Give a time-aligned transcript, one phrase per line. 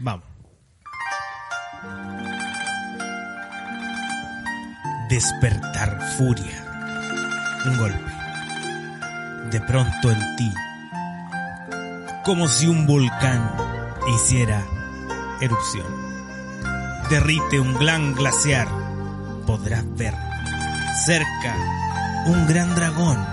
[0.00, 0.26] Vamos.
[5.08, 6.64] Despertar furia.
[7.66, 8.12] Un golpe.
[9.50, 10.52] De pronto en ti.
[12.24, 13.50] Como si un volcán
[14.14, 14.62] hiciera
[15.40, 15.86] erupción.
[17.08, 18.68] Derrite un gran glaciar.
[19.46, 20.14] Podrás ver
[21.06, 21.56] cerca
[22.26, 23.24] un gran dragón.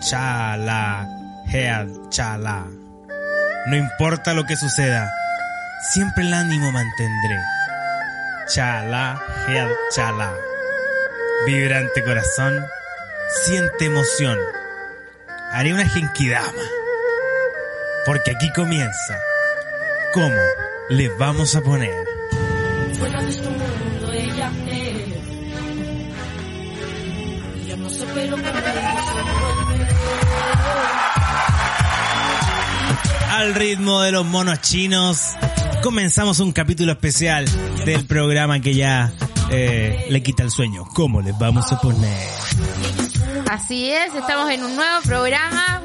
[0.00, 1.08] Chala,
[1.46, 2.77] head, chala.
[3.68, 5.12] No importa lo que suceda,
[5.92, 7.38] siempre el ánimo mantendré.
[8.46, 10.32] Chala, head, chala.
[11.44, 12.64] Vibrante corazón,
[13.44, 14.38] siente emoción.
[15.52, 16.62] Haré una genkidama.
[18.06, 19.20] Porque aquí comienza.
[20.14, 20.40] ¿Cómo
[20.88, 22.06] le vamos a poner?
[33.48, 35.30] Al ritmo de los monos chinos,
[35.82, 37.46] comenzamos un capítulo especial
[37.86, 39.10] del programa que ya
[39.50, 40.84] eh, le quita el sueño.
[40.92, 42.28] ¿Cómo les vamos a poner?
[43.50, 45.80] Así es, estamos en un nuevo programa.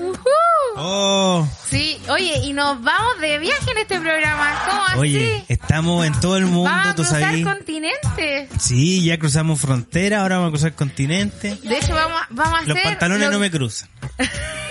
[0.76, 4.62] Oh, Sí, oye, y nos vamos de viaje en este programa.
[4.70, 5.00] ¿Cómo así?
[5.00, 7.46] oye, estamos en todo el mundo, vamos a tú cruzar sabes.
[7.46, 8.50] continentes.
[8.60, 11.56] Sí, ya cruzamos frontera, ahora vamos a cruzar continente.
[11.64, 12.68] De hecho, vamos, a- vamos a hacer...
[12.76, 13.88] Los pantalones lo- no me cruzan.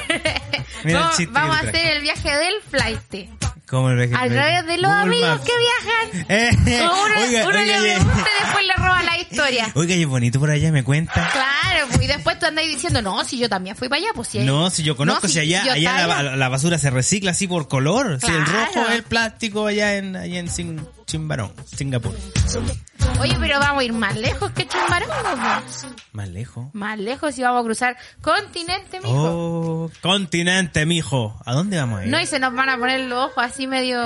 [0.84, 3.28] Mira vamos a hacer el viaje del flight.
[3.68, 5.44] Como el viaje- A través de los Google amigos Maps.
[5.44, 6.26] que viajan.
[6.28, 9.70] Eh, Uno, oiga, uno oiga, le pregunta y después le roba la historia.
[9.74, 11.12] Oiga, y es bonito por allá, me cuenta.
[11.32, 14.38] Claro, y después tú andas diciendo, no, si yo también fui para allá, pues si
[14.38, 17.46] hay- No, si yo conozco, No, si allá, allá la, la basura se recicla así
[17.46, 18.18] por color.
[18.20, 22.16] Si el rojo es el plástico allá en, allá en Sin, Chimbarón, Singapur.
[23.20, 25.86] Oye, pero vamos a ir más lejos que Chimbarongo, pues.
[26.12, 26.66] Más lejos.
[26.72, 29.12] Más lejos y vamos a cruzar continente, mijo.
[29.14, 31.38] Oh, continente, mijo.
[31.44, 32.10] ¿A dónde vamos a ir?
[32.10, 33.98] No, y se nos van a poner los ojos así medio,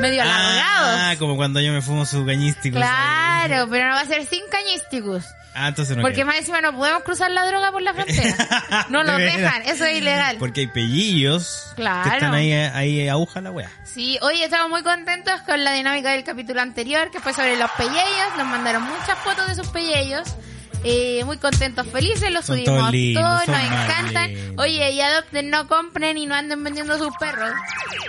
[0.00, 1.18] medio ah, alargados.
[1.18, 2.76] como cuando yo me fumo su cañístico.
[2.76, 5.24] Claro, pero no va a ser sin cañísticos.
[5.54, 8.86] Ah, entonces no Porque más encima no podemos cruzar la droga por la frontera.
[8.88, 10.36] No nos dejan, eso es ilegal.
[10.38, 12.08] Porque hay pellillos Claro.
[12.08, 13.70] que están ahí, ahí aguja la wea.
[13.84, 17.70] Sí, hoy estamos muy contentos con la dinámica del capítulo anterior, que fue sobre los
[17.72, 18.36] pellejos.
[18.36, 20.34] Nos mandaron muchas fotos de sus pellejos.
[20.82, 24.32] Eh, muy contentos, felices, los Son subimos todos lindos, todos, nos encantan.
[24.34, 24.64] lindos.
[24.64, 27.50] Oye, y adopten, no compren y no anden vendiendo sus perros.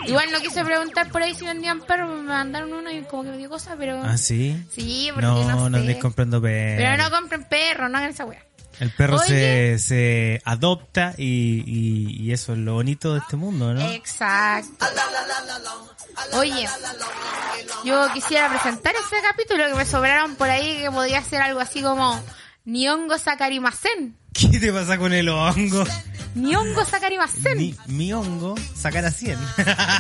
[0.08, 3.30] Igual no quise preguntar por ahí si vendían perros, me mandaron uno y como que
[3.32, 4.02] me dio cosa, pero...
[4.04, 4.56] ¿Ah, sí?
[4.74, 5.82] Sí, porque No, no, no sé.
[5.84, 6.78] andes comprando perros.
[6.78, 8.42] Pero no compren perros, no hagan esa wea.
[8.80, 9.26] El perro se,
[9.74, 9.80] Oye.
[9.80, 13.82] se adopta y, y, y eso es lo bonito de este mundo, ¿no?
[13.92, 14.86] Exacto.
[16.34, 16.68] Oye,
[17.84, 21.82] yo quisiera presentar este capítulo que me sobraron por ahí que podría ser algo así
[21.82, 22.20] como
[22.66, 24.16] Niongo Sakarimasen.
[24.34, 25.84] ¿Qué te pasa con el hongo?
[26.36, 27.58] Niongo Sakarimasen.
[27.58, 29.38] Mi, mi hongo sacar a 100.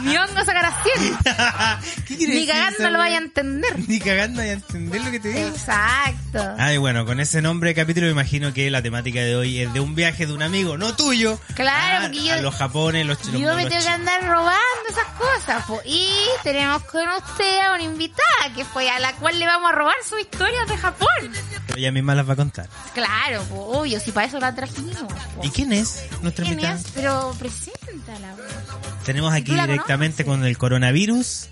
[0.03, 1.18] Niongo Sakaracien.
[2.08, 3.90] ¿Qué quiere Ni decir cagando lo vaya a entender.
[3.90, 5.50] Ni cagando vaya a entender lo que te digo.
[5.50, 6.56] Exacto.
[6.58, 9.74] Ay, bueno, con ese nombre de capítulo me imagino que la temática de hoy es
[9.74, 11.40] de un viaje de un amigo, no tuyo.
[11.56, 13.41] Claro, a, porque yo- a los japones, los chinos.
[13.41, 14.56] Yo me tengo que andar robando
[14.90, 15.66] esas cosas.
[15.66, 15.81] po.
[15.86, 16.08] Y
[16.44, 19.96] tenemos con usted a una invitada que fue a la cual le vamos a robar
[20.08, 21.08] sus historias de Japón.
[21.68, 22.70] Pero ella misma las va a contar.
[22.94, 24.96] Claro, po, obvio, si para eso la trajimos.
[25.36, 25.41] po.
[25.44, 26.80] ¿Y quién es nuestra ¿Quién invitada?
[26.80, 26.86] es?
[26.94, 28.36] Pero preséntala.
[29.06, 31.50] Tenemos aquí ¿Tú la directamente con el coronavirus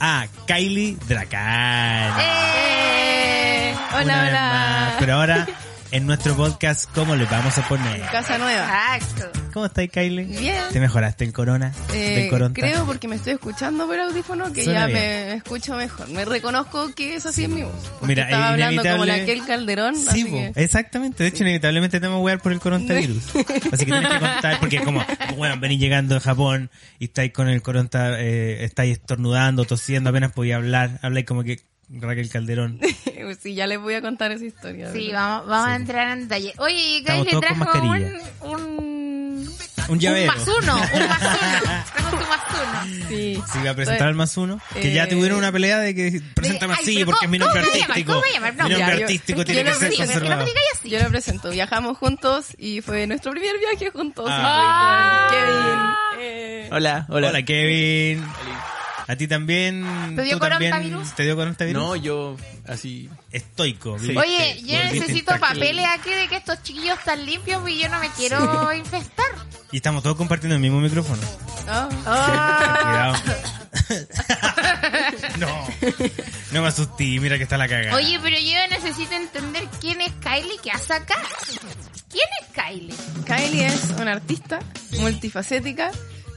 [0.00, 2.20] a Kylie Dracan.
[2.20, 3.74] ¡Eh!
[3.94, 4.96] Hola, hola.
[4.98, 5.46] Pero ahora,
[5.94, 8.00] en nuestro podcast, ¿cómo le vamos a poner?
[8.10, 8.96] Casa nueva.
[8.96, 9.40] Exacto.
[9.52, 10.24] ¿Cómo estás, Kylie?
[10.24, 10.64] Bien.
[10.72, 11.72] ¿Te mejoraste el corona?
[11.92, 14.98] Eh, ¿Del creo porque me estoy escuchando por audífono que Suena ya bien.
[14.98, 16.08] me escucho mejor.
[16.08, 17.72] Me reconozco que es así en mi voz.
[18.02, 19.94] Mira, estaba es hablando como inevitable- la aquel Calderón.
[19.94, 21.22] Sí, así po, que- exactamente.
[21.22, 23.22] De hecho, inevitablemente te vamos a wear por el coronavirus.
[23.72, 25.04] Así que tienes que contar, porque como,
[25.36, 27.88] bueno, venís llegando de Japón y estáis con el corona,
[28.18, 31.60] eh, estáis estornudando, tosiendo, apenas podía hablar, habláis como que
[31.90, 32.80] Raquel Calderón.
[33.42, 34.92] sí, ya les voy a contar esa historia.
[34.92, 35.20] Sí, ¿verdad?
[35.38, 36.54] vamos, vamos a entrar en detalle.
[36.58, 39.54] Oye, Kyle le trajo un, un...
[39.86, 40.32] Un llavero.
[40.32, 41.84] Un más uno, un más uno.
[41.94, 43.08] Trajo su más uno.
[43.08, 43.42] Sí.
[43.52, 44.58] Sí, va a presentar al más uno.
[44.72, 47.38] Que ya Eh, tuvieron una pelea de que preséntame Ay, así pero porque es mi
[47.38, 48.12] nombre artístico.
[48.14, 48.50] ¿Cómo se llama?
[48.52, 50.44] No, mi nombre ya, yo- artístico yo tiene lo que ser sí, que conservado.
[50.82, 50.90] me.
[50.90, 51.50] Yo lo presento.
[51.50, 54.26] Viajamos juntos y fue nuestro primer viaje juntos.
[54.30, 55.28] Ah.
[55.28, 55.90] Y fue con Kevin.
[56.20, 57.28] Eh, Hola, hola.
[57.28, 58.24] Hola, Kevin.
[59.06, 59.84] ¿A ti también?
[60.16, 61.14] ¿Te dio ¿Tú también coronavirus?
[61.14, 61.82] ¿Te dio coronavirus?
[61.82, 62.36] No, yo
[62.66, 63.10] así.
[63.30, 63.98] Estoico.
[63.98, 64.16] Sí.
[64.16, 68.08] Oye, yo necesito papeles aquí de que estos chiquillos están limpios y yo no me
[68.10, 69.26] quiero infestar.
[69.72, 71.20] Y estamos todos compartiendo el mismo micrófono.
[71.68, 71.88] Ah.
[72.82, 73.40] Cuidado.
[75.38, 75.68] no.
[76.52, 77.96] No me asusté, mira que está la cagada.
[77.96, 81.16] Oye, pero yo necesito entender quién es Kylie que hace acá.
[82.08, 82.94] ¿Quién es Kylie?
[83.26, 84.60] Kylie es una artista
[85.00, 85.90] multifacética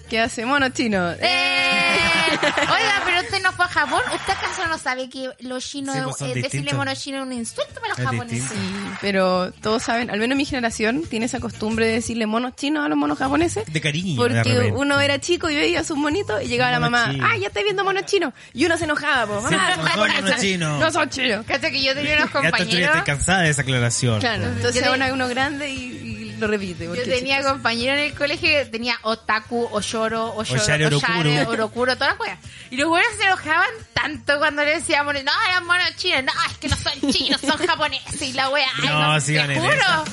[0.07, 1.11] que hace mono chino.
[1.19, 1.97] ¡Eh!
[2.41, 4.01] Oiga, pero usted no fue a Japón.
[4.13, 7.33] ¿Usted acaso no sabe que los chinos, Sí, pues eh, decirle mono chino es un
[7.33, 8.41] insulto para los Es japoneses?
[8.51, 8.89] distinto.
[8.91, 12.85] Sí, pero todos saben, al menos mi generación tiene esa costumbre de decirle monos chinos
[12.85, 13.65] a los monos japoneses.
[13.71, 14.17] De cariño.
[14.17, 17.25] Porque uno era chico y veía sus monitos y llegaba la mamá, chino.
[17.27, 18.33] ah, ya estoy viendo monos chinos.
[18.53, 20.79] Y uno se enojaba, pues, Sí, mamá, no son chinos.
[20.79, 21.45] No son chinos.
[21.45, 23.03] Cacha que yo tenía unos Ya tú estuviste compañeros.
[23.05, 24.19] cansada de esa aclaración.
[24.19, 24.55] Claro, pues.
[24.57, 25.75] entonces ahora uno grande y,
[26.16, 26.85] y lo repite.
[26.85, 31.49] Yo tenía compañeros en el colegio que tenía otaku, oshoro, oshoro, Oshare, orokuro.
[31.49, 32.39] orokuro, todas las weas.
[32.71, 36.57] Y los buenos se enojaban tanto cuando le decíamos, no, eran monos chinos, no, es
[36.57, 38.67] que no son chinos, son japoneses y la wea.
[38.81, 40.03] Ay, No, no, sigan te en juro.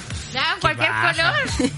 [0.61, 1.13] cualquier baja.
[1.13, 1.73] color.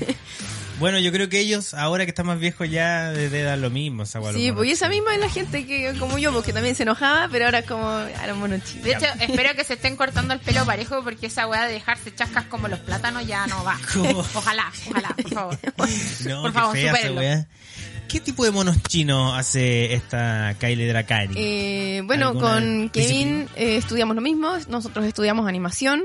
[0.78, 3.70] Bueno, yo creo que ellos, ahora que están más viejos, ya de, de dar lo
[3.70, 4.02] mismo.
[4.02, 6.52] Esa hueá, los Sí, pues y esa misma es la gente que, como yo, porque
[6.52, 8.84] también se enojaba, pero ahora es como, a los monos chinos.
[8.84, 12.14] De hecho, espero que se estén cortando el pelo parejo porque esa wea de dejarse
[12.14, 13.78] chascas como los plátanos ya no va.
[13.92, 14.18] ¿Cómo?
[14.34, 15.58] Ojalá, ojalá, por favor.
[16.26, 17.20] No, por favor, supérenlo.
[17.20, 17.46] weá.
[18.08, 21.34] ¿Qué tipo de monos chinos hace esta Kylie Dracani?
[21.36, 26.04] Eh, bueno, ¿Alguna con Kevin eh, estudiamos lo mismo, nosotros estudiamos animación,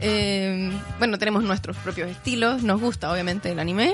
[0.00, 3.92] eh, bueno, tenemos nuestros propios estilos, nos gusta obviamente el anime,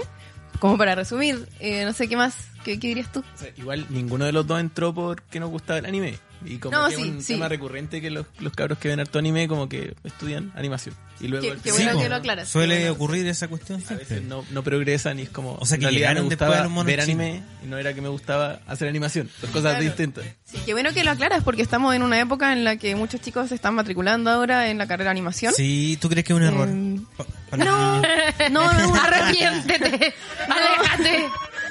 [0.59, 3.25] como para resumir, eh, no sé qué más, ¿qué, dirías tú?
[3.57, 6.19] Igual ninguno de los dos entró porque nos gustaba el anime.
[6.45, 7.33] Y como No, que sí, es un sí.
[7.35, 10.95] tema recurrente que los, los cabros que ven harto anime como que estudian animación.
[11.21, 12.93] Y luego qué final bueno po, que lo aclaras, Suele bueno.
[12.93, 15.55] ocurrir esa cuestión a veces no, no progresan y es como...
[15.61, 18.09] O sea, en que realidad llegaron me gustaba ver anime y no era que me
[18.09, 19.29] gustaba hacer animación.
[19.41, 19.85] Son cosas Claro.
[19.85, 20.25] distintas.
[20.45, 23.21] Sí, qué bueno que lo aclaras porque estamos en una época en la que muchos
[23.21, 25.53] chicos se están matriculando ahora en la carrera de animación.
[25.55, 26.69] Sí, ¿tú crees que es un error?
[26.69, 27.01] Eh,
[27.57, 28.03] No, no,
[28.51, 30.15] no, Arrepiéntete,
[30.49, 31.27] aléjate.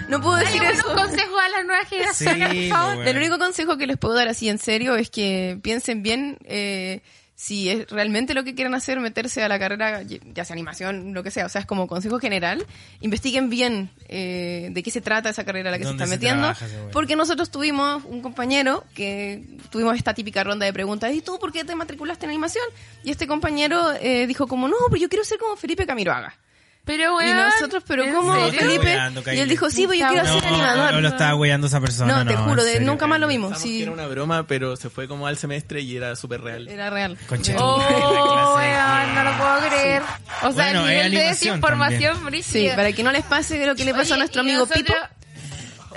[0.09, 0.95] No puedo Dale decir buenos eso.
[0.95, 2.95] consejos a las nuevas generaciones, Sí, por favor.
[2.95, 6.38] pues, El único consejo que les puedo dar así en serio es que piensen bien
[6.45, 7.01] eh,
[7.39, 11.21] si es realmente lo que quieren hacer, meterse a la carrera, ya sea animación, lo
[11.21, 11.45] que sea.
[11.45, 12.65] O sea, es como consejo general.
[13.00, 16.19] Investiguen bien eh, de qué se trata esa carrera a la que se ¿Dónde están
[16.19, 16.53] se metiendo.
[16.56, 16.89] trabaja?
[16.92, 21.13] Porque nosotros tuvimos un compañero que tuvimos esta típica ronda de preguntas.
[21.13, 22.65] ¿Y tú por qué te matriculaste en animación?
[23.03, 26.36] Y este compañero eh, dijo como, no, pero yo quiero ser como Felipe Camiroaga.
[26.88, 28.34] Pero, Y weón, nosotros, pero ¿en ¿cómo?
[28.50, 28.86] Felipe?
[28.86, 30.94] Weando, Y él dijo, sí, pues yo quiero No, ser animador.
[30.94, 32.24] no lo estaba weyando esa persona.
[32.24, 33.60] No, te juro, de, serio, nunca más lo vimos.
[33.60, 36.68] Sí, que era una broma, pero se fue como al semestre y era súper real.
[36.68, 37.18] era real.
[37.28, 40.01] Tu Oh, weón, no lo puedo creer.
[40.44, 43.86] O sea, Bueno, el nivel de desinformación Sí, para que no les pase lo que
[43.86, 45.17] le pasó a Oye, nuestro y amigo nosotros- Pipo.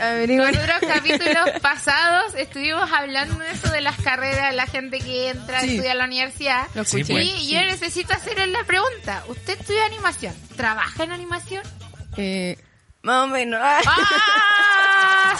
[0.00, 0.52] Averigüen.
[0.55, 5.61] Nosotros capítulos pasados estuvimos hablando de eso de las carreras, la gente que entra a
[5.61, 5.70] Sí.
[5.70, 6.67] estudiar a la universidad.
[6.75, 7.12] Lo Sí, escuché.
[7.14, 7.26] pues.
[7.26, 9.23] y yo necesito hacerle la pregunta.
[9.29, 10.35] ¿Usted estudia animación?
[10.56, 11.62] ¿Trabaja en animación?
[12.17, 12.56] Eh,
[13.02, 13.61] más o menos.
[13.62, 13.81] ¡Ah!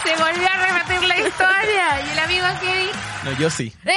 [0.05, 2.01] Se volvió a repetir la historia.
[2.07, 2.91] Y el amigo Kevin.
[3.25, 3.73] No, yo sí.
[3.85, 3.95] ¡Eh!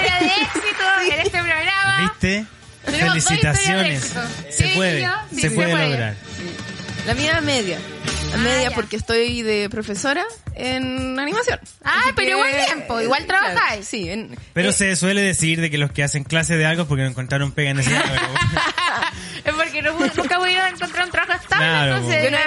[0.00, 1.98] Historia de éxito en este programa.
[2.00, 2.46] ¿Viste?
[2.84, 4.04] Tenemos dos Felicitaciones.
[4.04, 4.52] historias de éxito.
[4.56, 5.88] Se Sí, puede, sí, se se puede puede.
[5.90, 6.14] lograr.
[7.06, 7.78] La mía media.
[8.30, 8.74] La Ah, media ya.
[8.74, 10.24] porque estoy de profesora
[10.56, 11.60] en animación.
[11.84, 13.86] Ah, Así pero que- igual tiempo, igual Claro, trabajáis.
[13.86, 16.86] sí, en- Pero eh, se suele decir de que los que hacen clase de algo
[16.86, 17.90] porque no encontraron pega en ese
[19.44, 22.24] Es porque no, nunca pudieron encontrar un trabajo estable, Claro, entonces pues.
[22.24, 22.42] Yo no- en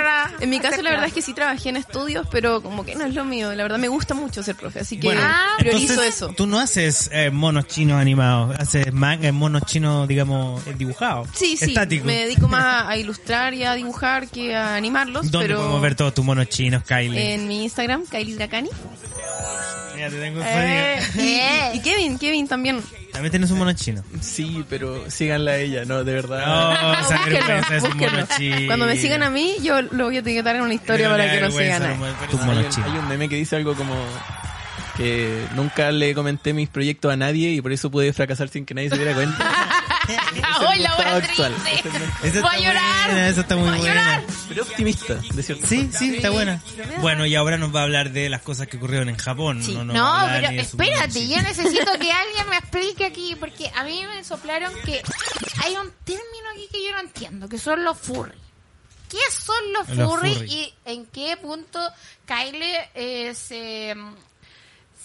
[0.57, 3.13] mi caso la verdad es que sí trabajé en estudios, pero como que no es
[3.13, 3.54] lo mío.
[3.54, 5.21] La verdad me gusta mucho ser profe, así que Bueno,
[5.57, 6.33] priorizo entonces, eso.
[6.36, 11.30] Tú no haces eh, monos chinos animados, haces manga, monos chinos, digamos, eh, dibujados.
[11.33, 11.74] Sí, sí,
[12.04, 15.95] me dedico más a ilustrar y a dibujar que a animarlos, ¿Dónde pero podemos ver
[15.95, 17.33] todos tus monos chinos, Kylie?
[17.33, 18.69] en mi Instagram, Kylie Dracani.
[19.97, 21.72] Mira, te tengo un Eh, eh.
[21.74, 22.83] Y Kevin, Kevin también.
[23.12, 24.03] También tienes un mono chino.
[24.22, 26.45] Sí, pero síganla a ella, no, de verdad.
[26.45, 28.67] No, esa vergüenza es un mono chino.
[28.67, 31.41] Cuando me sigan a mí, yo lo voy a etiquetar en una historia para que
[31.41, 32.03] lo vergüenza, sigan.
[32.03, 32.69] a él.
[32.77, 33.95] no, hay un meme que dice algo como
[34.98, 38.74] que nunca le comenté mis proyectos a nadie y por eso pude fracasar sin que
[38.74, 39.51] nadie se diera cuenta.
[40.59, 41.43] ¡Ay, la triste!
[42.23, 43.05] Esa ¡Voy a está llorar!
[43.11, 43.93] buena, esa está muy ¡Voy a buena.
[43.93, 44.23] llorar!
[44.49, 46.61] Pero optimista, de cierto Sí, sí, está buena.
[47.01, 49.61] Bueno, y ahora nos va a hablar de las cosas que ocurrieron en Japón.
[49.63, 49.73] Sí.
[49.75, 54.73] No, pero espérate, yo necesito que alguien me explique aquí, porque a mí me soplaron
[54.85, 55.01] que
[55.63, 58.37] hay un término aquí que yo no entiendo, que son los furry.
[59.09, 60.51] ¿Qué son los Los furry, furry.
[60.51, 61.79] y en qué punto
[62.25, 62.61] Kyle
[62.93, 63.95] eh, se,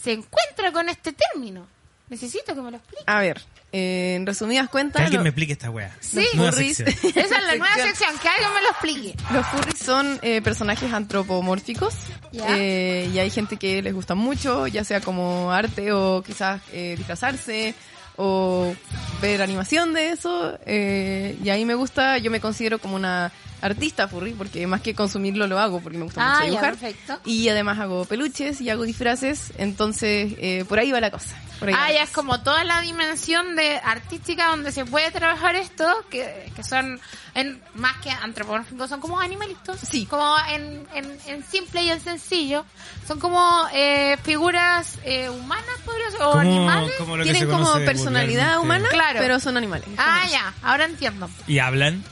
[0.02, 1.66] se encuentra con este término?
[2.08, 3.04] Necesito que me lo explique.
[3.06, 3.40] A ver,
[3.72, 5.96] en resumidas Que cuentas, alguien lo- me explique esta wea.
[6.00, 6.24] Sí.
[6.34, 6.88] Nueva furries- sección.
[7.16, 8.10] Esa es la nueva sección.
[8.20, 9.14] que alguien me lo explique.
[9.32, 11.94] Los furries son eh, personajes antropomórficos
[12.32, 16.94] eh, y hay gente que les gusta mucho, ya sea como arte o quizás eh,
[16.96, 17.74] disfrazarse
[18.16, 18.74] o
[19.22, 20.58] ver animación de eso.
[20.66, 24.94] eh, y ahí me gusta, yo me considero como una artista furry, porque más que
[24.94, 26.70] consumirlo lo hago, porque me gusta Ah, mucho ya, dibujar.
[26.76, 27.20] perfecto.
[27.24, 31.34] Y además hago peluches y hago disfraces, entonces eh, por ahí va la cosa.
[31.58, 32.04] por ahí va Ah, ya cosa.
[32.04, 37.00] es como toda la dimensión de artística donde se puede trabajar esto, que, que son
[37.34, 39.78] en, más que antropomórficos, son como animalitos.
[39.80, 40.04] Sí.
[40.06, 42.64] Como en, en, en simple y en sencillo.
[43.06, 46.92] Son como eh, figuras eh, humanas, podría ser, o Como- animales.
[46.98, 49.20] como lo que Tienen se como personalidad humana, Claro.
[49.20, 49.86] pero son animales.
[49.98, 51.30] Ah, ya, ahora entiendo.
[51.46, 52.02] ¿Y hablan?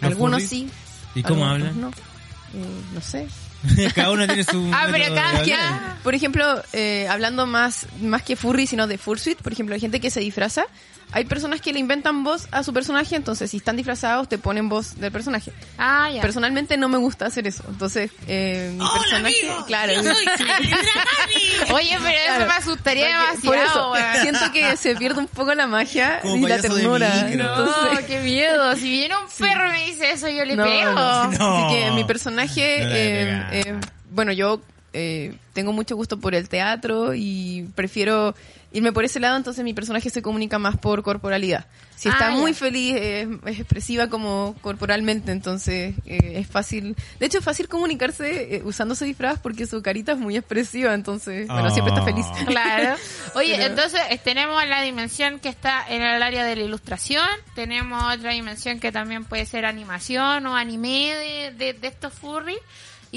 [0.00, 0.50] ¿Los Algunos furries?
[0.50, 0.70] sí.
[1.16, 1.80] ¿Y cómo hablan?
[1.80, 1.88] No.
[1.88, 3.26] Eh, no sé.
[3.94, 5.96] cada uno tiene su Ah, pero hablar.
[6.02, 9.98] Por ejemplo, eh, hablando más, más que furry, sino de fursuit, por ejemplo, hay gente
[9.98, 10.64] que se disfraza.
[11.12, 14.68] Hay personas que le inventan voz a su personaje, entonces si están disfrazados te ponen
[14.68, 15.52] voz del personaje.
[15.78, 16.20] Ah, ya.
[16.20, 17.64] Personalmente no me gusta hacer eso.
[17.68, 19.34] Entonces, eh, mi personaje,
[19.66, 19.92] claro.
[21.72, 22.46] Oye, pero eso Claro.
[22.46, 23.96] me asustaría Porque- por demasiado.
[23.96, 27.24] eso, siento que se pierde un poco la magia Como y la ternura.
[27.28, 27.44] micro.
[27.44, 28.74] No, Entonces, qué miedo.
[28.76, 30.92] Si viene un perro y me dice eso, yo le No, pego.
[30.92, 31.66] no.
[31.66, 33.74] Así que mi personaje, eh, eh,
[34.10, 34.60] bueno, yo
[34.96, 38.34] eh, tengo mucho gusto por el teatro y prefiero
[38.72, 41.66] irme por ese lado, entonces mi personaje se comunica más por corporalidad.
[41.96, 42.58] Si está Ah, muy ya.
[42.58, 46.94] feliz, eh, es expresiva como corporalmente, entonces eh, es fácil.
[47.18, 50.92] De hecho, es fácil comunicarse eh, usando ese disfraz porque su carita es muy expresiva,
[50.92, 52.26] entonces, bueno, siempre está feliz.
[52.30, 52.44] Ah.
[52.46, 52.96] Claro.
[53.34, 57.26] Oye, Pero- entonces eh, tenemos la dimensión que está en el área de la ilustración,
[57.54, 62.56] tenemos otra dimensión que también puede ser animación o anime de, de, de estos furry.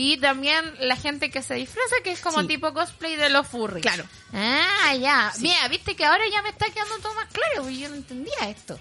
[0.01, 2.47] Y también la gente que se disfraza, que es como Sí.
[2.47, 3.81] tipo cosplay de los furry.
[3.81, 4.05] Claro.
[4.33, 5.33] Ah, ya.
[5.39, 8.49] Mira, viste que ahora ya me está quedando todo más claro, porque yo no entendía
[8.49, 8.79] esto.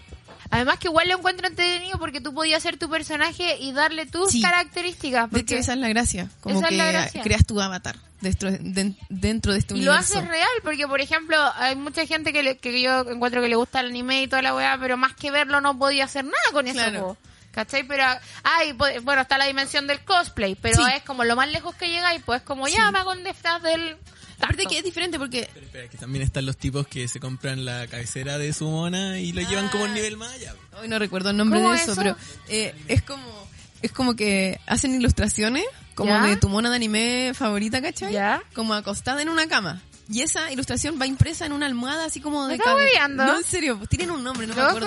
[0.50, 4.30] Además que igual lo encuentro entretenido porque tú podías ser tu personaje y darle tus
[4.30, 4.40] Sí.
[4.40, 5.28] características.
[5.30, 5.58] De hecho, Porque...
[5.58, 7.22] esa es la gracia, como que gracia.
[7.22, 10.18] creas tu avatar dentro de, dentro de este Y lo universo.
[10.18, 13.56] hace real, porque por ejemplo, hay mucha gente que, le- que yo encuentro que le
[13.56, 16.36] gusta el anime y toda la weá, pero más que verlo no podía hacer nada
[16.52, 16.78] con eso.
[16.78, 17.16] Claro.
[17.58, 17.82] ¿Cachai?
[17.88, 18.04] Pero,
[18.44, 20.92] ay, po- bueno, está la dimensión del cosplay, pero Sí.
[20.94, 23.60] es como lo más lejos que llega y pues como ya me hago un disfraz
[23.64, 23.96] del...
[24.40, 27.88] Aparte que es diferente porque Espera, que también están los tipos que se compran la
[27.88, 30.54] cabecera de su mona y lo llevan como un nivel más allá.
[30.80, 32.00] Hoy no recuerdo el nombre ¿Cómo de eso, eso?
[32.00, 33.48] pero eh, es como
[33.82, 35.64] es como que hacen ilustraciones
[35.96, 36.22] como ¿Ya?
[36.22, 38.12] de tu mona de anime favorita, ¿cachai?
[38.12, 38.40] ¿Ya?
[38.54, 39.82] Como acostada en una cama.
[40.08, 43.24] Y esa ilustración va impresa en una almohada así como de ¿Me hueveando?
[43.26, 44.86] No, en serio, pues tienen un nombre, no me acuerdo.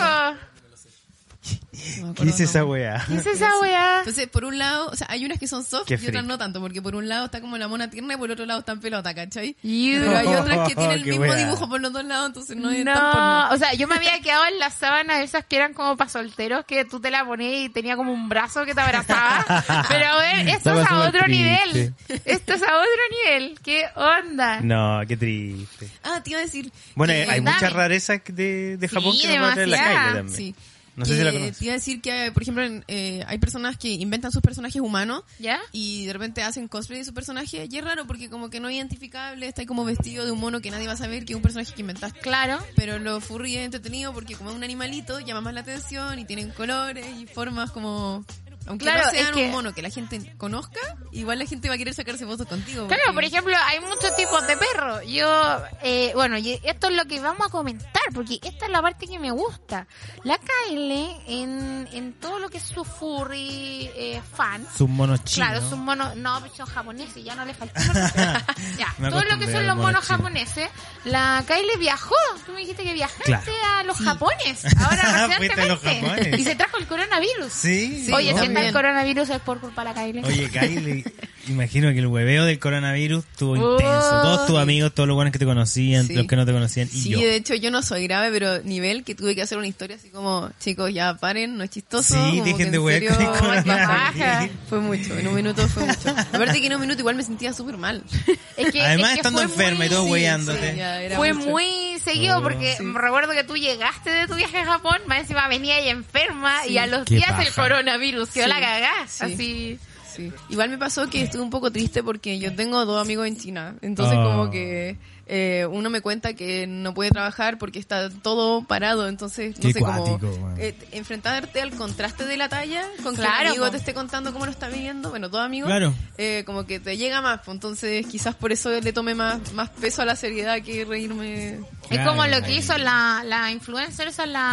[2.02, 3.04] No ¿Qué el esa weá?
[3.08, 4.00] ¿qué es esa weá?
[4.00, 6.26] Entonces, por un lado, o sea, hay unas que son soft Qué y otras freak.
[6.26, 8.60] no tanto, porque por un lado está como la mona tierna y por otro lado
[8.60, 9.56] está en pelota, ¿cachai?
[9.64, 11.36] Pero hay otras que tienen el Qué mismo weá.
[11.38, 13.50] dibujo por los dos lados, entonces no es tan porno.
[13.50, 16.10] No, o sea, yo me había quedado en las sábanas esas que eran como para
[16.12, 19.44] solteros, que tú te la ponías y tenía como un brazo que te abrazaba.
[19.90, 21.94] Pero a ver, esto Estaba es a súper otro nivel.
[22.26, 23.60] Esto es a otro nivel.
[23.64, 24.62] ¿Qué onda?
[24.62, 25.90] No, qué triste.
[26.04, 26.72] Ah, te iba a decir.
[26.94, 27.52] Bueno, que- hay dame.
[27.54, 30.30] muchas rarezas de, de Sí, Japón que no encuentran en la calle también.
[30.38, 30.56] Sí.
[31.02, 31.58] No sé Que si la conoces.
[31.58, 34.82] Te iba a decir que, por ejemplo, en, eh, hay personas que inventan sus personajes
[34.82, 35.60] humanos ¿Ya?
[35.72, 38.70] y de repente hacen cosplay de su personaje y es raro porque como que no
[38.70, 41.34] es identificable, está ahí como vestido de un mono que nadie va a saber que
[41.34, 42.20] es un personaje que inventaste.
[42.20, 42.60] Claro.
[42.76, 46.26] Pero lo furry es entretenido porque como es un animalito llama más la atención y
[46.26, 48.24] tienen colores y formas como...
[48.68, 50.80] Aunque Claro, no sean es que- un mono que la gente conozca,
[51.12, 52.88] igual la gente va a querer sacarse fotos contigo.
[52.88, 55.02] Claro, porque- por ejemplo, hay muchos tipos de perros.
[55.08, 58.82] Yo, eh, bueno, y esto es lo que vamos a comentar, porque esta es la
[58.82, 59.88] parte que me gusta.
[60.24, 65.50] La Kyle, en, en todo lo que es su furry eh, fan, Sus monos chinos.
[65.50, 67.80] Claro, son monos, no, son japoneses, ya no le faltó.
[68.78, 70.18] ya, Me todo lo que son los mono monos chino.
[70.18, 70.70] japoneses,
[71.06, 72.16] la Kyle viajó,
[72.46, 73.52] tú me dijiste que viajaste Claro.
[73.78, 76.02] a los japones, ahora a los recientemente.
[76.02, 76.40] japones.
[76.40, 77.52] Y se trajo el coronavirus.
[77.52, 78.04] Sí.
[78.06, 80.24] Sí, Oye, está el coronavirus es por culpa de la Kyle.
[80.26, 81.04] Oye, Kylie,
[81.48, 83.74] imagino que el hueveo del coronavirus estuvo Oh.
[83.80, 84.22] intenso.
[84.22, 86.14] Todos tus amigos, todos los buenos que te conocían, Sí.
[86.16, 87.20] los que no te conocían, y Sí, yo.
[87.20, 90.10] de hecho yo no soy grave, pero nivel que tuve que hacer una historia así
[90.10, 92.14] como, chicos, ya paren, no es chistoso.
[92.14, 93.28] Sí, como dejen que en de huear con el
[93.64, 94.52] coronavirus.
[94.70, 96.10] Fue mucho, en un minuto fue mucho.
[96.10, 98.04] Aparte que en un minuto igual me sentía súper mal.
[98.58, 100.74] Es que, Además, es que estando fue enferma muy- y todo hueándote.
[100.76, 101.50] sí, Fue mucho.
[101.50, 102.44] muy seguido Oh.
[102.44, 102.84] porque Sí.
[102.94, 106.74] recuerdo que tú llegaste de tu viaje a Japón, más encima venía ahí enferma Sí.
[106.74, 108.60] y a los Qué días el coronavirus, quedó Sí.
[108.62, 109.08] la cagá.
[109.08, 109.24] Sí.
[109.24, 109.80] Así.
[110.14, 110.30] Sí.
[110.50, 113.76] Igual me pasó que estuve un poco triste porque yo tengo dos amigos en China.
[113.82, 114.24] Entonces Oh.
[114.24, 114.98] como que
[115.34, 119.08] eh, uno me cuenta que no puede trabajar porque está todo parado.
[119.08, 120.20] Entonces, no Qué sé cómo
[120.58, 123.72] eh, enfrentarte al contraste de la talla con que Claro, un amigo po.
[123.72, 125.10] te esté contando cómo lo está viviendo.
[125.12, 125.70] Bueno, dos amigos.
[125.70, 125.94] Claro.
[126.18, 127.40] eh, como que te llega más.
[127.48, 131.54] Entonces quizás por eso le tome más, más peso a la seriedad que reírme.
[131.54, 134.50] Es Claro, como lo que hizo la, la influencer esa, la,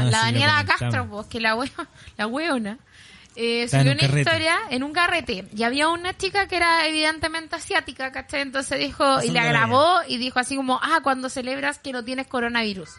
[0.00, 0.64] Ah, la sí, Daniela.
[0.66, 1.70] Castro, pues, que la wea,
[2.16, 2.78] la weona,
[3.36, 4.20] eh, subió una carrete.
[4.20, 8.42] historia en un carrete y había una chica que era evidentemente asiática, ¿cachai?
[8.42, 11.92] Entonces dijo, y Pasando la la grabó y dijo así como, ah, cuando celebras que
[11.92, 12.90] no tienes coronavirus.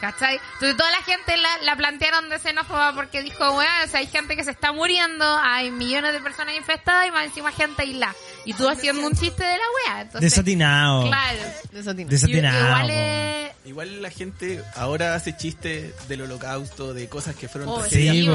[0.00, 0.36] ¿Cachai?
[0.54, 4.06] Entonces toda la gente la, la plantearon de xenófoba porque dijo, weón, o sea, hay
[4.06, 8.14] gente que se está muriendo, hay millones de personas infectadas y más encima gente aislada.
[8.48, 10.00] Y tú haciendo un chiste de la wea.
[10.00, 11.06] Entonces, Desatinado.
[11.06, 11.38] Claro.
[11.70, 12.10] Desatinado.
[12.10, 12.66] Desatinado.
[12.66, 13.48] Igual es...
[13.66, 17.84] Igual la gente ahora hace chistes del holocausto, de cosas que fueron Oh.
[17.84, 18.26] Sí.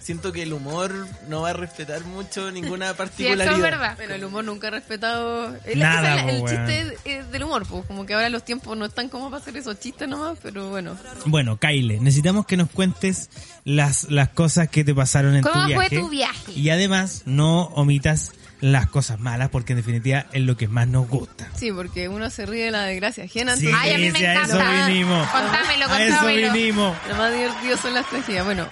[0.00, 3.54] Siento que el humor no va a respetar mucho ninguna Sí, eso particularidad.
[3.54, 3.96] es verdad.
[3.98, 5.54] Bueno, el humor nunca ha respetado.
[5.66, 7.84] El, Nada, es el, chiste eh, del humor, pues.
[7.84, 10.96] Como que ahora los tiempos no están como para hacer esos chistes nomás, pero bueno.
[11.26, 13.28] Bueno, Kyle, necesitamos que nos cuentes
[13.64, 15.88] las, las cosas que te pasaron en tu ¿Cómo viaje.
[15.88, 16.52] fue tu viaje?
[16.52, 21.08] Y además, no omitas las cosas malas, porque en definitiva es lo que más nos
[21.08, 21.48] gusta.
[21.56, 23.56] Sí, porque uno se ríe de la desgracia ajena.
[23.56, 24.86] Sí, Ay, a mí me sí, a eso encanta.
[24.86, 25.28] vinimos.
[25.28, 26.52] Contámelo, A eso contámelo.
[26.52, 26.96] vinimos.
[27.08, 28.44] Lo más divertido son las tragedias.
[28.44, 28.66] Bueno,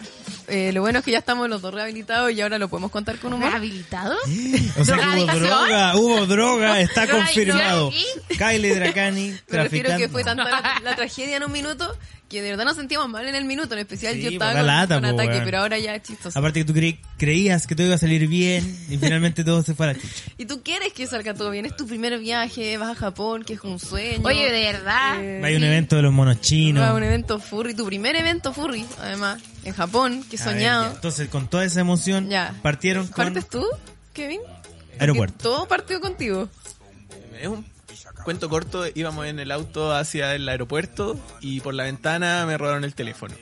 [0.49, 3.19] eh, lo bueno es que ya estamos los dos rehabilitados y ahora lo podemos contar
[3.19, 3.49] con humor.
[3.51, 4.17] ¿Rehabilitado?
[4.79, 7.91] O sea que hubo droga, hubo droga, está ¿Drogadicción confirmado.
[8.29, 11.95] Kyle Dracani Me refiero que fue tanta la, la tragedia en un minuto
[12.33, 13.75] que de verdad nos sentíamos mal en el minuto.
[13.75, 16.37] En especial Sí, yo estaba con, lata, con pues, ataque, pero ahora ya es chistoso.
[16.37, 19.75] Aparte que tú creí- creías que todo iba a salir bien y finalmente todo se
[19.75, 20.09] fue a la chucha.
[20.39, 21.67] Y tú quieres que salga todo bien.
[21.67, 24.23] Es tu primer viaje, vas a Japón, que es un sueño.
[24.25, 25.23] Oye, de verdad.
[25.23, 26.83] Eh, Hay un evento de los monos chinos.
[26.83, 30.45] Va a un evento furry, tu primer evento furry, además, en Japón, que he A
[30.47, 30.93] ver, soñado.
[30.95, 32.55] Entonces, con toda esa emoción, Ya.
[32.63, 33.65] partieron con ¿Partes tú,
[34.15, 34.41] Kevin?
[34.99, 35.35] aeropuerto.
[35.37, 36.49] Porque Todo partió contigo.
[37.41, 37.65] Es un
[38.25, 42.85] cuento corto, íbamos en el auto hacia el aeropuerto y por la ventana me robaron
[42.85, 43.35] el teléfono.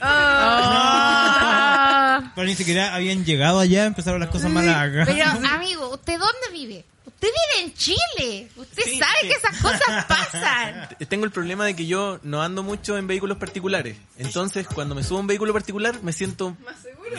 [1.00, 2.32] Ah.
[2.34, 5.04] Pero ni siquiera habían llegado allá, empezaron las cosas malas acá.
[5.06, 6.84] Pero, amigo, ¿usted dónde vive?
[7.06, 8.48] Usted vive en Chile.
[8.56, 9.28] Usted Sí, sabe sí.
[9.28, 10.88] que esas cosas pasan.
[11.08, 13.96] Tengo el problema de que yo no ando mucho en vehículos particulares.
[14.16, 16.56] Entonces, cuando me subo a un vehículo particular, me siento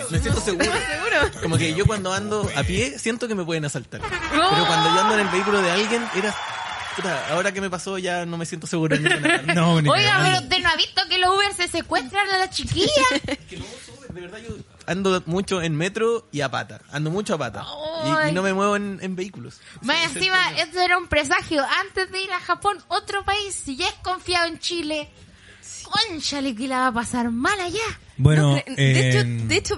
[0.10, 0.66] me siento seguro.
[0.66, 1.42] seguro.
[1.44, 4.02] Como que yo cuando ando a pie siento que me pueden asaltar.
[4.02, 6.34] Pero cuando yo ando en el vehículo de alguien, era
[6.96, 9.54] puta, ahora que me pasó ya no me siento seguro parte.
[9.54, 12.50] No, ni Oiga, pero usted no ha visto que los Uber se secuestran a la
[12.50, 12.88] chiquilla.
[13.50, 14.56] Que no, súper, de verdad yo
[14.88, 16.82] ando mucho en metro y a pata.
[16.92, 17.66] Ando mucho a pata.
[18.26, 19.60] Y, y no me muevo en, en vehículos.
[19.82, 21.64] Más es encima, esto era un presagio.
[21.82, 25.10] Antes de ir a Japón, otro país, si ya es confiado en Chile,
[25.84, 27.80] conchale que la va a pasar mal allá.
[28.18, 29.78] Bueno, No, de, hecho, en- de hecho,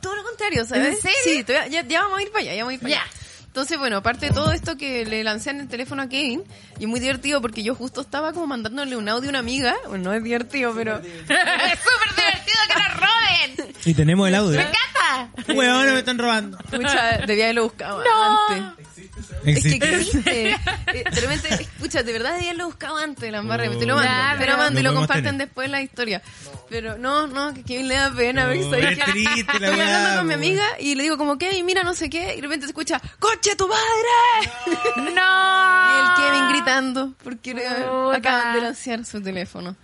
[0.00, 0.96] todo lo contrario, ¿sabes?
[0.96, 1.18] ¿En serio?
[1.24, 3.02] Sí, ya, ya vamos a ir para allá, ya vamos a ir para Ya.
[3.54, 6.42] Entonces, bueno, aparte de todo esto que le lancé en el teléfono a Kevin,
[6.80, 9.76] y es muy divertido porque yo justo estaba como mandándole un audio a una amiga,
[9.86, 10.96] bueno, no es divertido, pero...
[10.98, 11.28] es súper
[12.16, 13.74] divertido que nos roben.
[13.84, 14.58] y tenemos el audio.
[14.58, 15.52] Me encanta.
[15.54, 16.58] Huevón, me están robando.
[16.68, 18.48] Pucha, debía haberlo buscado No.
[18.48, 18.84] antes.
[19.44, 20.56] Es que Existe.
[20.94, 23.68] Eh, de repente, escucha, de verdad debía haberlo buscado antes, la embarré.
[23.70, 25.46] Te lo mando, Ya, te lo pero- mando y Lo lo comparten tener.
[25.48, 26.22] después la historia.
[26.70, 28.44] Pero no, no, que Kevin le da pena.
[28.46, 31.66] porque No, es triste la Estoy hablando con mi amiga y le digo como, Kevin,
[31.66, 34.74] mira no sé qué, y de repente se escucha, ¡Coche tu madre!
[35.14, 35.90] No.
[35.90, 38.16] y el Kevin gritando porque Puta.
[38.16, 39.76] acaban de lanzar su teléfono.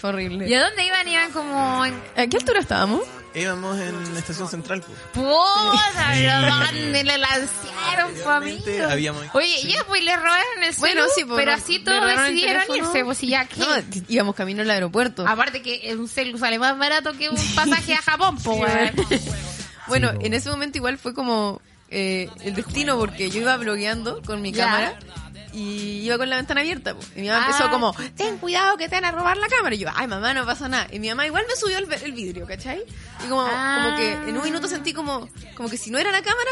[0.00, 0.48] Fue horrible.
[0.48, 1.06] ¿Y a dónde iban?
[1.08, 1.94] Iban como en...
[2.16, 3.02] ¿A qué altura estábamos?
[3.34, 4.82] Íbamos en Estación Central.
[4.82, 4.98] pues.
[5.12, 8.56] Puta, ¿dónde le lanzaron, po, amigo?
[8.58, 12.04] Anteriormente habíamos- Oye, ya pues le robaron el Bueno, celu, sí, pues, pero así todos
[12.06, 13.60] decidieron irse, pues y ya que...
[13.60, 13.66] No,
[14.08, 15.26] íbamos camino al aeropuerto.
[15.28, 18.90] Aparte que un celu sale más barato que un pasaje a Japón, pues, weón.
[19.86, 20.24] Bueno, Sí, po.
[20.26, 24.52] en ese momento igual fue como eh, el destino porque yo iba blogueando con mi
[24.52, 24.64] Ya.
[24.64, 24.98] cámara
[25.52, 26.94] y iba con la ventana abierta.
[26.94, 27.00] po.
[27.16, 27.50] Y mi mamá Ah.
[27.50, 29.74] empezó como, ten cuidado que te van a robar la cámara.
[29.74, 30.86] Y yo, ay mamá, no pasa nada.
[30.92, 32.82] Y mi mamá igual me subió el, el vidrio, ¿cachai?
[33.24, 33.82] Y como, Ah.
[33.84, 36.50] como que en un minuto sentí como, como que si no era la cámara,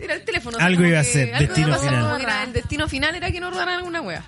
[0.00, 0.56] era el teléfono.
[0.56, 2.04] O sea, Algo iba a ser, algo destino iba a pasar, final.
[2.06, 4.24] como que era el destino final era que nos robaran alguna wea.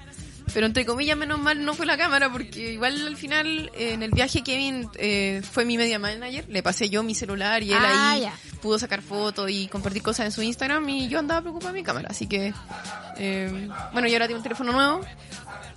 [0.53, 4.03] Pero entre comillas, menos mal no fue la cámara, porque igual al final, eh, en
[4.03, 7.79] el viaje Kevin eh, fue mi media manager, le pasé yo mi celular y él
[7.81, 8.35] Ah, ahí ya.
[8.61, 11.85] pudo sacar fotos y compartir cosas en su Instagram y yo andaba preocupada de mi
[11.85, 12.53] cámara, así que
[13.17, 15.01] eh, bueno, y ahora tengo un teléfono nuevo.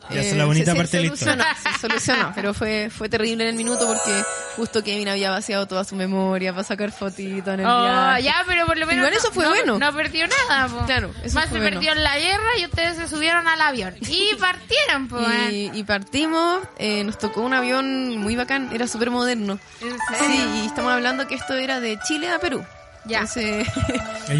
[0.10, 1.44] Eh, Ya, es la bonita se- se parte de la solucionó,
[1.74, 4.24] Se solucionó, pero fue, fue terrible en el minuto porque
[4.56, 8.24] justo Kevin había vaciado toda su memoria para sacar fotitos en el Oh, viaje.
[8.24, 9.80] ya, pero por lo menos Igual eso no- fue no, bueno.
[9.80, 10.86] No perdió nada, po.
[10.86, 11.76] Claro, eso Más fue se bueno.
[11.80, 13.96] perdió en la guerra y ustedes se subieron al avión.
[14.02, 15.52] Y partieron, pues.
[15.52, 19.60] Y, y partimos, eh, nos tocó un avión muy bacán, era súper moderno.
[19.82, 22.64] ¿En Sí, y estamos hablando que esto era de Chile a Perú.
[23.06, 23.20] Ya.
[23.20, 23.68] Entonces,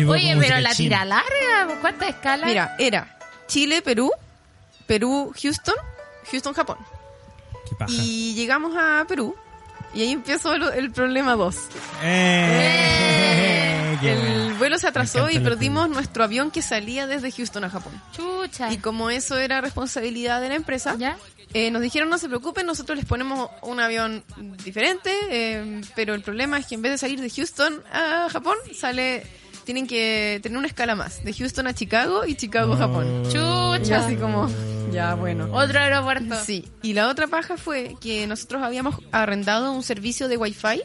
[0.08, 0.76] Oye, pero la china.
[0.76, 2.48] tira larga, ¿por ¿cuántas escalas?
[2.50, 4.12] mira, era Chile, Perú,
[4.88, 5.76] Perú, Houston,
[6.32, 6.78] Houston, Japón.
[7.70, 7.92] Qué paja.
[7.92, 9.36] Y llegamos a Perú
[9.94, 11.56] y ahí empezó el, el problema 2.
[12.04, 17.70] Eh, qué El vuelo se atrasó y perdimos nuestro avión que salía desde Houston a
[17.70, 17.94] Japón.
[18.12, 18.72] Chucha.
[18.72, 21.18] Y como eso era responsabilidad de la empresa, ¿Ya?
[21.54, 24.24] eh, nos dijeron no se preocupen, nosotros les ponemos un avión
[24.64, 28.58] diferente, eh, pero el problema es que en vez de salir de Houston a Japón,
[28.76, 29.26] sale
[29.68, 33.24] tienen que tener una escala más, de Houston a Chicago y Chicago a Japón.
[33.26, 34.06] Y Chucha.
[34.06, 34.50] así como,
[34.94, 35.50] Ya, bueno.
[35.52, 36.36] Otro aeropuerto.
[36.42, 40.84] Sí, y la otra paja fue que nosotros habíamos arrendado un servicio de Wi-Fi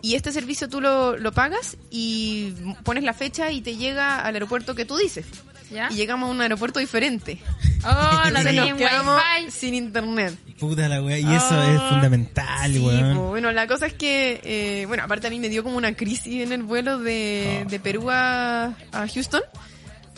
[0.00, 4.32] y este servicio tú lo, lo pagas y pones la fecha y te llega al
[4.34, 5.26] aeropuerto que tú dices.
[5.70, 5.88] ¿Ya?
[5.90, 7.38] Y llegamos a un aeropuerto diferente.
[7.84, 9.50] Oh, tenían nos quedamos wifi.
[9.50, 10.34] sin internet.
[10.58, 11.18] Puta la wea.
[11.18, 13.16] Y eso es fundamental, Sí, weón.
[13.16, 13.28] po.
[13.28, 16.42] bueno, la cosa es que, eh, bueno, aparte a mí me dio como una crisis
[16.42, 17.68] en el vuelo de, Ah.
[17.68, 19.42] de Perú a, a Houston,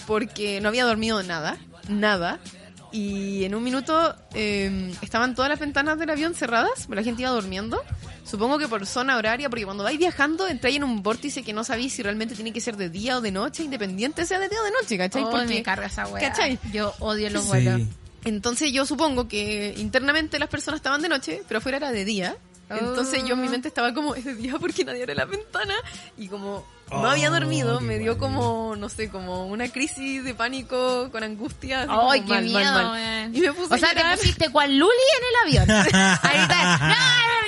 [0.07, 1.57] porque no había dormido nada,
[1.89, 2.39] nada.
[2.93, 7.23] Y en un minuto eh, estaban todas las ventanas del avión cerradas, pero la gente
[7.23, 7.83] iba durmiendo.
[8.25, 11.65] Supongo que por zona horaria, porque cuando vais viajando entráis en un vórtice que no
[11.65, 14.61] sabéis si realmente tiene que ser de día o de noche, independiente sea de día
[14.61, 15.23] o de noche, ¿cachai?
[15.25, 16.29] Oh, Porque- me carga esa wea.
[16.31, 16.59] ¿Cachai?
[16.73, 17.49] Yo odio los Sí.
[17.49, 17.83] vuelos.
[18.25, 22.37] entonces yo supongo que internamente las personas estaban de noche, pero afuera era de día.
[22.69, 25.75] Entonces yo en mi mente estaba como, es de día porque nadie abre la ventana.
[26.19, 30.25] Y como no Oh, había dormido, qué me dio como, no sé, como una crisis
[30.25, 31.83] de pánico con angustia.
[31.83, 33.37] así Ay, como qué mal, miedo, mal, mal.
[33.37, 35.71] Y me puse O sea, te pusiste cual Luli en el avión.
[36.23, 36.95] Ahorita, no,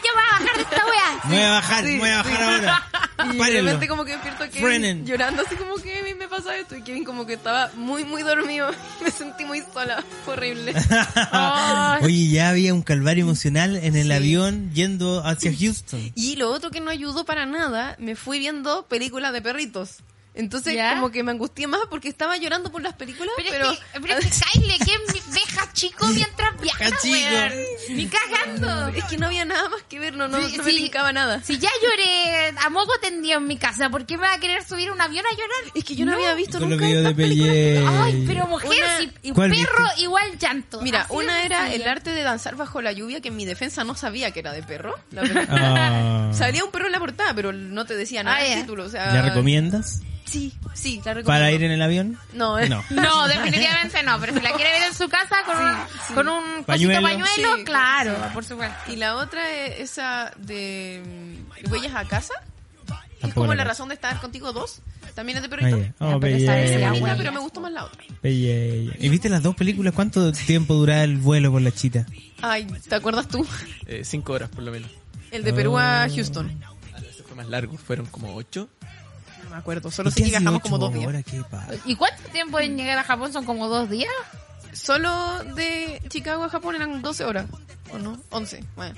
[0.05, 1.20] yo me voy a bajar de esta wea.
[1.24, 2.87] Me voy a bajar, Sí, me voy a bajar ahora.
[3.26, 3.62] Y de Párenlo.
[3.64, 5.06] repente como que despierto a Kevin Frenen.
[5.06, 8.70] llorando así como Kevin me pasa esto y Kevin como que estaba muy muy dormido
[9.04, 10.74] me sentí muy sola fue horrible
[11.33, 12.04] Ay.
[12.04, 14.12] Oye, ya había un calvario emocional en el Sí.
[14.12, 16.12] avión yendo hacia Houston.
[16.14, 19.98] Y lo otro que no ayudó para nada, me fui viendo películas de perritos.
[20.32, 20.94] Entonces, ¿Ya?
[20.94, 23.70] como que me angustié más porque estaba llorando por las películas, Pero, pero...
[23.72, 25.00] es que, pero es que Kyle, ¿quién
[25.32, 27.16] deja chico mientras viaja, chico.
[27.90, 28.88] Ni cagando.
[28.88, 30.90] Es que no había nada más que ver, no, no, Sí, no me sí.
[31.12, 31.42] nada.
[31.42, 34.64] Si ya lloré a moco tendido en mi casa, ¿por qué me va a querer
[34.64, 35.72] subir un avión a llorar?
[35.74, 37.52] Es que yo no, había visto nunca estas películas.
[37.52, 37.84] Pelle.
[37.88, 40.02] Ay, pero mujer, Una- si y ¿Cuál perro viste?
[40.02, 40.80] igual llanto.
[40.80, 43.82] Mira, Así una era el arte de danzar bajo la lluvia, que en mi defensa
[43.84, 44.94] no sabía que era de perro.
[45.10, 45.46] La verdad.
[45.50, 46.30] Ah.
[46.32, 48.60] Salía un perro en la portada, pero no te decía nada Ah, ya.
[48.60, 48.84] título.
[48.84, 51.26] O sea, ¿La recomiendas Sí, sí, la recomiendo.
[51.26, 52.18] para ir en el avión?
[52.34, 52.68] No, eh.
[52.68, 52.84] No.
[52.90, 55.76] No, definitivamente no, pero si la quiere ver en su casa con Sí, un,
[56.08, 56.14] sí.
[56.14, 57.02] con un Pañuelo.
[57.02, 58.30] pañuelo, Sí, claro, sí.
[58.34, 58.92] por supuesto.
[58.92, 61.02] Y la otra es esa de
[61.64, 62.34] mm, Huellas a casa.
[63.20, 64.80] que Es como la razón de estar contigo dos.
[65.14, 65.76] También es de perrito.
[65.98, 67.16] Oh, pero esa es la linda, huella.
[67.16, 68.02] pero me gustó más la otra.
[68.22, 68.96] Pelle.
[69.00, 69.92] ¿Y viste las dos películas?
[69.92, 72.06] ¿Cuánto tiempo duraba el vuelo por la chita?
[72.40, 73.44] Ay, ¿te acuerdas tú?
[73.86, 74.88] Eh, cinco horas por lo menos.
[75.32, 76.14] El de Perú a Oh.
[76.14, 76.62] Houston.
[76.94, 78.68] Ah, ese fue más largo, fueron como ocho.
[79.50, 81.12] No me acuerdo, solo ¿Y sé que viajamos como dos días.
[81.84, 83.32] ¿Y cuánto tiempo en llegar a Japón?
[83.32, 84.10] ¿Son como dos días?
[84.72, 87.46] Solo de Chicago a Japón eran 12 horas.
[87.92, 88.16] ¿O no?
[88.30, 88.62] 11.
[88.76, 88.94] Bueno.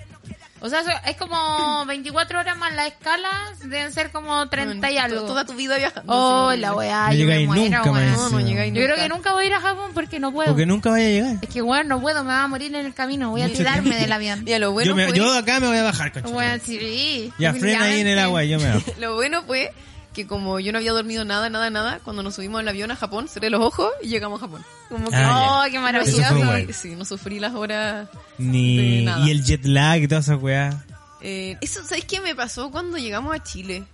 [0.61, 3.31] O sea, es como 24 horas más la escala,
[3.65, 5.23] deben ser como 30 y algo.
[5.23, 6.13] Toda tu vida viajando.
[6.15, 8.11] Oh, la weá, No yo me llegáis muero, nunca, weón.
[8.11, 9.03] más No, no llegáis Yo creo nunca.
[9.03, 10.51] que nunca voy a ir a Japón porque no puedo.
[10.51, 11.37] Porque nunca vaya a llegar.
[11.41, 13.31] Es que, bueno, no puedo, me va a morir en el camino.
[13.31, 14.45] Voy a tirarme del avión.
[14.45, 15.17] Mira, lo bueno yo, me- fue...
[15.17, 16.29] yo acá me voy a bajar, concha.
[16.29, 17.33] Bueno, sí.
[17.39, 18.93] Ya frena ahí en el agua y yo me bajo.
[19.01, 19.73] Lo bueno fue
[20.13, 22.97] que como yo no había dormido nada, nada, nada, cuando nos subimos al avión a
[22.97, 24.65] Japón, cerré los ojos y llegamos a Japón.
[24.89, 26.35] Como que Ah, Oh, qué maravilloso.
[26.37, 26.73] Bueno.
[26.75, 28.09] sí, no sufrí las horas.
[28.39, 28.99] Ni...
[28.99, 29.27] De nada.
[29.27, 30.75] Y el jet lag y todas esas weas.
[31.23, 33.85] Eh, eso, ¿sabes qué me pasó cuando llegamos a Chile?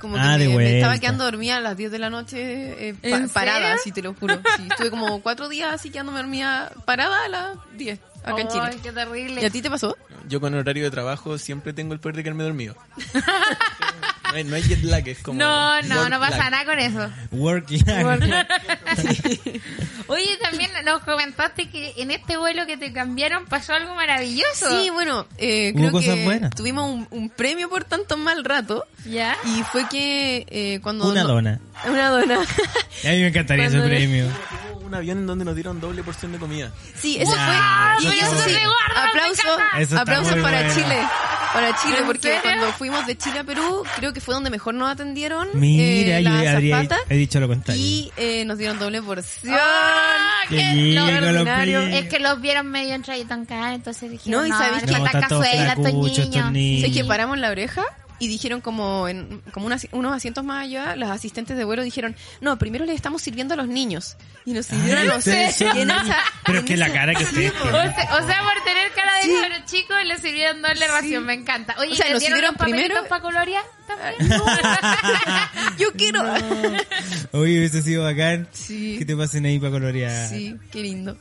[0.00, 2.94] Como Ah, que me, me estaba quedando dormida a las 10 de la noche eh,
[2.94, 4.34] pa- ¿En parada, así te lo juro.
[4.56, 8.52] Sí, estuve como cuatro días así quedándome dormida parada a las 10 acá en Ay,
[8.70, 8.80] Chile.
[8.82, 9.42] qué terrible.
[9.42, 9.96] ¿Y a ti te pasó?
[10.28, 12.74] Yo con horario de trabajo siempre tengo el poder de quedarme dormido.
[13.14, 15.38] no, hay, no hay jet lag, es como...
[15.38, 16.50] No, no, no pasa lag.
[16.50, 17.10] nada con eso.
[17.32, 18.20] Work lag.
[20.06, 24.68] Oye, también nos comentaste que en este vuelo que te cambiaron pasó algo maravilloso.
[24.82, 26.50] Sí, bueno, eh, creo cosas que buenas.
[26.54, 28.84] tuvimos un, un premio por tanto mal rato.
[29.06, 29.36] ¿Ya?
[29.44, 31.08] Y fue que eh, cuando...
[31.08, 31.60] Una no- dona.
[31.88, 32.34] Una dona.
[33.04, 34.26] A mí me encantaría ese premio.
[34.84, 36.70] Un avión en donde nos dieron doble porción de comida.
[36.94, 37.38] Sí, eso ¡Wow!
[38.02, 38.14] fue.
[38.14, 38.56] Y Eso sí,
[39.96, 40.74] aplausos muy para bueno.
[40.74, 40.98] Chile.
[41.54, 42.40] Para Chile, ¿En porque serio?
[42.42, 45.48] cuando fuimos de Chile a Perú, creo que fue donde mejor nos atendieron.
[45.54, 47.80] Mira, eh, yo la habría azafata, he dicho lo contrario.
[47.82, 49.54] Y eh, nos dieron doble porción.
[49.56, 51.00] Ah, Que que llegue
[51.32, 54.82] lo- es que los vieron medio entraditos en cara, entonces dijeron, No, no, y sabéis
[54.82, 56.90] es que- No, está cazuela estos niños.
[56.92, 57.82] que paramos la oreja
[58.18, 62.14] y dijeron como en como unas- unos asientos más allá, las asistentes de vuelo dijeron,
[62.40, 64.16] no, primero les estamos sirviendo a los niños.
[64.46, 65.64] Y nos sirvieron Ay, a los ustedes y
[66.44, 69.34] Pero que la cara que ustedes O sea, o sea, por tener cara de Sí.
[69.40, 71.74] cabro chico le sirvieron doble ración, me encanta.
[71.78, 74.40] Oye, O sea, ¿te nos dieron primero- para colorear también?
[75.78, 76.22] Yo quiero.
[77.32, 78.96] Oye, hubiese sido bacán Sí.
[78.98, 80.28] que te pasen ahí para colorear.
[80.28, 81.16] Sí, qué lindo.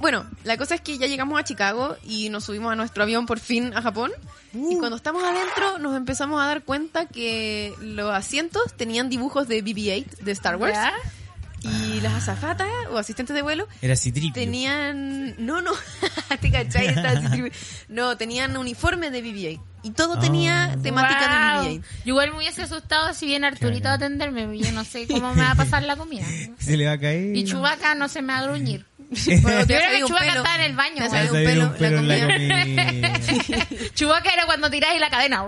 [0.00, 3.26] Bueno, la cosa es que ya llegamos a Chicago y nos subimos a nuestro avión
[3.26, 4.10] por fin a Japón.
[4.54, 9.64] Y cuando estamos adentro nos empezamos a dar cuenta que los asientos tenían dibujos de
[9.64, 10.74] BB-8 de Star Wars.
[10.74, 10.92] ¿Ya?
[11.64, 14.32] Y las azafatas o asistentes de vuelo Era Citripio.
[14.32, 15.34] tenían...
[15.44, 15.70] No, no,
[16.40, 17.20] te cachai, Estaba
[17.88, 19.60] No, tenían uniforme de BB-8.
[19.84, 20.20] Y todo Ah.
[20.20, 21.64] tenía temática Wow.
[21.64, 21.82] de BB-8.
[22.04, 23.92] Yo igual me hubiese asustado si viene Arturito Claro.
[23.92, 26.24] a atenderme, yo no sé cómo me va a pasar la comida.
[26.58, 27.36] Se le va a caer.
[27.36, 28.86] Y Chubaca no se me va a gruñir.
[29.42, 30.36] Cuando te Chewbacca pelo.
[30.36, 32.16] estaba en el baño, te un pelo, un la pelo comida.
[32.16, 33.68] la comida.
[33.94, 35.44] Chewbacca era cuando tiráis la cadena.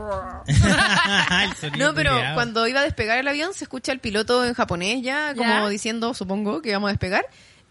[1.79, 5.35] No, pero cuando iba a despegar el avión se escucha el piloto en japonés ya,
[5.35, 5.68] como ¿Ya?
[5.68, 7.24] diciendo, supongo, que vamos a despegar.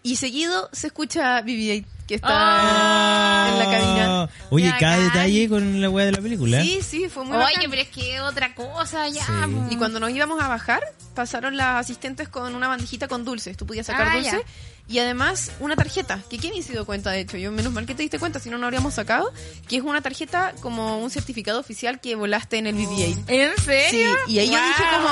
[0.06, 3.50] Y seguido se escucha BB-8 que está Ah.
[3.54, 4.30] en la cabina.
[4.50, 6.62] Oye, cada detalle con la weá de la película.
[6.62, 7.70] Sí, sí, fue muy Oye, bacán.
[7.70, 9.24] pero es que otra cosa ya.
[9.24, 9.32] Sí.
[9.72, 10.82] Y cuando nos íbamos a bajar,
[11.16, 13.56] pasaron las asistentes con una bandejita con dulces.
[13.56, 14.44] Tú podías sacar Ah, dulce.
[14.88, 17.38] Y además una tarjeta, que Kenny se dio cuenta, de hecho.
[17.38, 19.32] Yo menos mal que te diste cuenta, si no, no habríamos sacado.
[19.68, 23.24] Que es una tarjeta como un certificado oficial que volaste en el BB-8.
[23.28, 24.16] ¿En Sí, serio?
[24.28, 25.08] y ahí yo dije como,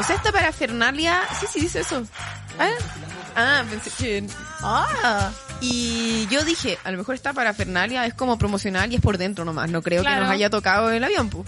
[0.00, 2.06] o sea, esta parafernalia, sí, sí dice eso.
[2.58, 2.70] Ah,
[3.34, 4.26] ah pensé que...
[4.62, 5.30] Ah.
[5.60, 9.44] Y yo dije, a lo mejor esta parafernalia es como promocional y es por dentro
[9.44, 11.44] nomás, no creo que nos haya tocado el avión, pu.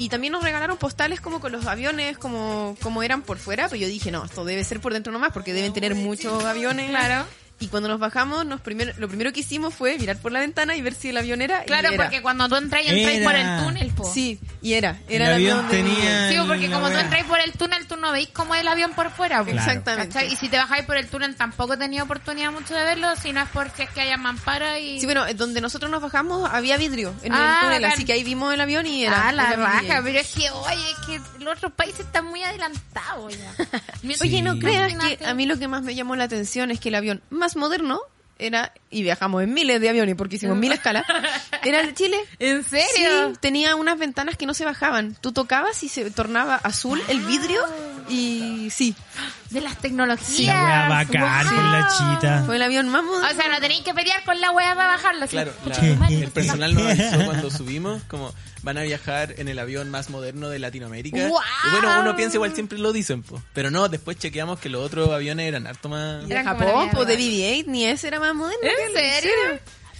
[0.00, 3.82] Y también nos regalaron postales como con los aviones, como, como eran por fuera, pero
[3.82, 6.88] yo dije, no, esto debe ser por dentro nomás, porque deben tener muchos aviones.
[6.88, 7.26] Claro.
[7.62, 10.74] Y cuando nos bajamos, nos primero, lo primero que hicimos fue mirar por la ventana
[10.76, 11.62] y ver si el avión era.
[11.62, 12.02] y Claro, era.
[12.04, 13.24] porque cuando tú entras y entras Era.
[13.24, 14.10] por el túnel, po.
[14.12, 14.98] Sí, y era.
[15.08, 18.12] Era El avión de- tenía- Sí, porque como tú entras por el túnel, tú no
[18.12, 19.40] veis cómo es el avión por fuera.
[19.44, 19.50] po.
[19.50, 19.58] Claro.
[19.58, 20.14] Exactamente.
[20.14, 20.32] ¿Cachai?
[20.32, 23.32] Y si te bajáis por el túnel, tampoco he tenido oportunidad mucho de verlo, si
[23.34, 24.98] no es porque es que haya mampara y...
[24.98, 27.92] Sí, bueno, eh, donde nosotros nos bajamos había vidrio en Ah, el túnel, bacán.
[27.94, 29.28] así que ahí vimos el avión y era.
[29.28, 30.02] ah, la raja, BB-8.
[30.04, 33.52] pero es que, oye, es que los otros países están muy adelantados ya.
[34.22, 34.60] Oye, no Sí.
[34.60, 37.22] creas que a mí lo que más me llamó la atención es que el avión
[37.30, 38.00] más moderno
[38.40, 41.04] era, y viajamos en miles de aviones porque hicimos mil escalas,
[41.64, 42.16] era el de Chile.
[42.38, 43.30] ¿En serio?
[43.30, 45.16] Sí, tenía unas ventanas que no se bajaban.
[45.20, 47.62] Tú tocabas y se tornaba azul el vidrio
[48.08, 48.96] y sí,
[49.50, 50.54] De las tecnologías.
[50.54, 51.54] La wea bacán Wow.
[51.56, 52.42] con la chita.
[52.46, 53.28] fue el avión más moderno.
[53.28, 55.26] O sea, no tenéis que pelear con la wea para bajarlo.
[55.26, 58.32] Claro, la- el personal nos avisó cuando subimos, como
[58.62, 61.26] van a viajar en el avión más moderno de Latinoamérica.
[61.26, 61.42] ¡Guau!
[61.66, 63.42] Y bueno, uno piensa igual siempre lo dicen, po.
[63.52, 66.28] pero no, después chequeamos que los otros aviones eran harto más...
[66.28, 68.60] de Japón, pues de BB-8, ni ese era más moderno.
[68.62, 69.32] ¿En serio?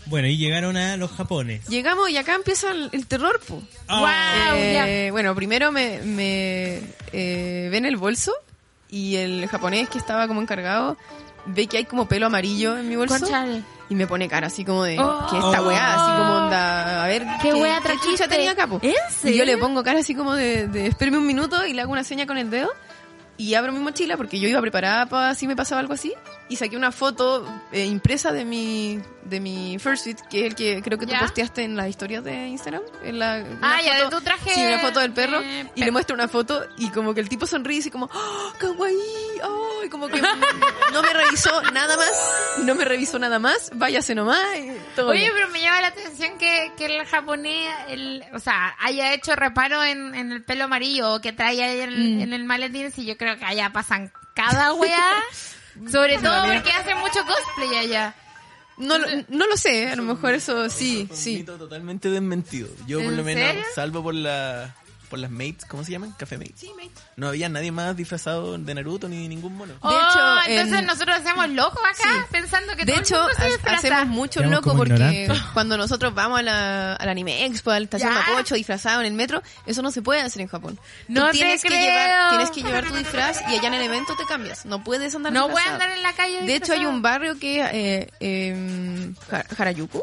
[0.06, 1.66] Bueno, y llegaron a los japones.
[1.68, 3.62] Llegamos y acá empieza el, el terror, pues.
[3.88, 4.88] Guau, ya.
[4.88, 6.80] Eh, bueno, primero me, me
[7.12, 8.32] eh, ven el bolso
[8.90, 10.96] y el japonés que estaba como encargado
[11.46, 13.62] ve que hay como pelo amarillo en mi bolso Conchale.
[13.88, 15.26] y me pone cara así como de Oh.
[15.31, 18.29] que esta weá, así como onda, a ver ¿Qué weá trajiste?
[18.29, 18.79] tenía acá, po?
[18.83, 18.92] ¿En
[19.24, 21.92] Y yo le pongo cara así como de, de espérame un minuto y le hago
[21.92, 22.70] una seña con el dedo
[23.38, 26.12] y abro mi mochila porque yo iba preparada para si me pasaba algo así
[26.50, 30.54] y saqué una foto eh, impresa de mi de mi first suite que es el
[30.54, 31.20] que creo que tú ¿Ya?
[31.20, 34.78] posteaste en las historias de Instagram en la Ah, ya, de tu traje sí una
[34.78, 35.92] foto del perro y le perro.
[35.92, 38.96] muestro una foto y como que el tipo sonríe y como ¡Oh, kawaii
[39.44, 40.20] oh, y como que
[40.92, 42.11] no me revisó nada más
[42.64, 45.33] no me revisó nada más váyase nomás y todo Oye, bien.
[45.35, 49.83] pero me llama la atención que, que el japonés, el, o sea, haya hecho reparo
[49.85, 52.20] en, en el pelo amarillo que trae ahí en, Mm.
[52.22, 55.14] en el maletín, si yo creo que allá pasan cada weá.
[55.90, 58.14] Sobre todo porque hace mucho cosplay allá.
[58.81, 62.69] No, lo, no lo sé a lo mejor eso sí Un sí totalmente desmentido.
[62.87, 64.75] Yo por ¿En lo menos, salvo por la
[65.11, 66.12] por las mates, ¿cómo se llaman?
[66.12, 66.64] Café mates.
[67.16, 69.75] No había nadie más disfrazado de Naruto ni ningún mono.
[69.81, 72.27] Oh, hecho, entonces en- nosotros hacemos locos acá, Sí.
[72.31, 73.77] pensando que De todo hecho, el mundo se disfraza.
[73.79, 75.42] hacemos mucho Quedamos loco porque ignorantes.
[75.53, 78.20] cuando nosotros vamos a la, al Anime Expo, a la estación Ya.
[78.20, 80.77] Mapocho disfrazado en el metro, eso no se puede hacer en Japón.
[80.77, 81.81] Tú No te tienes que creo.
[81.83, 84.64] llevar, tienes que llevar tu disfraz y allá en el evento te cambias.
[84.64, 85.83] No puedes andar No voy a disfrazado.
[85.83, 86.90] andar en la calle De hecho, hay disfrazado.
[86.90, 90.03] un barrio que eh, eh, Ha- Harajuku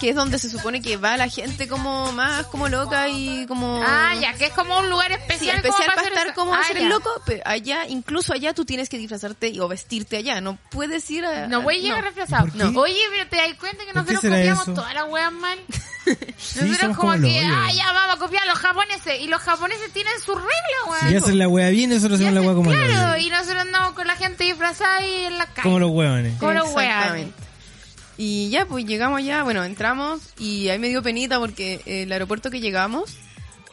[0.00, 3.80] que es donde se supone que va la gente como más como loca y como
[3.84, 5.56] Ah, ya, que es como un lugar Sí, especial.
[5.56, 6.34] especial como para estar eso.
[6.34, 6.82] como Ah, hacer ya.
[6.82, 10.58] el loco, pero allá, incluso allá tú tienes que disfrazarte y- o vestirte allá, no
[10.70, 11.46] puedes ir a...
[11.46, 12.08] No voy a llegar no.
[12.08, 12.46] refresado.
[12.48, 12.78] ¿Por qué?
[12.78, 14.74] Oye, pero te das cuenta que ¿Por qué nosotros copiamos eso?
[14.74, 15.58] todas las weas mal.
[16.04, 19.20] Sí, Nosotros somos como como que, ah, ya vamos a copiar a los japoneses.
[19.20, 20.50] Y los japoneses tienen sus reglas,
[20.88, 21.08] weón.
[21.10, 23.92] Si hacen la wea bien, nosotros Y hacemos la wea como Claro, y nosotros andamos
[23.92, 25.62] con la gente disfrazada ahí en la calle.
[25.62, 26.36] Como los hueones.
[26.40, 27.28] Como los weones.
[28.18, 32.50] Y ya, pues llegamos allá, bueno, entramos y ahí me dio penita porque el aeropuerto
[32.50, 33.16] que llegamos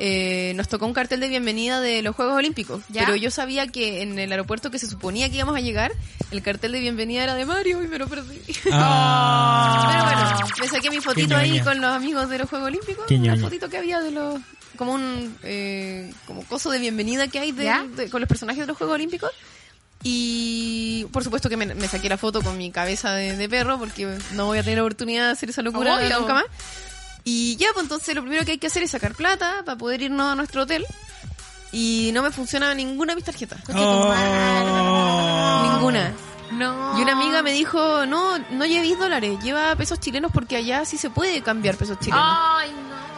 [0.02, 2.82] eh, nos tocó un cartel de bienvenida de los Juegos Olímpicos.
[2.88, 3.02] ¿Ya?
[3.04, 5.91] Pero yo sabía que en el aeropuerto que se suponía que íbamos a llegar,
[6.32, 8.39] el cartel de bienvenida era de Mario y me lo perdí.
[8.71, 9.89] Ah.
[9.91, 13.06] Pero bueno, me saqué mi fotito ahí con los amigos de los Juegos Olímpicos.
[13.08, 14.39] Qué Una fotito que había de los...
[14.78, 15.36] Como un...
[15.43, 19.32] eh, como coso de bienvenida que hay de- con los personajes de los Juegos Olímpicos.
[20.03, 23.77] Y por supuesto que me, me saqué la foto con mi cabeza de, de perro
[23.77, 26.19] porque no voy a tener oportunidad de hacer esa locura Obvio.
[26.19, 26.45] nunca más.
[27.25, 30.01] Y ya, pues entonces lo primero que hay que hacer es sacar plata para poder
[30.01, 30.85] irnos a nuestro hotel.
[31.71, 33.59] Y no me funciona ninguna de mis tarjetas.
[33.69, 34.13] Oh.
[35.73, 36.13] Ninguna.
[36.51, 36.97] No.
[36.97, 40.97] Y una amiga me dijo, no, no llevéis dólares, lleva pesos chilenos porque allá sí
[40.97, 42.25] se puede cambiar pesos chilenos.
[42.25, 43.09] Ay, no.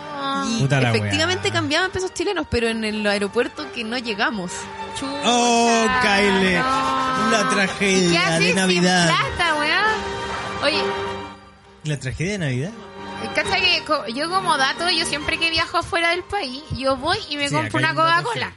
[0.50, 4.52] Y Puta efectivamente cambiaban pesos chilenos, pero en el aeropuerto que no llegamos.
[5.00, 6.56] Chucha, Oh, Kyle.
[6.58, 7.32] no.
[7.32, 9.08] La ¿Qué tragedia de sin Navidad.
[9.08, 9.56] plata?
[10.64, 10.82] Oye,
[11.86, 12.72] La tragedia de Navidad.
[13.36, 17.38] Cacha que yo como dato, yo siempre que viajo fuera del país, yo voy y
[17.38, 18.52] me Sí, compro una Coca-Cola.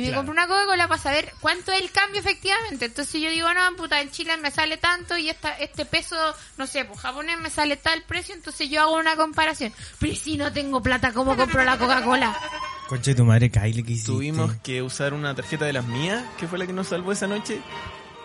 [0.00, 0.18] Y me Claro.
[0.26, 2.86] compro una Coca-Cola para saber cuánto es el cambio efectivamente.
[2.86, 6.16] Entonces yo digo, no, puta, en Chile me sale tanto y esta, este peso,
[6.56, 9.72] no sé, pues japonés me sale tal precio, entonces yo hago una comparación.
[9.98, 12.36] Pero si no tengo plata, ¿cómo compro la Coca-Cola?
[12.88, 14.10] Concha de tu madre, Kyle, ¿qué hiciste?
[14.12, 17.26] Tuvimos que usar una tarjeta de las mías, que fue la que nos salvó esa
[17.26, 17.60] noche.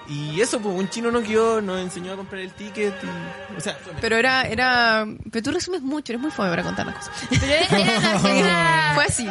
[0.07, 2.93] Y eso, pues un chino nos guió, nos enseñó a comprar el ticket.
[3.03, 6.85] Y, o sea, Pero era, era, pero tú resumes mucho, eres muy fome para contar
[6.85, 7.13] las cosas.
[7.29, 9.27] Pero era, era Fue así.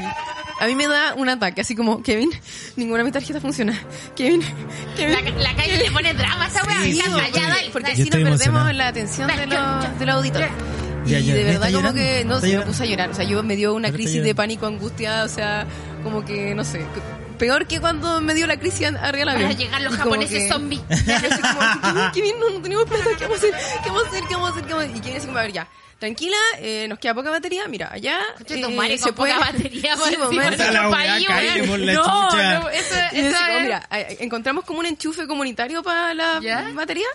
[0.60, 2.30] A mí me da un ataque, así como, Kevin,
[2.76, 3.78] ninguna de mis tarjetas funciona.
[4.16, 4.42] Kevin,
[4.96, 5.14] Kevin.
[5.36, 6.82] La, la calle le pone drama a esa weá.
[6.82, 8.72] Sí, Cacha, porque- así nos perdemos emocionado.
[8.72, 10.48] la atención de los, de los auditores.
[11.06, 12.00] Y Ya, ya, de ¿me verdad como llorando?
[12.00, 13.10] que, no, ¿Está sí, me puse a llorar.
[13.10, 15.66] O sea, yo me dio una ¿Pero está crisis de pánico angustiada, o sea,
[16.02, 16.86] como que, no sé,
[17.38, 19.50] peor que cuando me dio la crisis arriba del Van avión.
[19.50, 20.80] a llegar los Y japoneses que- zombies.
[20.88, 23.54] Kevin, Kevin, no, no tenemos plata, ¿qué vamos a hacer?
[23.82, 24.22] ¿Qué vamos a hacer?
[24.28, 24.64] ¿Qué vamos a hacer?
[24.64, 24.96] ¿Qué vamos a hacer?
[24.96, 25.68] Y Kevin así como, a ver, ya,
[26.04, 28.18] tranquila, eh, nos queda poca batería, mira, allá
[28.70, 29.52] eh, madre, se con poca puede...
[29.52, 30.56] batería, Sí, por pues, encima de
[30.88, 31.68] weá, país, weón.
[31.68, 32.58] por la no, chucha.
[32.60, 36.70] no, eso, eso como, es- mira, eh, encontramos como un enchufe comunitario para la ¿Ya?
[36.74, 37.06] batería.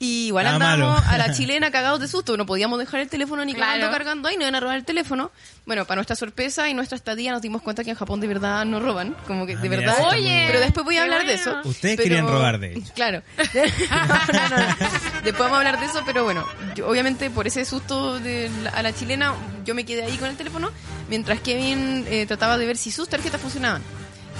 [0.00, 1.10] Y igual Ah, andábamos malo.
[1.12, 2.36] a la chilena cagados de susto.
[2.36, 3.72] No podíamos dejar el teléfono ni Claro.
[3.72, 5.32] cagando cargando ahí, no iban a robar el teléfono.
[5.66, 8.64] Bueno, para nuestra sorpresa y nuestra estadía nos dimos cuenta que en Japón de verdad
[8.64, 9.16] no roban.
[9.26, 9.96] Como que Ah, de mira, verdad.
[9.98, 11.60] está Oye, pero después voy a hablar de bueno.
[11.60, 11.68] eso.
[11.68, 12.92] Ustedes Pero- querían robar, de hecho.
[12.94, 13.22] Claro.
[13.90, 14.76] No, no, no.
[15.24, 18.70] Después vamos a hablar de eso, pero bueno, yo, obviamente por ese susto de la-
[18.70, 19.34] a la chilena,
[19.64, 20.70] yo me quedé ahí con el teléfono,
[21.08, 23.82] mientras Kevin eh, trataba de ver si sus tarjetas funcionaban.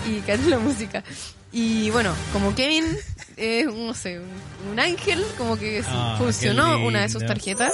[0.08, 1.02] Y cae la música.
[1.50, 2.84] Y bueno, como Kevin
[3.36, 7.72] es, no sé, un, un ángel, como que Ah, funcionó una de sus tarjetas.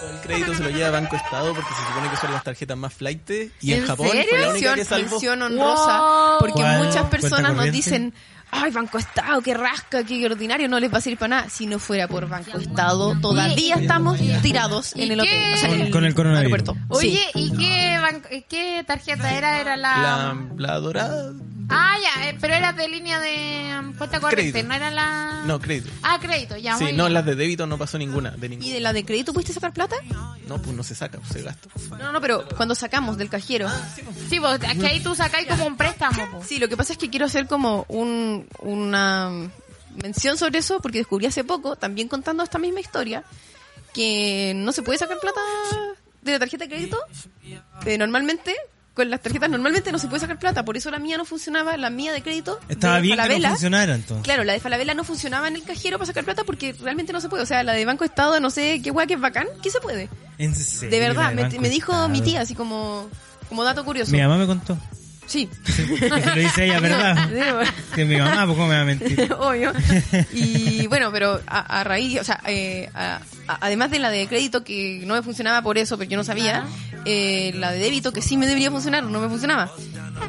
[0.00, 2.76] todo el crédito se lo lleva Banco Estado porque se supone que son las tarjetas
[2.76, 3.30] más flight.
[3.62, 4.26] Y en, ¿En Japón serio?
[4.28, 5.10] fue la única que salvó.
[5.10, 6.38] mención honrosa, Wow.
[6.40, 6.78] porque ¿Cuál?
[6.78, 8.12] muchas ¿Cuenta personas nos dicen,
[8.50, 11.48] ay, Banco Estado, qué rasca, qué ordinario, no les va a servir para nada.
[11.50, 15.90] Si no fuera por Banco Estado, todavía estamos tirados ¿Y en el hotel, o sea,
[15.90, 16.52] Con el coronavirus.
[16.52, 16.76] aeropuerto.
[16.88, 17.20] Oye.
[17.34, 19.60] ¿y qué, qué tarjeta era?
[19.60, 19.98] Era la...
[19.98, 21.32] La, la dorada.
[21.70, 24.68] Ah, ya, eh, pero era de línea de um, cuenta corriente, Crédito.
[24.68, 25.42] no era la...
[25.44, 25.90] No, crédito.
[26.02, 27.12] Ah, crédito, ya, Sí, muy no, bien.
[27.12, 28.30] las de débito no pasó ninguna.
[28.30, 28.72] De ¿Y ninguna.
[28.72, 29.96] de la de crédito pudiste sacar plata?
[30.46, 31.68] No, pues no se saca, se gasta.
[31.98, 33.68] No, no, pero cuando sacamos del cajero.
[34.30, 36.42] Sí, porque aquí ahí tú sacáis como un préstamo, po.
[36.42, 39.50] Sí, lo que pasa es que quiero hacer como un, una
[40.02, 43.24] mención sobre eso, porque descubrí hace poco, también contando esta misma historia,
[43.92, 45.40] que no se puede sacar plata
[46.22, 46.98] de la tarjeta de crédito.
[47.86, 48.54] Eh, normalmente,
[48.94, 51.76] con las tarjetas normalmente no se puede sacar plata, por eso la mía no funcionaba,
[51.76, 52.58] la mía de crédito.
[52.68, 54.24] Estaba de bien que no funcionara entonces.
[54.24, 57.20] Claro, la de Falabella no funcionaba en el cajero para sacar plata porque realmente no
[57.20, 57.44] se puede.
[57.44, 59.80] O sea, la de Banco Estado, no sé qué guay que es bacán, ¿qué se
[59.80, 60.08] puede?
[60.38, 62.08] En serio, De verdad, me, dijo Estado.
[62.08, 63.08] mi tía, así como,
[63.48, 64.10] como dato curioso.
[64.10, 64.76] Mi mamá me contó.
[65.28, 65.48] Sí.
[66.00, 67.28] Lo dice ella, ¿verdad?
[67.68, 69.32] Sí, Que mi mamá, pues cómo me va a mentir.
[69.38, 69.72] Obvio.
[70.32, 74.26] Y bueno, pero a, a raíz, o sea, eh, a- a- además de la de
[74.26, 76.64] crédito que no me funcionaba por eso, pero yo no sabía,
[77.04, 79.70] eh, la de débito que sí me debería funcionar, no me funcionaba.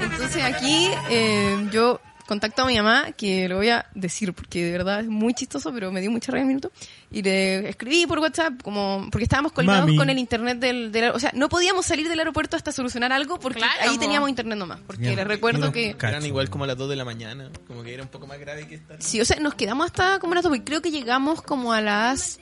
[0.02, 4.72] Entonces aquí eh, yo contacto a mi mamá, que lo voy a decir porque de
[4.72, 6.72] verdad es muy chistoso, pero me dio mucha rabia el minuto,
[7.12, 9.98] y le escribí por WhatsApp, como porque estábamos colgados Mami.
[9.98, 13.38] con el internet del, del- O sea, no podíamos salir del aeropuerto hasta solucionar algo
[13.40, 14.80] porque Claro, ahí teníamos internet nomás.
[14.88, 15.16] Porque Ya.
[15.16, 15.96] les recuerdo No, que...
[16.02, 17.50] Eran igual como a las 2 de la mañana.
[17.68, 19.02] Como que era un poco más grave que estar.
[19.02, 20.64] Sí, o sea, nos quedamos hasta como las 12.
[20.64, 22.40] Creo que llegamos como a las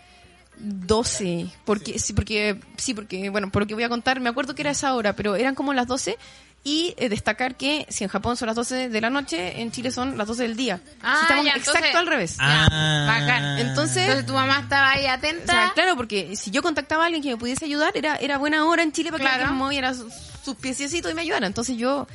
[0.60, 1.47] 12.
[1.65, 4.63] Porque, sí, porque, sí, porque, bueno, por lo que voy a contar, me acuerdo que
[4.63, 6.17] era esa hora, pero eran como las 12.
[6.63, 9.89] Y eh, destacar que si en Japón son las 12 de la noche, en Chile
[9.89, 10.82] son las 12 del día.
[11.02, 12.36] Ah, estamos ya, exacto entonces- al revés.
[12.39, 12.67] Ah.
[12.70, 13.58] Ya, bacán.
[13.60, 15.54] Entonces- Entonces tu mamá estaba ahí O atenta.
[15.54, 18.65] sea, claro, porque si yo contactaba a alguien que me pudiese ayudar, era, era buena
[18.65, 20.12] hora en Chile para que alguien moviera sus,
[20.43, 21.48] sus pieciecitos y me ayudara.
[21.48, 22.06] Entonces yo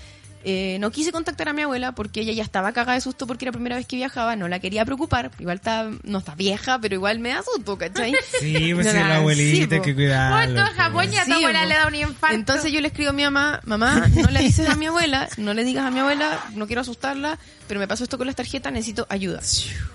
[0.45, 3.45] eh, no quise contactar a mi abuela porque ella ya estaba cagada de susto porque
[3.45, 5.31] era la primera vez que viajaba, no la quería preocupar.
[5.39, 8.13] Igual está, no está vieja, pero igual me da susto, ¿cachai?
[8.41, 11.69] Sí, pues No, la abuelita, sí, hay que en Japón ya a tu abuela po.
[11.69, 12.35] le da un infarto.
[12.35, 15.55] Entonces yo le escribo a mi mamá, mamá, no le dices a mi abuela, no
[15.55, 18.73] le digas a mi abuela, no quiero asustarla, pero me pasó esto con las tarjetas,
[18.73, 19.41] necesito ayuda.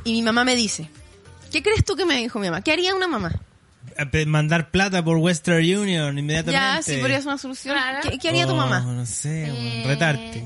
[0.04, 0.90] Y mi mamá me dice,
[1.52, 2.62] ¿qué crees tú que me dijo mi mamá?
[2.62, 3.32] ¿Qué haría una mamá?
[4.28, 6.52] Mandar plata por Western Union inmediatamente.
[6.52, 7.76] Ya, sí, podría ser una solución.
[7.76, 8.00] Claro.
[8.10, 8.80] ¿Qué, qué haría tu Oh, mamá?
[8.82, 9.84] No sé, Eh.
[9.88, 10.44] retarte.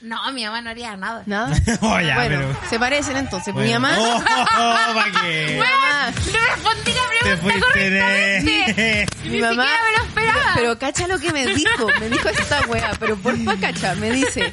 [0.00, 1.22] No, mi mamá no haría nada.
[1.26, 1.56] Nada.
[1.82, 3.52] Oh, ya, bueno, pero- se parecen entonces.
[3.54, 3.80] Mi Bueno.
[3.80, 3.96] mamá...
[3.98, 5.46] Oh, oh, ¿pa' qué?
[5.54, 9.06] mi mamá- No respondí la pregunta correctamente.
[9.24, 9.64] Ni mi mamá...
[9.64, 10.52] siquiera me lo esperaba.
[10.54, 11.86] Pero cacha lo que me dijo.
[12.00, 13.94] Me dijo esta wea, pero porfa cacha.
[13.96, 14.52] Me dice,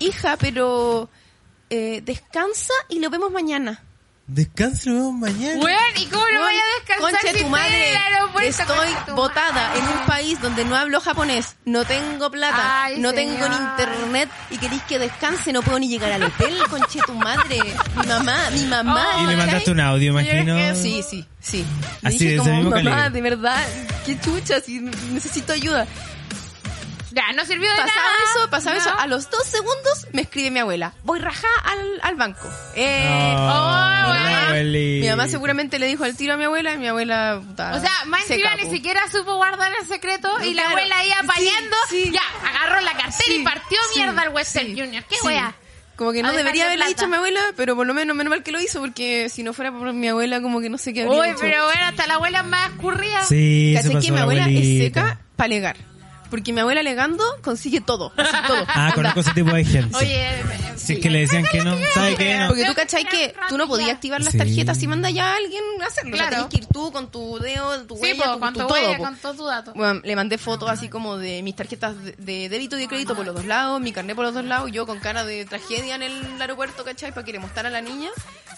[0.00, 1.08] hija, pero
[1.70, 3.80] eh, descansa y lo vemos mañana.
[4.32, 5.60] Descanso, weón, mañana.
[5.60, 8.48] Weón, ¿y cómo no voy a descansar Conche si tu estoy madre, en el aeropuerto?
[8.48, 13.10] estoy tu botada en un país donde no hablo japonés, no tengo plata, Ay, no
[13.10, 13.14] señor.
[13.38, 17.12] tengo ni internet y queréis que descanse, no puedo ni llegar al hotel, conche tu
[17.14, 17.58] madre,
[17.96, 19.04] mi mamá, mi mamá.
[19.16, 20.76] Oh, Y le mandaste un audio, imagino.
[20.76, 21.66] Sí, sí, sí.
[22.04, 23.10] Así, dije de como, mamá, calibre.
[23.10, 23.66] de verdad,
[24.06, 25.88] qué chucha, si necesito ayuda.
[27.12, 28.16] Ya, no sirvió de Pasaba nada.
[28.36, 28.80] eso, pasaba No.
[28.82, 32.48] eso, a los dos segundos me escribe mi abuela, voy rajá al, al banco.
[32.76, 33.76] Eh, Oh,
[34.52, 37.40] Oh, mi mamá seguramente le dijo al tiro a mi abuela y mi abuela...
[37.46, 40.76] puta, O sea, más encima ni siquiera supo guardar el secreto y la Claro.
[40.78, 41.76] abuela ahí apañando.
[41.88, 42.10] Sí, sí.
[42.12, 45.04] Ya, agarró la cartera Sí, y partió sí, mierda al Western sí, Junior.
[45.08, 45.26] ¿Qué sí.
[45.26, 45.54] wea?
[45.96, 46.88] Como que no debería haberle plata.
[46.96, 49.42] dicho a mi abuela, pero por lo menos menos mal que lo hizo, porque si
[49.42, 51.38] no fuera por mi abuela, como que no sé qué habría Uy, hecho.
[51.40, 53.24] pero bueno, hasta la abuela es más escurrida.
[53.24, 54.84] Sí, se Caché pasó que mi la abuela es abuelita.
[55.02, 55.76] seca para alegar.
[56.30, 58.64] Porque mi abuela alegando consigue todo, así todo.
[58.68, 59.96] Ah, conozco ese tipo de gente.
[59.96, 60.28] Oye,
[60.76, 62.36] Si es que le decían que no, ¿sabe qué?
[62.38, 62.48] No.
[62.48, 64.38] Porque tú cachai que tú no podías activar las Sí.
[64.38, 66.14] tarjetas y manda ya a alguien a hacerlo.
[66.14, 66.46] O sea, Claro.
[66.48, 68.66] tenés que ir tú con tu dedo, tu sí, huella, po, con, con tu tu
[68.68, 68.74] todo.
[68.78, 69.72] huella, con todo tu dato.
[69.74, 73.14] Bueno, le mandé fotos así como de mis tarjetas de- de débito y de crédito
[73.16, 75.96] por los dos lados, mi carnet por los dos lados, yo con cara de tragedia
[75.96, 77.12] en el aeropuerto, ¿cachai?
[77.12, 78.10] Para que le mostrara a la niña.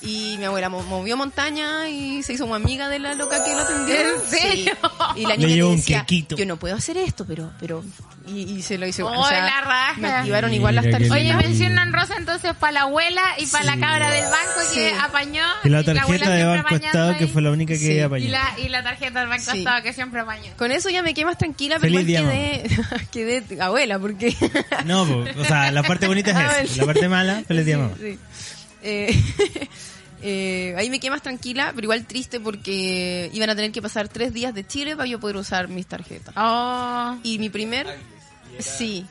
[0.04, 3.52] Y mi abuela mo- movió montaña y se hizo muy amiga de la loca que
[3.54, 3.94] lo atendió.
[3.94, 4.72] ¿En serio?
[5.14, 5.20] Sí.
[5.20, 6.36] Y la Le niña le un decía, quequito.
[6.36, 7.84] yo no puedo hacer esto, pero, pero,
[8.26, 9.06] y, y se lo hizo.
[9.06, 9.94] Oh, la raja.
[9.98, 11.16] me activaron igual las tarjetas.
[11.16, 15.44] Oye, mencionan Rosa entonces para la abuela y para la cabra del banco que apañó.
[15.62, 18.00] Y la y tarjeta de Banco Estado, que fue la única que Sí.
[18.00, 18.24] apañó.
[18.24, 19.58] Y la, y la tarjeta del Banco Sí.
[19.58, 20.52] Estado que siempre apañó.
[20.56, 22.66] Con eso ya me quedé más tranquila, pero Feliz igual día,
[23.12, 24.36] quedé, quedé abuela, porque...
[24.84, 26.80] No, o sea, la parte bonita es esa.
[26.80, 27.94] La parte mala, feliz día, mamá.
[28.00, 28.18] sí.
[28.84, 29.16] Eh,
[30.22, 34.08] eh, ahí me quedé más tranquila, pero igual triste porque iban a tener que pasar
[34.08, 36.34] tres días de Chile para yo poder usar mis tarjetas.
[36.36, 37.86] Oh, Y mi primer...
[38.58, 39.06] Sí.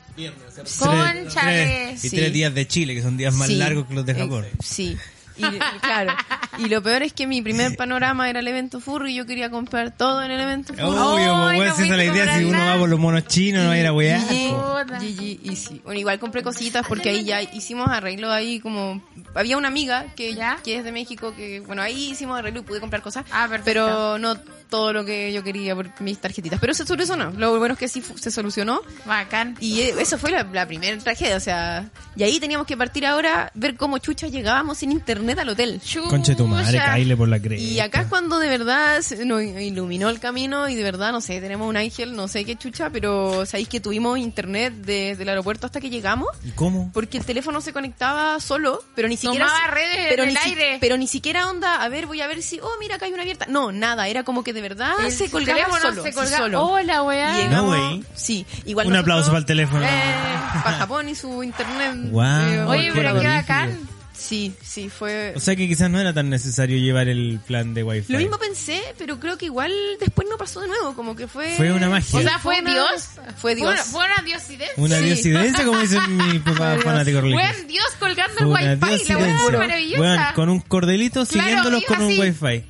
[0.78, 1.88] Conchale.
[1.90, 2.16] Tres- y Sí.
[2.16, 3.56] tres días de Chile, que son días más sí.
[3.56, 4.46] largos que los de Eh, Japón.
[4.62, 4.96] sí.
[5.36, 5.42] Y,
[5.80, 6.14] claro.
[6.58, 9.50] Y lo peor es que mi primer panorama era el evento Furry y yo quería
[9.50, 10.86] comprar todo en el evento Furry.
[10.86, 12.38] Obvio, pues, no esa es la idea.
[12.38, 14.20] Si uno va por los monos chinos, no va a ir a wear.
[14.20, 14.98] GG, Puta.
[14.98, 15.80] GG, y sí.
[15.84, 19.02] Bueno, igual compré cositas porque ahí ya hicimos arreglo ahí como...
[19.34, 20.58] Había una amiga que, ¿Ya?
[20.62, 23.24] que es de México que, bueno, ahí hicimos arreglo y pude comprar cosas.
[23.30, 23.64] Ah, perfecto.
[23.64, 24.36] Pero no
[24.72, 26.58] todo lo que yo quería por mis tarjetitas.
[26.58, 27.30] Pero se solucionó.
[27.32, 28.80] Lo bueno es que sí se solucionó.
[29.04, 29.54] Bacán.
[29.60, 31.90] Y eh, eso fue la, la primera tragedia, o sea...
[32.16, 35.80] Y ahí teníamos que partir ahora, ver cómo chucha llegábamos sin internet al hotel.
[36.08, 37.62] Conche tu madre, caíle por la cresta.
[37.66, 41.40] Y acá es cuando de verdad nos iluminó el camino y de verdad, no sé,
[41.40, 45.66] tenemos un ángel, no sé qué chucha, pero sabéis que tuvimos internet desde el aeropuerto
[45.66, 46.28] hasta que llegamos.
[46.44, 46.90] ¿Y ¿Cómo?
[46.94, 49.46] Porque el teléfono se conectaba solo, pero ni siquiera...
[49.46, 50.78] Tomaba redes pero del ni si- aire.
[50.80, 52.58] pero ni siquiera onda, a ver, voy a ver si...
[52.60, 53.46] Oh, mira, acá hay una abierta.
[53.48, 56.02] No, nada, era como que de verdad El se colgaba teléfono solo.
[56.02, 56.36] se sí, colgaba.
[56.38, 56.62] solo.
[56.64, 57.36] Hola, weá.
[57.36, 58.04] Llegamos- No.
[58.14, 59.80] Sí, igual Un aplauso para el teléfono.
[60.64, 62.10] para Japón y su internet.
[62.10, 62.48] Guau.
[62.50, 63.78] eh, Oye, pero qué bacán.
[64.14, 65.32] Sí, sí, fue...
[65.34, 68.12] O sea que quizás no era tan necesario llevar el plan de Wi-Fi.
[68.12, 71.56] Lo mismo pensé, pero creo que igual después no pasó de nuevo, como que fue...
[71.56, 72.20] Fue una magia.
[72.20, 73.08] O sea, fue una- Dios.
[73.38, 73.66] Fue Dios.
[73.66, 74.74] Fue una, fue una diosidencia.
[74.76, 75.04] Una Sí.
[75.06, 77.52] diosidencia, como dice mi papá fanático religioso.
[77.52, 78.64] Weón, Dios colgando Fue el wifi.
[78.64, 79.58] La diosidencia.
[79.58, 80.00] maravillosa.
[80.02, 82.20] Weón, con un cordelito Claro, siguiéndolos con un así.
[82.20, 82.64] Wi-Fi.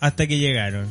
[0.00, 0.86] Hasta que llegaron.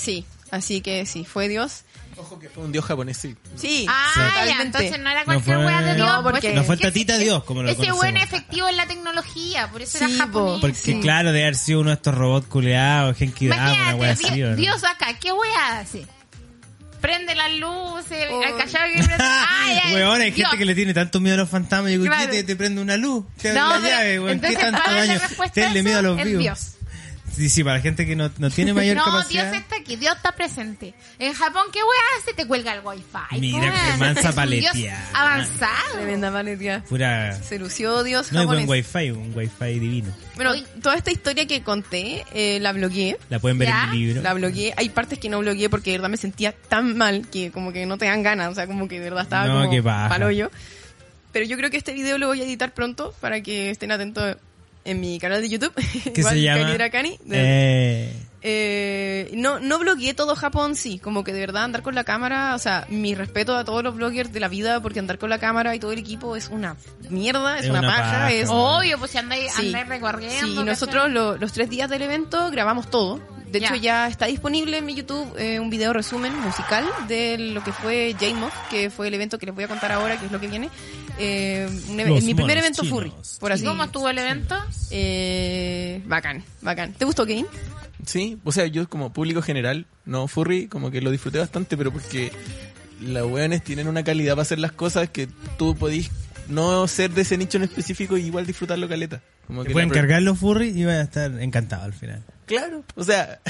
[0.00, 1.82] Sí, así que sí, fue Dios.
[2.16, 3.34] Ojo que fue un dios japonés, sí.
[3.56, 6.06] Sí, Ah, ya, entonces no era No cualquier fue- weá de Dios.
[6.08, 8.76] No, porque- pues, No fue el ese- tatita Dios, como lo Ese buen efectivo en
[8.76, 10.40] la tecnología, por eso Sí, era po.
[10.40, 10.60] japonés.
[10.60, 11.00] Porque Sí.
[11.00, 14.42] claro, de haber sido uno de estos robots culeados, Genki Dama, una wea así, Di-
[14.42, 14.56] ¿o no?
[14.56, 16.06] Dios acá, ¿qué weá hace?
[17.00, 18.42] Prende las luces, Oh.
[18.42, 19.24] al callado que prende...
[19.48, 20.48] Ay, ay, Weón, hay Dios.
[20.50, 21.88] gente que le tiene tanto miedo a los fantasmas.
[21.90, 22.30] Y digo, Claro.
[22.30, 23.24] ¿qué te, te prende una luz?
[23.40, 24.40] Te abre No, la pero- llave, weón.
[24.40, 25.20] ¿Qué entonces, tanto la daño?
[25.54, 26.42] Tenle miedo a los es vivos.
[26.42, 26.60] Dios.
[27.34, 29.50] Sí, sí, para la gente que no, no tiene mayor no, capacidad.
[29.50, 30.94] Dios está aquí, Dios está presente.
[31.18, 32.34] En Japón, ¿qué weá hace?
[32.34, 33.40] Te cuelga el wifi.
[33.40, 34.50] Mira, qué mansa Es.
[34.74, 34.74] Dios
[35.14, 35.92] avanzado.
[35.94, 36.84] Tremenda paletía.
[36.88, 37.32] Pura...
[37.42, 38.86] Se lució Dios No hay buen japonés.
[38.94, 40.12] wifi, un wifi divino.
[40.36, 40.66] Bueno, Uy.
[40.82, 43.18] toda esta historia que conté, eh, la bloqueé.
[43.28, 43.84] La pueden ver ¿Ya?
[43.84, 44.22] en mi libro.
[44.22, 44.74] La bloqueé.
[44.76, 47.86] Hay partes que no bloqueé porque de verdad me sentía tan mal que como que
[47.86, 48.50] no te dan ganas.
[48.50, 50.08] O sea, como que de verdad estaba No, como paja.
[50.08, 50.50] palollo.
[51.32, 54.36] Pero yo creo que este video lo voy a editar pronto para que estén atentos
[54.84, 55.72] en mi canal de YouTube.
[56.14, 56.62] ¿Qué se llama?
[56.64, 57.18] Kani Drakani.
[57.24, 61.94] De- Eh, Eh, no, no bloqueé todo Japón, sí, como que de verdad andar con
[61.94, 65.18] la cámara, o sea, mi respeto a todos los bloggers de la vida, porque andar
[65.18, 66.74] con la cámara y todo el equipo es una
[67.10, 68.32] mierda, es, Es una, una paja, paja.
[68.32, 68.48] es...
[68.50, 69.66] Obvio, pues si andáis, Sí.
[69.66, 70.62] andáis recorriendo.
[70.62, 73.20] Sí, nosotros lo- los tres días del evento grabamos todo.
[73.50, 77.62] De hecho, ya está disponible en mi YouTube eh, un video resumen musical de lo
[77.64, 80.32] que fue J-Mod, que fue el evento que les voy a contar ahora, que es
[80.32, 80.70] lo que viene.
[81.18, 82.98] Eh, un mi primer evento chinos.
[82.98, 84.56] furry, por ¿Y así cómo estuvo el evento?
[84.90, 86.92] Eh, bacán, bacán.
[86.92, 87.46] ¿Te gustó Game?
[88.06, 91.92] Sí, o sea, yo como público general, no furry, como que lo disfruté bastante, pero
[91.92, 92.32] porque
[93.00, 95.28] las weones tienen una calidad para hacer las cosas que
[95.58, 96.10] tú podís
[96.50, 99.20] no ser de ese nicho en específico y igual disfrutarlo caleta.
[99.46, 102.22] Como que pueden cargar los furries y vas a estar encantado al final.
[102.46, 103.40] Claro, o sea,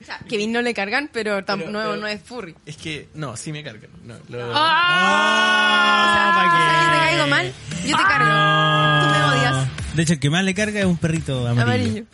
[0.00, 2.54] O sea, Kevin no le cargan, pero, Pero- no, pero- no es furry.
[2.64, 3.90] es que, no, sí me cargan.
[4.04, 6.32] No, lo- ¡Ah!
[6.34, 7.10] ¿pa' O sea, yo te qué?
[7.10, 7.52] caigo mal,
[7.86, 8.26] yo te cargo.
[8.26, 9.02] No.
[9.02, 9.68] Tú me odias.
[9.94, 11.62] De hecho, el que más le carga es un perrito amarillo.
[11.62, 12.04] Amarillo.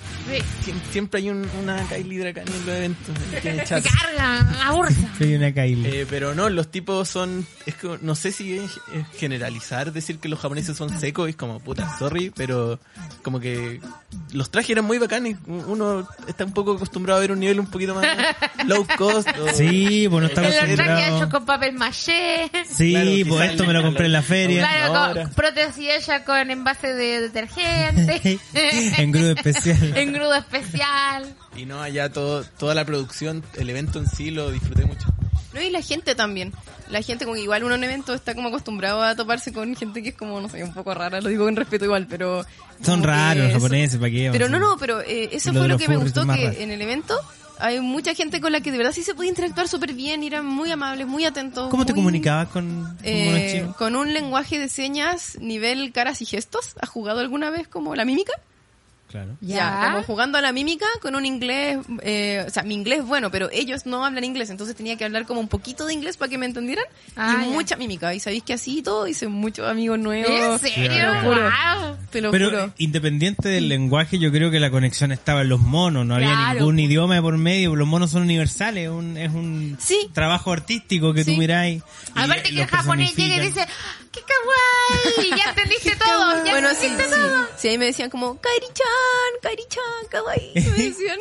[0.65, 3.15] Siem- siempre hay un- una Kylie Dracan en los eventos.
[3.69, 3.85] chat.
[3.85, 4.47] carga.
[5.19, 6.01] Soy una Kylie.
[6.03, 7.47] Eh, pero no, los tipos son.
[7.67, 11.37] Es que no sé si es, es generalizar decir que los japoneses son secos, es
[11.37, 12.79] como puta, sorry, pero
[13.23, 13.81] como que
[14.33, 15.37] los trajes eran muy bacanes.
[15.47, 18.07] Uno está un poco acostumbrado a ver un nivel un poquito más
[18.67, 19.29] low cost.
[19.39, 21.21] o- Sí, pues no estamos El traje acostumbrados.
[21.23, 22.51] hecho con papel maché.
[22.69, 24.67] Sí, Claro, pues esto me lo compré en la feria.
[24.67, 27.66] Claro, con prótesis ella con envase de detergente.
[28.99, 29.93] en grupo especial.
[29.97, 31.35] en grudo especial.
[31.57, 35.07] Y no, allá todo, toda la producción, el evento en sí lo disfruté mucho.
[35.53, 36.53] No, y la gente también.
[36.91, 40.03] La gente, como que igual uno en evento está como acostumbrado a toparse con gente
[40.03, 42.45] que es como, no sé, un poco rara, lo digo con respeto igual, pero...
[42.83, 44.29] Son raros los japoneses, ¿para qué?
[44.31, 46.83] Pero no, no, pero eh, eso lo fue lo que me gustó, que en el
[46.83, 47.19] evento
[47.59, 50.47] hay mucha gente con la que de verdad sí se puede interactuar súper bien, eran
[50.47, 51.71] muy amables, muy atentos.
[51.71, 56.75] ¿Cómo te comunicabas con, Eh, con un lenguaje de señas nivel caras y gestos.
[56.81, 58.33] ¿Has jugado alguna vez como la mímica?
[59.11, 59.37] Claro.
[59.41, 59.91] Ya.
[59.93, 63.31] como jugando a la mímica con un inglés, eh, o sea, mi inglés es bueno,
[63.31, 66.29] pero ellos no hablan inglés, entonces tenía que hablar como un poquito de inglés para
[66.29, 66.85] que me entendieran
[67.15, 67.51] Ah, y ya.
[67.53, 68.13] mucha mímica.
[68.15, 70.29] Y sabéis que así y todo hice muchos amigos nuevos.
[70.31, 71.15] ¿En Te serio?
[71.15, 71.43] lo juro.
[71.43, 71.97] Wow.
[72.11, 72.73] Te lo Pero juro.
[72.79, 76.59] independiente del lenguaje, yo creo que la conexión estaba en los monos, no había Claro.
[76.61, 80.11] ningún idioma de por medio, los monos son universales, un- es un Sí.
[80.13, 81.37] trabajo artístico que tú Sí.
[81.39, 81.83] miráis.
[82.15, 83.67] y Aparte que el japonés llega y dice, ¡Ah,
[84.17, 85.31] ¡qué kawaii!
[85.39, 87.21] Ya entendiste todo, ya Bueno, sí, entendiste sí.
[87.21, 87.47] todo.
[87.59, 91.19] Sí, ahí me decían como, Kairi-chan, Kairi-chan, kawaii, me decían.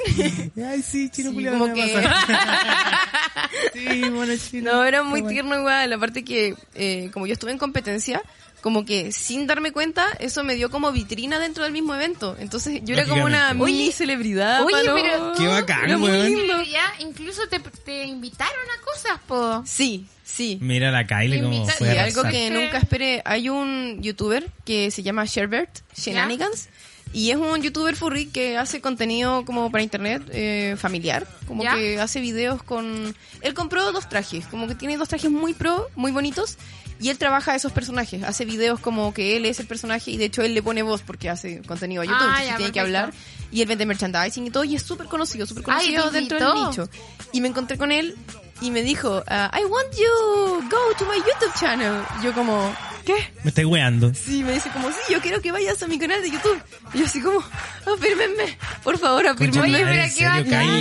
[0.70, 2.04] Ay, sí, chino Sí, como que-
[3.74, 4.72] sí, mono chino.
[4.72, 5.34] No, era muy Qué bueno.
[5.34, 5.94] tierno igual.
[5.94, 8.22] Aparte que, eh, como yo estuve en competencia,
[8.62, 12.36] como que sin darme cuenta, eso me dio como vitrina dentro del mismo evento.
[12.40, 14.64] Entonces yo era como una mini celebridad.
[14.64, 16.26] oye, pero- Qué bacán, Era muy weón.
[16.26, 16.42] lindo.
[16.48, 19.64] Pero ya incluso te, te invitaron a cosas, po.
[19.66, 20.58] Sí, sí.
[20.62, 24.92] Mira la Kylie como fue Y a algo que nunca esperé, hay un youtuber que
[24.92, 26.70] se llama Sherbert Shenanigans
[27.14, 31.76] y es un youtuber furry que hace contenido como para internet eh, familiar, como ¿Ya?
[31.76, 33.16] que hace videos con...
[33.42, 36.58] Él compró dos trajes, como que tiene dos trajes muy pro, muy bonitos
[37.00, 40.18] y él trabaja a esos personajes, hace videos como que él es el personaje y
[40.18, 42.72] de hecho él le pone voz porque hace contenido a YouTube, Ah, entonces ya, tiene
[42.74, 42.98] que perfecto.
[43.00, 43.14] hablar
[43.52, 46.54] y él vende merchandising y todo y es súper conocido, súper Ay, conocido te dentro
[46.54, 46.90] del nicho.
[47.32, 48.16] Y me encontré con él
[48.62, 52.02] y me dijo, ah, I want you, go to my YouTube channel.
[52.24, 52.74] Yo como,
[53.06, 53.16] ¿qué?
[53.44, 54.14] Me estoy weando.
[54.14, 56.62] Sí, me dice como, sí, yo quiero que vayas a mi canal de YouTube.
[56.94, 57.44] Y yo así como,
[57.86, 59.80] afírmenme, por favor, afírmenme.
[59.80, 60.78] en qué serio, bacán.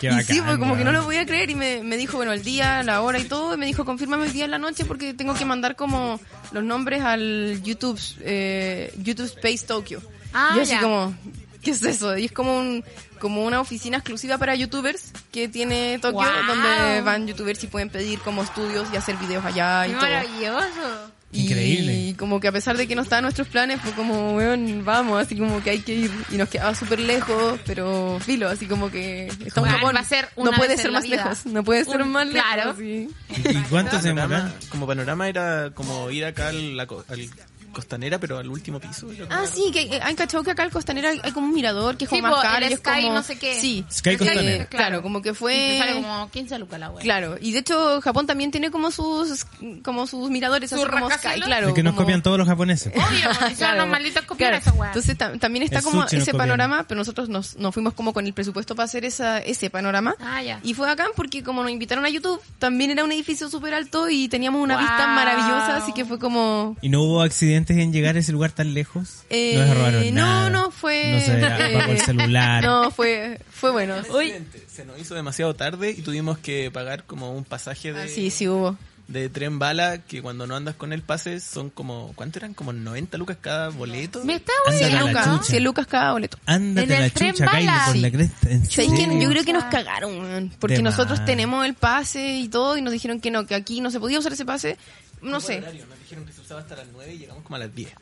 [0.00, 2.32] Qué y sí, pues como que no lo podía creer y me, me dijo, bueno,
[2.32, 4.84] el día, la hora y todo, y me dijo, confírmame el día en la noche
[4.84, 6.18] porque tengo que mandar como
[6.50, 10.00] los nombres al YouTube, eh, YouTube Space Tokyo.
[10.32, 10.80] Ah, y yo así ya.
[10.80, 11.14] como,
[11.62, 12.16] ¿qué es eso?
[12.16, 12.82] Y es como un
[13.22, 16.46] como una oficina exclusiva para youtubers que tiene Tokio, Wow.
[16.48, 20.02] donde van youtubers y pueden pedir como estudios y hacer videos allá y Qué todo.
[20.04, 21.12] maravilloso.
[21.34, 21.94] Y- Increíble.
[21.94, 25.22] Y como que a pesar de que no estaban nuestros planes, fue como, weón, vamos,
[25.22, 26.10] así como que hay que ir.
[26.30, 29.94] Y nos quedaba súper lejos, pero filo, así como que estamos en Bueno, Japón.
[29.96, 31.16] va a ser una no puede vez ser más vida.
[31.16, 32.50] lejos, no puede ser Un- más lejos.
[32.52, 32.76] claro.
[32.76, 33.08] sí.
[33.30, 34.54] ¿Y cuánto se Panorama, demora?
[34.68, 37.30] como panorama era como ir acá al, al
[37.72, 39.08] costanera, pero al último piso.
[39.30, 42.10] Ah, sí, que han cachado que acá al Costanera hay, como un mirador que es
[42.10, 43.14] Sí, como más po, caro el y es Sky como...
[43.14, 43.60] no sé qué.
[43.60, 44.66] Sí, Sky Eh, Costanera.
[44.66, 45.76] claro, como que Y fue...
[45.78, 47.02] sale como 15 lucas la wea.
[47.02, 49.46] Claro, y de hecho Japón también tiene como sus
[49.82, 51.68] como sus miradores, ¿Sus así como Sky, claro.
[51.68, 52.92] Es que nos como- copian todos los japoneses.
[52.94, 54.62] Obvio, Claro, los malditos copiar claro.
[54.62, 54.88] esa wea.
[54.90, 56.36] Entonces ta- también está El como ese copian.
[56.36, 60.14] panorama, pero nosotros nos, nos fuimos como con el presupuesto para hacer esa, ese panorama.
[60.20, 60.60] Ah, ya.
[60.62, 64.08] Y fue acá porque como nos invitaron a YouTube, también era un edificio súper alto
[64.10, 64.82] y teníamos una Wow.
[64.86, 66.76] vista maravillosa, así que fue como...
[66.82, 67.22] ¿Y no hubo
[67.62, 69.22] accidentes en llegar a ese lugar tan lejos?
[69.30, 70.50] Eh, no se robaron no, nada.
[70.50, 72.62] no, fue- No se apagó el celular.
[72.64, 73.94] No, fue, fue bueno.
[73.94, 74.64] Accidente.
[74.68, 78.30] Se nos hizo demasiado tarde y tuvimos que pagar como un pasaje de, Ah, sí,
[78.30, 78.76] sí hubo.
[79.08, 82.54] de tren bala que cuando no andas con el pase son como, ¿cuánto eran?
[82.54, 84.24] Como 90 lucas cada boleto.
[84.24, 84.52] Me está
[85.00, 85.42] lucas, chucha.
[85.44, 86.38] 100 lucas cada boleto.
[86.46, 87.82] Ándate En la el tren chucha, bala.
[87.88, 88.14] por la Sí.
[88.14, 88.48] cresta.
[88.70, 90.52] Yo creo que nos cagaron.
[90.58, 93.80] Porque De nosotros tenemos el pase y todo y nos dijeron que no, que aquí
[93.80, 94.78] no se podía usar ese pase.
[95.22, 95.58] No sé.
[95.58, 97.92] Horario, Nos dijeron que se usaba hasta las 9 y llegamos como a las 10.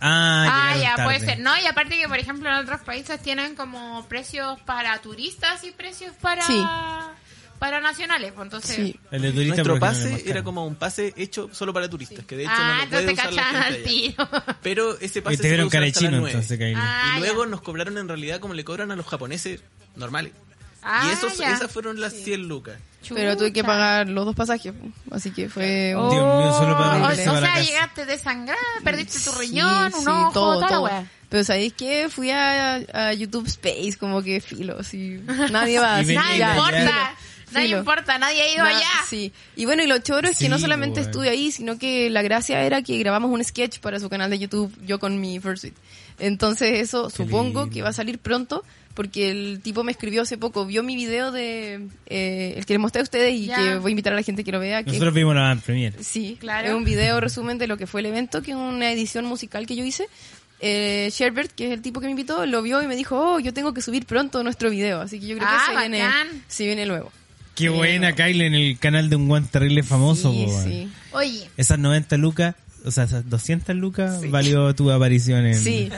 [0.00, 1.32] Ah, Ah, ya, puede tarde.
[1.34, 1.38] ser.
[1.40, 5.70] No, y aparte que, por ejemplo, en otros países tienen como precios para turistas y
[5.72, 6.62] precios para Sí.
[7.58, 8.32] para nacionales.
[8.32, 9.00] Pues entonces, Sí.
[9.10, 12.42] El de turista Nuestro pase era como un pase hecho solo para turistas, que de
[12.42, 13.84] hecho ah, no lo puede entonces usar la gente al allá.
[13.84, 14.28] tiro.
[14.62, 16.30] Pero ese pase se puede usar hasta las chino 9.
[16.30, 16.60] entonces.
[16.76, 17.50] Ah, y luego ya.
[17.50, 19.62] nos cobraron en realidad como le cobran a los japoneses
[19.94, 20.34] normales.
[20.88, 22.78] Ah, y esos, esas fueron las 100 lucas.
[23.12, 24.72] Pero tuve que pagar los dos pasajes,
[25.10, 25.94] así que fue...
[25.96, 27.64] Oh, Dios mío, solo para o, irse o para la sea, casa.
[27.64, 30.82] llegaste desangrada, perdiste tu Sí, riñón, sí, un ojo, todo, toda la todo.
[30.84, 31.10] wea.
[31.28, 32.08] Pero ¿sabéis qué?
[32.08, 35.20] Fui a, a YouTube Space, como que filo, así.
[35.52, 36.14] Nadie va así.
[36.14, 37.14] Nada ya, importa, ya.
[37.52, 38.88] nadie importa, nadie ha ido Na- allá.
[39.08, 39.32] Sí.
[39.54, 41.06] Y bueno, y lo choro es que no Sí, solamente bueno.
[41.10, 44.38] estuve ahí, sino que la gracia era que grabamos un sketch para su canal de
[44.40, 45.74] YouTube, yo con mi Fursuit.
[46.18, 47.70] Entonces eso supongo lindo.
[47.74, 48.64] que va a salir pronto,
[48.96, 52.80] porque el tipo me escribió hace poco, vio mi video de eh, el que les
[52.80, 53.56] mostré a ustedes y Ya.
[53.56, 54.82] que voy a invitar a la gente que lo vea.
[54.82, 55.94] Que Nosotros vimos la van premier.
[56.00, 56.66] Sí, Claro.
[56.68, 59.66] es un video resumen de lo que fue el evento, que es una edición musical
[59.66, 60.08] que yo hice.
[60.60, 63.38] Eh, Sherbert, que es el tipo que me invitó, lo vio y me dijo, oh,
[63.38, 66.04] yo tengo que subir pronto nuestro video, así que yo creo Ah, que se viene,
[66.48, 67.12] se viene luego.
[67.54, 70.32] Qué buena, Kyle, en el canal de un guante terrible famoso.
[70.32, 70.88] Sí.
[71.12, 75.90] Oye, Esas 90 lucas, o sea, esas 200 lucas valió tu aparición en, Sí.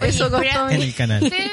[0.00, 1.22] Eso costó en el canal.
[1.22, 1.50] Usted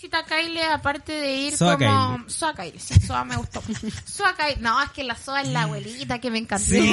[0.00, 2.16] cita a Kyle aparte de ir Soa como...
[2.18, 2.30] Kyle.
[2.30, 3.62] Soa Kyle, sí, Soa me gustó.
[4.06, 6.64] Soa Kyle, no, es que la Soa es la abuelita que me encantó.
[6.64, 6.90] Sí,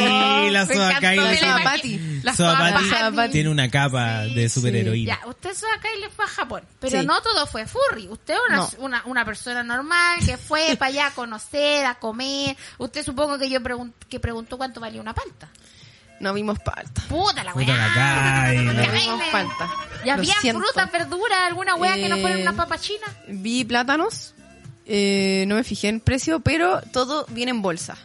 [0.52, 1.16] la Me Soa Kyle.
[1.24, 2.00] La Soa Patty.
[2.24, 5.20] La Soa Soa Patty tiene una capa de superheroína.
[5.22, 7.06] Ya, usted Soa Kyle fue a Japón, pero Sí.
[7.06, 8.08] no todo fue furry.
[8.10, 8.70] Usted es una, No.
[8.80, 12.56] una, una persona normal que fue para allá a conocer, a comer.
[12.78, 15.50] Usted supongo que yo pregun- que preguntó cuánto valía una palta.
[16.20, 17.02] No vimos palta.
[17.08, 17.88] Puta la Puta weá.
[17.96, 18.66] la Kyle.
[18.66, 19.70] No vimos palta.
[20.04, 20.62] ¿Y había siento.
[20.64, 23.06] frutas, verduras, alguna weá que no fuera Eh, una papa china?
[23.28, 24.34] Vi plátanos,
[24.86, 27.98] eh, no me fijé en precio, pero todo viene en bolsa.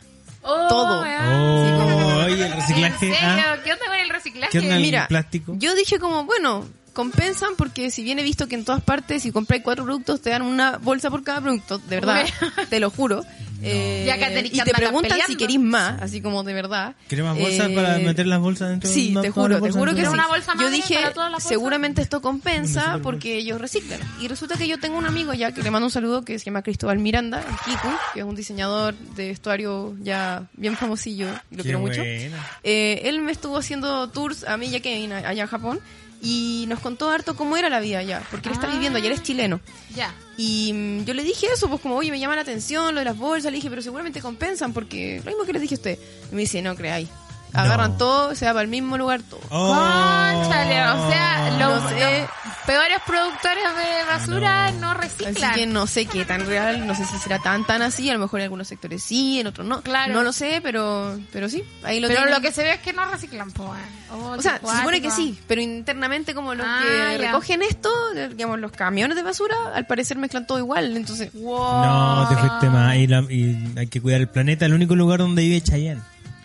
[0.42, 1.00] Oh, todo.
[1.00, 2.98] Oh, oye, el ¿En reciclaje.
[2.98, 3.16] serio?
[3.22, 4.50] ah, ¿Qué onda con el reciclaje?
[4.52, 5.54] ¿Qué onda el Mira, plástico?
[5.56, 9.30] yo dije como, bueno, compensan porque si bien he visto que en todas partes si
[9.32, 12.26] compras cuatro productos te dan una bolsa por cada producto, de verdad,
[12.68, 13.24] te lo juro.
[13.64, 16.94] Eh, Ya que que y te preguntan si queréis más, así como de verdad.
[17.08, 19.94] ¿Querés más bolsas Eh, para meter las bolsas dentro de Sí, te juro, te juro
[19.94, 20.06] que sí.
[20.08, 21.48] una bolsa Yo dije, para todas las bolsas?
[21.48, 24.00] seguramente esto compensa porque ellos reciclan.
[24.20, 26.44] Y resulta que yo tengo un amigo ya que le mando un saludo que se
[26.46, 31.58] llama Cristóbal Miranda, en Kiku, que es un diseñador de vestuario ya bien famosillo, lo
[31.58, 32.02] Qué quiero mucho.
[32.02, 35.80] Eh, él me estuvo haciendo tours a mí y a Kevin a- allá en Japón
[36.24, 38.72] y nos contó harto cómo era la vida allá, porque él está Ah.
[38.72, 39.60] viviendo allá, él es chileno.
[39.96, 40.14] Ya.
[40.36, 43.04] Y mm, yo le dije eso, pues como, oye, me llama la atención lo de
[43.04, 45.98] las bolsas, le dije, pero seguramente compensan, porque lo mismo que les dije a usted.
[46.30, 47.08] Y me dice, no creáis.
[47.54, 47.96] Agarran No.
[47.98, 49.40] todo, se va para el mismo lugar todo.
[49.50, 49.72] Oh.
[49.72, 52.26] O sea, los, No sé.
[52.66, 55.36] Peores productores de basura no, reciclan.
[55.50, 58.14] Así que no sé qué tan real, no sé si será tan tan así, a
[58.14, 59.82] lo mejor en algunos sectores sí, en otros no.
[59.82, 60.12] Claro.
[60.12, 62.34] No lo sé, pero pero sí, ahí lo Pero tienen.
[62.34, 63.70] lo que se ve es que no reciclan, pues.
[64.10, 67.26] O sea, se supone que sí, pero internamente como los Ah, que ya.
[67.26, 67.90] recogen esto,
[68.30, 71.30] digamos, los camiones de basura, al parecer mezclan todo igual, entonces...
[71.32, 71.84] Wow.
[71.84, 72.96] No, te fuiste más.
[72.96, 76.02] Y, la- y hay que cuidar el planeta, el único lugar donde vive Chayanne.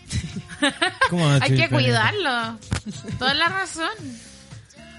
[1.09, 1.70] ¿Cómo Hay que planeta?
[1.70, 2.57] cuidarlo.
[3.20, 3.89] Toda la razón.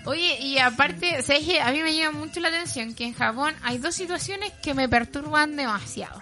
[0.08, 1.60] Oye, y aparte, ¿sabes qué?
[1.60, 4.88] A mí me llama mucho la atención que en Japón hay dos situaciones que me
[4.88, 6.20] perturban demasiado.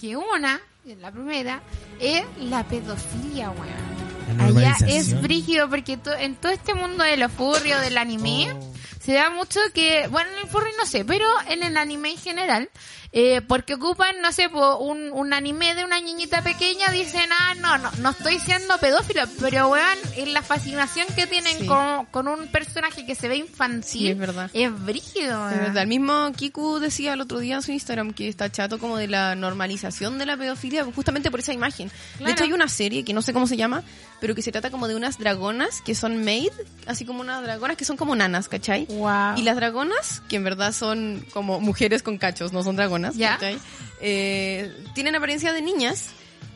[0.00, 0.60] Que una,
[1.00, 1.60] la primera,
[2.00, 4.40] es la pedofilia, weón.
[4.40, 8.52] Allá es brígido porque to- en todo este mundo de los furry o del anime
[8.52, 8.72] Oh.
[9.08, 12.18] Se da mucho que, bueno, en el furry no sé, pero en el anime en
[12.18, 12.68] general,
[13.10, 17.78] eh, porque ocupan, no sé, un, un anime de una niñita pequeña, dicen, ah, no,
[17.78, 21.66] no, no estoy siendo pedófilo, pero weón, es la fascinación que tienen Sí.
[21.66, 23.82] con, con un personaje que se ve infantil.
[23.90, 24.50] Sí, es verdad.
[24.52, 25.58] Es brígido, weón.
[25.58, 28.98] verdad, el mismo Kiku decía el otro día en su Instagram que está chato como
[28.98, 31.88] de la normalización de la pedofilia justamente por esa imagen.
[32.18, 32.26] Claro.
[32.26, 33.84] De hecho hay una serie que no sé cómo se llama,
[34.20, 36.50] pero que se trata como de unas dragonas que son maid,
[36.86, 38.86] así como unas dragonas que son como nanas, ¿cachai?
[38.86, 39.36] Wow.
[39.36, 43.34] Y las dragonas, que en verdad son como mujeres con cachos, no son dragonas, Ya.
[43.34, 43.58] ¿cachai?
[44.00, 46.06] Eh, tienen apariencia de niñas,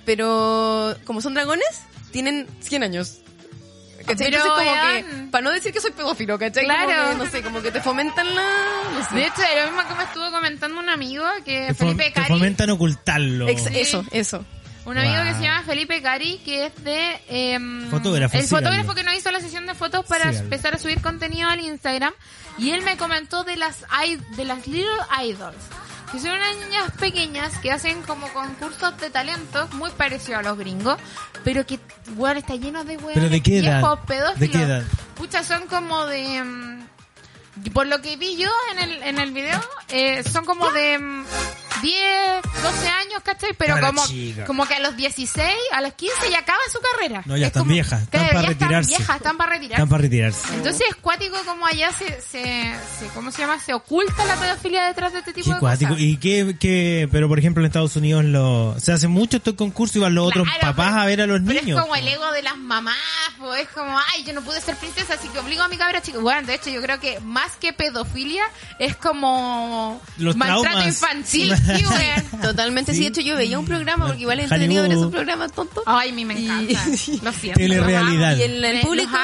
[0.04, 1.66] pero como son dragones,
[2.10, 3.18] tienen 100 años.
[4.06, 4.30] ¿Cachai?
[4.32, 6.66] Pero, Entonces como que, para no decir que soy pedófilo, ¿cachai?
[6.66, 7.10] Como Claro.
[7.12, 8.42] que, no sé, como que te fomentan la...
[8.94, 9.14] no sé.
[9.14, 12.26] De hecho, lo mismo que me estuvo comentando un amigo, que Te, Felipe te Cari.
[12.28, 13.46] fomentan ocultarlo.
[13.48, 13.78] Ex- Sí.
[13.78, 14.44] Eso, eso.
[14.84, 15.24] Un amigo Wow.
[15.24, 17.20] que se llama Felipe Cari, que es de...
[17.28, 18.68] em, Fotógrafo, El síganlo.
[18.68, 20.40] fotógrafo que nos hizo la sesión de fotos para Síganlo.
[20.44, 22.12] empezar a subir contenido al Instagram.
[22.58, 23.84] Y él me comentó de las,
[24.36, 24.88] de las Little
[25.24, 25.56] Idols.
[26.10, 30.58] Que son unas niñas pequeñas que hacen como concursos de talentos muy parecidos a los
[30.58, 30.98] gringos.
[31.44, 31.78] Pero que,
[32.16, 33.14] weón, está lleno de weón.
[33.14, 33.78] ¿Pero de qué edad?
[33.80, 34.38] viejos pedófilos.
[34.40, 34.82] ¿De qué edad?
[35.14, 36.36] Pucha, son como de...
[36.36, 36.86] em,
[37.72, 39.60] por lo que vi yo en el, en el video,
[39.90, 41.24] eh, son como de mm,
[41.82, 43.50] 10, 12 años, ¿cachai?
[43.58, 44.44] Pero como, chica.
[44.44, 47.22] como que a los 16, a los 15 ya acaba su carrera.
[47.26, 48.52] No, ya Es están como- viejas, están para retirarse.
[48.52, 49.74] Están viejas, están para retirarse.
[49.82, 50.54] Están para retirarse.
[50.54, 53.58] Entonces es cuático como allá se, se, se- ¿cómo se llama?
[53.58, 55.90] Se oculta la pedofilia detrás de este tipo Qué de cuático.
[55.90, 56.02] cosas.
[56.04, 57.08] ¿Y qué, qué?
[57.10, 60.28] Pero por ejemplo en Estados Unidos lo, se hace mucho estos concursos y van los
[60.28, 61.76] otros papás pero- a ver a los Pero niños.
[61.78, 62.96] es como el ego de las mamás,
[63.38, 63.54] po.
[63.54, 66.18] es como, ay, yo no pude ser princesa, así que obligo a mi cabra chica.
[66.18, 68.44] Bueno, de hecho, yo creo que más que pedofilia
[68.78, 70.86] es como Los maltrato traumas.
[70.86, 71.54] infantil.
[72.42, 72.98] Totalmente, sí.
[72.98, 73.02] Sí.
[73.04, 75.82] De hecho, yo veía un programa, porque igual es entretenido ver esos programas tontos.
[75.86, 76.80] Ay, a mí me Y- encanta.
[77.22, 77.58] Lo siento.
[77.60, 78.36] Telerealidad.
[78.36, 79.16] Y en el Los público,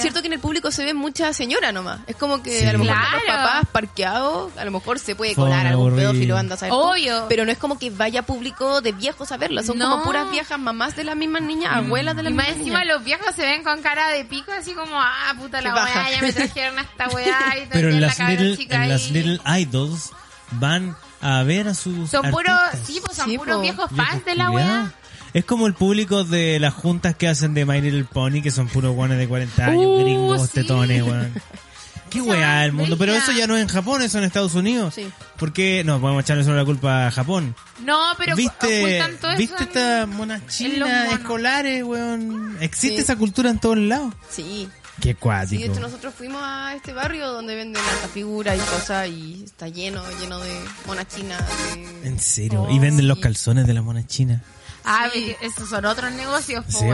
[0.00, 2.00] cierto que en el público se ve mucha señora nomás.
[2.06, 2.66] Es como que Sí.
[2.66, 3.16] a lo mejor Claro.
[3.26, 6.72] los papás parqueados, a lo mejor se puede colar algún pedófilo, anda a saber.
[6.74, 7.26] Obvio.
[7.28, 9.62] Pero no es como que vaya público de viejos a verla.
[9.62, 9.90] Son No.
[9.90, 12.80] como puras viejas mamás de las mismas niñas, abuelas de Y las más mismas encima
[12.80, 12.94] niñas.
[12.96, 16.20] los viejos se ven con cara de pico, así como, ah, puta la weá, ya
[16.22, 19.10] me trajeron a esta weá y Pero en las, la little, en las.
[19.10, 20.10] Little Idols
[20.52, 22.52] van a ver a sus Son puros,
[22.86, 23.62] sí, pues son Sí, puros po.
[23.62, 24.92] viejos fans de la weá.
[25.32, 28.68] Es como el público de las juntas que hacen de My Little Pony, que son
[28.68, 30.48] puros guanes de 40 años, Uh, gringos, sí.
[30.54, 31.32] tetones, weón.
[32.10, 32.96] Qué weá el mundo.
[32.96, 34.94] Pero eso ya no es en Japón, eso en Estados Unidos.
[34.94, 35.08] Sí.
[35.36, 37.56] ¿Por qué no podemos echarle solo la culpa a Japón?
[37.82, 41.20] No, pero ¿Viste, eso ¿viste en- estas monas en los chinas monos.
[41.20, 42.56] escolares, weón?
[42.60, 43.02] Existe Sí.
[43.02, 44.14] esa cultura en todos lados.
[44.30, 44.68] Sí.
[45.00, 45.60] Qué Sí, cuático.
[45.62, 49.68] de hecho nosotros fuimos a este barrio donde venden harta figura y cosas y está
[49.68, 51.42] lleno, lleno de monas chinas.
[51.74, 52.62] de- En serio.
[52.62, 53.22] Oh, y venden los sí.
[53.22, 54.42] calzones de la mona china.
[54.84, 55.34] Ah, Sí.
[55.40, 56.86] esos son otros negocios, po, Sí.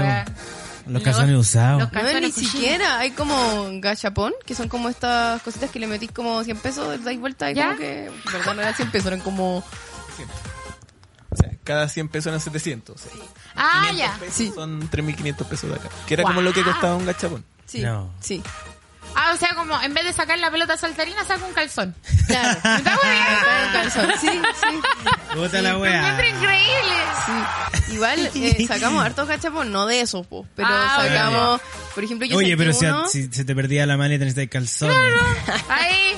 [0.86, 1.80] Los calzones Los- usados.
[1.82, 2.52] los No, ni calzones cuchillos.
[2.52, 2.98] siquiera.
[3.00, 7.20] Hay como gachapón, que son como estas cositas que le metís como 100 pesos, dais
[7.20, 7.66] vuelta y ¿Ya?
[7.66, 9.58] como que, verdad no eran 100 pesos, eran como...
[9.58, 12.96] O sea, cada 100 pesos eran 700.
[12.96, 13.12] o sea,
[13.54, 14.18] Ah, 500 ya.
[14.18, 14.52] pesos Sí.
[14.54, 15.88] Son 3.500 pesos de acá.
[16.06, 17.44] Que era como lo que costaba un gachapón.
[17.70, 18.10] Sí, No.
[18.20, 18.42] sí.
[19.16, 21.94] Ah, o sea, como en vez de sacar la pelota saltarina, saca un calzón.
[22.28, 22.50] Claro.
[22.78, 23.66] Está bueno.
[23.66, 24.10] Un calzón.
[24.20, 24.80] Sí, sí.
[25.34, 25.98] Puta la Me weá.
[25.98, 26.92] encuentro increíble.
[27.26, 27.92] Sí.
[27.94, 31.60] Igual eh, sacamos hartos gachapón, no de esos, po, pero Ah, sacamos,
[31.94, 34.96] por ejemplo, yo Oye, pero si, uno- si se te perdía la maleta necesitas calzones.
[35.68, 36.14] Ahí.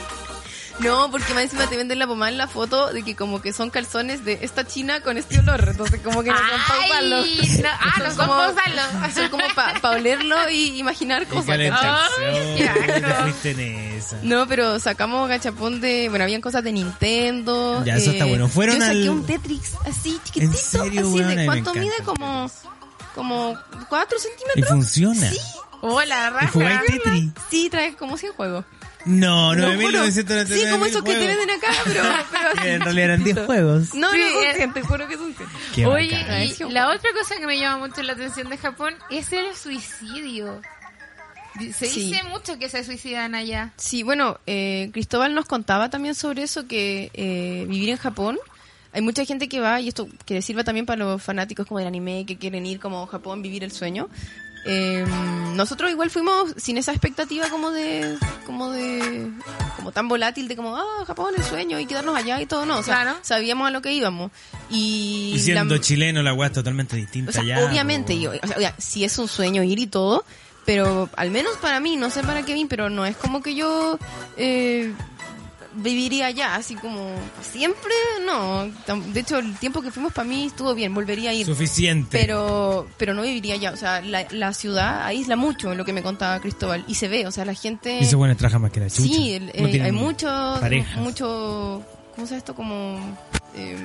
[0.83, 3.53] No, porque más encima te venden la pomada en la foto de que como que
[3.53, 7.17] son calzones de esta china con este olor, entonces como que no son para usarlo.
[7.19, 8.83] no, ah, no son para usarlo.
[9.15, 11.59] Son como para olerlo y imaginar Y cosas.
[14.23, 16.09] No, pero sacamos gachapón de...
[16.09, 17.83] Bueno, habían cosas de Nintendo.
[17.85, 18.49] Ya, eso está bueno.
[18.49, 20.53] Fueron yo saqué al- un Tetris así chiquitito.
[20.57, 22.51] serio, así de cuánto mide como...
[23.15, 23.59] Como
[23.91, 24.69] 4 Y centímetros.
[24.71, 25.31] funciona.
[25.31, 25.39] Sí.
[25.83, 26.49] Hola, ¿Y raja.
[26.49, 27.31] jugáis Tetris?
[27.51, 28.65] Sí, trae como 100 juegos.
[29.05, 29.69] No, juro.
[29.73, 33.95] 9.999 Sí, como esos que te venden acá, pero, pero en realidad eran 10 juegos.
[33.95, 34.55] No, Sí, no son eh.
[34.57, 35.49] 100, te juro que son 100.
[35.75, 39.33] Qué Oye, y la otra cosa que me llama mucho la atención de Japón es
[39.33, 40.61] el suicidio.
[41.59, 42.11] Di- Se Sí.
[42.13, 43.73] dice mucho que se suicidan allá.
[43.77, 48.39] Sí, bueno, eh, Cristóbal nos contaba también sobre eso, que eh, vivir en Japón,
[48.95, 51.89] hay mucha gente que va, y esto que sirva también para los fanáticos como del
[51.89, 54.09] anime, que quieren ir como a Japón, vivir el sueño.
[54.65, 55.05] Eh,
[55.55, 59.29] nosotros igual fuimos sin esa expectativa como de, como de,
[59.77, 62.79] como tan volátil de como, ah, Japón, el sueño, y quedarnos allá y todo, no,
[62.79, 63.19] o sea, Claro.
[63.23, 64.31] sabíamos a lo que íbamos.
[64.71, 67.65] Y, Y siendo la- chileno, la weá es totalmente distinta o sea, ya.
[67.69, 70.25] obviamente, yo, o sea, oiga, sí es un sueño ir y todo,
[70.65, 73.99] pero al menos para mí, no sé para Kevin, pero no es como que yo
[74.37, 74.93] eh,
[75.75, 77.11] viviría allá, así como
[77.41, 77.93] siempre,
[78.27, 78.67] no.
[79.13, 81.47] De hecho, el tiempo que fuimos para mí estuvo bien, volvería a ir.
[81.47, 82.19] Suficiente.
[82.19, 86.03] Pero, pero no viviría allá, o sea, la, la ciudad aísla mucho, lo que me
[86.03, 87.99] contaba Cristóbal, y se ve, o sea, la gente...
[88.01, 89.03] Y esos buenos trabajan más que la chucha.
[89.15, 90.27] Sí, el- No eh, hay mucho,
[90.61, 90.97] parejas.
[90.97, 91.83] mucho,
[92.15, 92.55] ¿cómo se esto?
[92.55, 92.99] Como,
[93.57, 93.77] eh,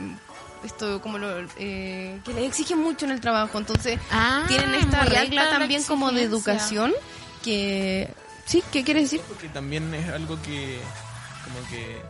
[0.66, 5.04] esto, como lo, eh, que les exigen mucho en el trabajo, entonces Ah, tienen esta
[5.06, 6.92] regla también como de educación
[7.44, 8.10] que,
[8.46, 9.22] sí, ¿qué quieres decir?
[9.28, 10.80] Porque también es algo que,
[11.70, 12.02] que,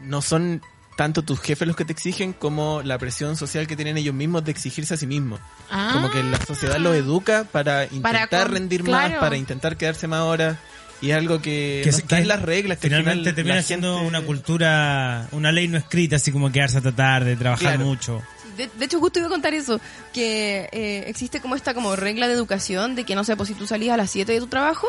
[0.00, 0.62] no son
[0.96, 4.44] tanto tus jefes los que te exigen como la presión social que tienen ellos mismos
[4.44, 5.40] de exigirse a sí mismos.
[5.70, 5.90] Ah.
[5.92, 9.10] Como que la sociedad los educa para intentar con- rendir claro.
[9.10, 10.56] más, para intentar quedarse más horas.
[11.00, 12.78] Y es algo que, Que no está que en las reglas.
[12.78, 16.32] Que al Finalmente final termina la siendo gente- una cultura, una ley no escrita, así
[16.32, 17.84] como quedarse hasta tarde, trabajar Claro.
[17.84, 18.20] mucho.
[18.56, 19.80] De, de hecho, justo iba a contar eso,
[20.12, 23.54] que eh, existe como esta como regla de educación de que, no sé, pues si
[23.54, 24.88] tú salís a las 7 de tu trabajo,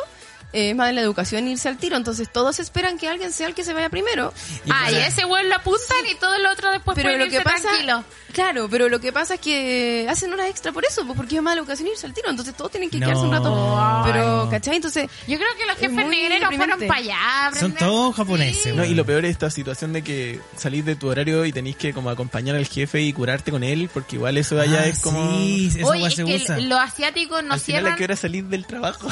[0.53, 3.47] eh, es más de la educación irse al tiro, entonces todos esperan que alguien sea
[3.47, 4.33] el que se vaya primero.
[4.69, 7.29] Ah, y a ese güey lo apuntan y todo lo otro después pero pueden lo
[7.29, 8.03] que pasa tranquilo.
[8.33, 11.41] claro pero lo que pasa es que hacen horas extra por eso pues, porque es
[11.41, 13.07] más de educación irse al tiro entonces todos tienen que No.
[13.07, 14.47] quedarse un rato pero.
[14.49, 14.75] ¿cachai?
[14.75, 17.47] entonces Yo creo que los Es jefes negreros fueron para allá.
[17.47, 20.95] a Son todos japoneses, No, y lo peor es esta situación de que salís de
[20.95, 24.37] tu horario y tenéis que como acompañar al jefe y curarte con él, porque igual
[24.37, 25.19] eso de allá Ah, es como...
[25.39, 26.57] Sí, Oye, weá es se que usa.
[26.59, 27.91] los asiáticos no al final cierran.
[27.93, 29.07] hay que hora salir del trabajo.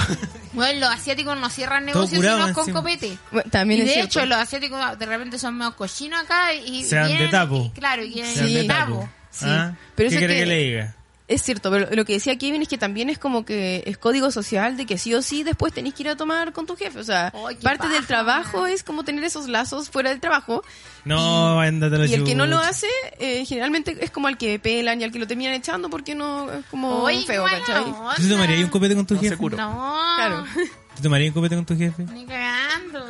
[0.53, 2.80] Bueno, los asiáticos no cierran negocios curado sino con encima.
[2.80, 3.17] copete.
[3.32, 4.19] bueno, también Y es de cierto.
[4.19, 7.71] hecho, los asiáticos de repente son medio cochinos acá y Se dan de tapo.
[7.73, 8.53] y- claro, y quieren Se dan Sí.
[8.55, 9.09] de tapo.
[9.32, 9.45] Sí.
[9.47, 9.75] ¿Ah?
[9.95, 10.93] Pero ¿Qué eso quiere que- que le diga?
[11.30, 14.32] Es cierto, pero lo que decía Kevin es que también es como que es código
[14.32, 16.97] social de que sí o sí después tenés que ir a tomar con tu jefe.
[16.99, 18.07] O sea, qué parte del paja.
[18.07, 20.63] trabajo es como tener esos lazos fuera del trabajo.
[21.03, 22.88] No, ándate la Y el que no lo hace,
[23.19, 26.49] eh, generalmente es como al que pelan y al que lo terminan echando porque no
[26.49, 27.84] es como Oye, feo, ¿cachai?
[28.15, 29.36] ¿Tú tomarías un copete con tu No jefe?
[29.36, 29.57] cura.
[29.57, 29.99] No.
[30.15, 30.45] Claro.
[30.97, 32.05] ¿Tú tomarías un copete con tu jefe?
[32.05, 33.05] Ni cagando.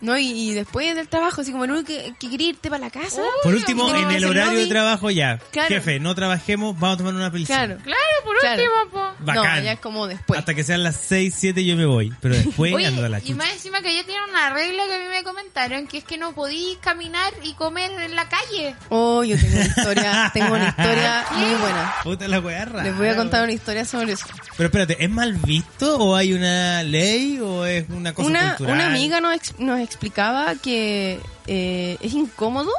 [0.00, 2.84] No, y, y después del trabajo, así como el único que, que quería irte para
[2.84, 3.20] la casa.
[3.42, 4.68] Por último, en el horario de lobby.
[4.68, 5.38] trabajo ya.
[5.50, 5.68] Claro.
[5.68, 7.56] Jefe, no trabajemos, vamos a tomar una película.
[7.66, 7.80] Claro.
[7.82, 8.62] Claro, por Claro.
[8.62, 9.08] último, po.
[9.20, 9.58] Bacán.
[9.58, 10.38] No, ya es como después.
[10.38, 12.12] Hasta que sean las 6, 7 yo me voy.
[12.20, 13.34] Pero después Oye, ando a la y chucha.
[13.34, 16.18] más encima que ya tiene una regla que a mí me comentaron, que es que
[16.18, 18.74] no podís caminar y comer en la calle.
[18.90, 21.94] Oh, yo tengo una historia, tengo una historia muy buena.
[22.04, 22.84] Puta la weá rara.
[22.84, 24.26] Les voy a contar una historia sobre eso.
[24.56, 28.74] Pero espérate, ¿es mal visto o hay una ley o es una cosa Una, cultural?
[28.74, 32.70] una amiga nos, nos explicaba que eh, es incómodo,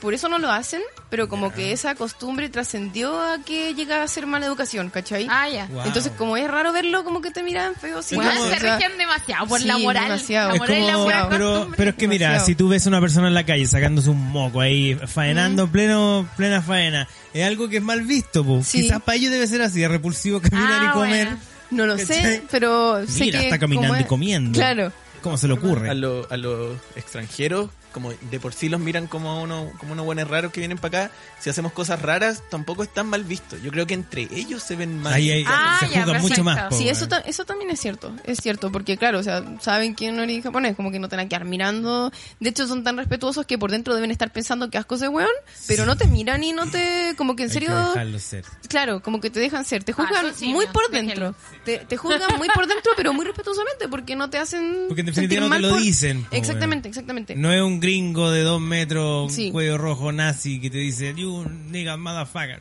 [0.00, 4.08] por eso no lo hacen, pero como que esa costumbre trascendió a que llega a
[4.08, 5.26] ser mala educación, ¿cachai?
[5.30, 5.66] Ah, ya.
[5.66, 5.82] Wow.
[5.86, 8.02] Entonces, como es raro verlo, como que te miran feo.
[8.02, 10.04] Sí, Bueno, como- se o sea, rigen demasiado por sí, la moral.
[10.04, 10.50] demasiado.
[10.52, 12.46] La moral y la como, buena pero, pero es que mira, Demasiado.
[12.46, 15.68] si tú ves a una persona en la calle sacándose un moco ahí, faenando en
[15.70, 18.62] pleno, plena faena, es algo que es mal visto, po.
[18.62, 18.82] Sí.
[18.82, 21.26] Quizás para ellos debe ser así, es repulsivo caminar Ah, y comer.
[21.28, 21.40] bueno.
[21.70, 22.22] No lo ¿Cachai?
[22.22, 24.58] sé, pero sé Mira, que está caminando como y comiendo.
[24.58, 24.92] Claro.
[25.24, 25.88] ¿Cómo se le ocurre?
[25.88, 30.04] A, lo- a los extranjeros, como de por sí los miran como uno, como unos
[30.04, 31.14] buenos raros que vienen para acá.
[31.40, 33.56] Si hacemos cosas raras, tampoco es tan mal visto.
[33.58, 35.12] Yo creo que entre ellos se ven mal.
[35.14, 36.68] Ahí, ahí Ah, se ya, juzga mucho más.
[36.68, 39.94] po, Sí, eso, ta- eso también es cierto, es cierto, porque claro, o sea, saben
[39.94, 42.82] que no eres japonés, como que no te van a quedar mirando, de hecho son
[42.84, 45.30] tan respetuosos que por dentro deben estar pensando que asco de weón,
[45.68, 48.44] pero no te miran y no te, como que en Hay que serio, dejarlo ser.
[48.68, 51.34] claro, como que te dejan ser, te Ah, juzgan muy por dentro,
[51.64, 55.06] te, te juzgan muy por dentro, pero muy respetuosamente, porque no te hacen Porque en
[55.06, 57.34] definitiva no te mal lo por- dicen, po, Exactamente, exactamente.
[57.36, 59.50] No es un gringo de dos metros, Sí.
[59.50, 62.60] cuello rojo nazi que te dice, you nigga motherfucker.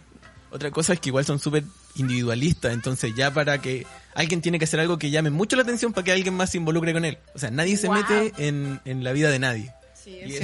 [0.51, 1.63] Otra cosa es que igual son súper
[1.95, 5.93] individualistas, entonces ya para que alguien tiene que hacer algo que llame mucho la atención
[5.93, 7.17] para que alguien más se involucre con él.
[7.35, 7.95] O sea, nadie se Wow.
[7.97, 9.71] mete en, en la vida de nadie.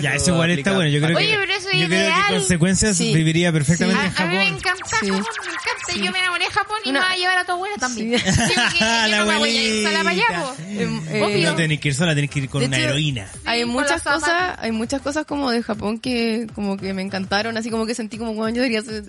[0.02, 0.90] Ya, eso igual está bueno.
[0.90, 2.22] Yo creo Oye, que, pero eso es yo creo ideal.
[2.30, 3.14] que consecuencias Sí.
[3.14, 4.58] viviría perfectamente A, en a mí me Japón.
[4.58, 5.08] encanta Sí.
[5.08, 5.10] Japón,
[5.46, 5.94] me encanta.
[5.94, 6.02] Sí.
[6.04, 8.12] Yo me enamoré de Japón y me va a llevar a tu abuela también.
[8.80, 10.54] La no me voy a ir sola para allá.
[10.70, 11.42] Em, eh.
[11.44, 13.30] No tenés que ir sola, tenés que ir con De una hecho, heroína.
[13.46, 17.70] hay muchas cosas, hay muchas cosas como de Japón que como que me encantaron, así
[17.70, 19.04] como que sentí como cuando yo debería ser,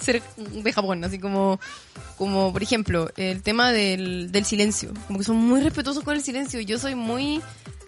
[0.00, 1.60] ser de Japón, así como
[2.18, 6.22] como por ejemplo, el tema del, del silencio, como que son muy respetuosos con el
[6.22, 7.40] silencio, yo soy muy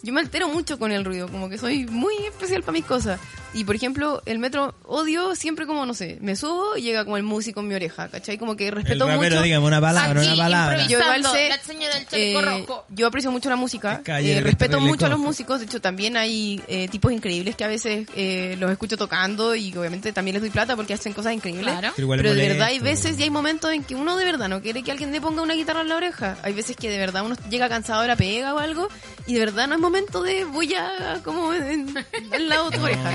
[0.02, 3.20] yo me altero mucho con el ruido, como que soy muy especial para mis cosas.
[3.54, 7.16] Y por ejemplo, el metro odio siempre como, no sé, me subo y llega como
[7.16, 8.36] el músico en mi oreja, ¿cachai?
[8.36, 9.42] Como que El respeto rapero, mucho.
[9.42, 10.86] dígame una palabra, Aquí, una palabra.
[10.86, 12.84] Yo igual sé, la señora del chaleco eh, rojo.
[12.90, 16.18] yo aprecio mucho la música, Calle eh, respeto mucho a los músicos, de hecho también
[16.18, 20.42] hay eh, tipos increíbles que a veces eh, los escucho tocando y obviamente también les
[20.42, 21.64] doy plata porque hacen cosas increíbles.
[21.64, 21.92] Claro.
[21.96, 24.60] Pero Pero de verdad hay veces y hay momentos en que uno de verdad no
[24.60, 26.36] quiere que alguien le ponga una guitarra en la oreja.
[26.42, 28.88] Hay veces que de verdad uno llega cansado de la pega o algo
[29.26, 31.94] y de verdad no es momento de voy a como en,
[32.32, 33.12] al lado de tu oreja.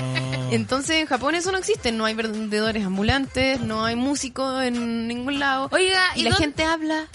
[0.50, 5.38] Entonces en Japón eso no existe, no hay vendedores ambulantes, no hay músicos en ningún
[5.38, 7.06] lado Oiga, y, ¿y, la dónde, gente habla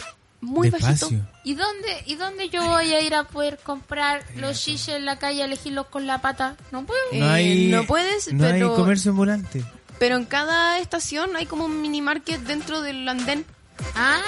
[0.41, 1.09] muy Despacio.
[1.09, 1.29] bajito.
[1.43, 5.17] ¿y dónde y dónde yo voy a ir a poder comprar los shishes en la
[5.19, 6.55] calle, elegirlos con la pata?
[6.71, 6.99] No puedo.
[7.11, 9.63] Eh, No hay, no puedes, no pero, hay comercio ambulante.
[9.99, 13.45] pero en cada estación hay como un mini market dentro del andén.
[13.95, 14.21] Ah.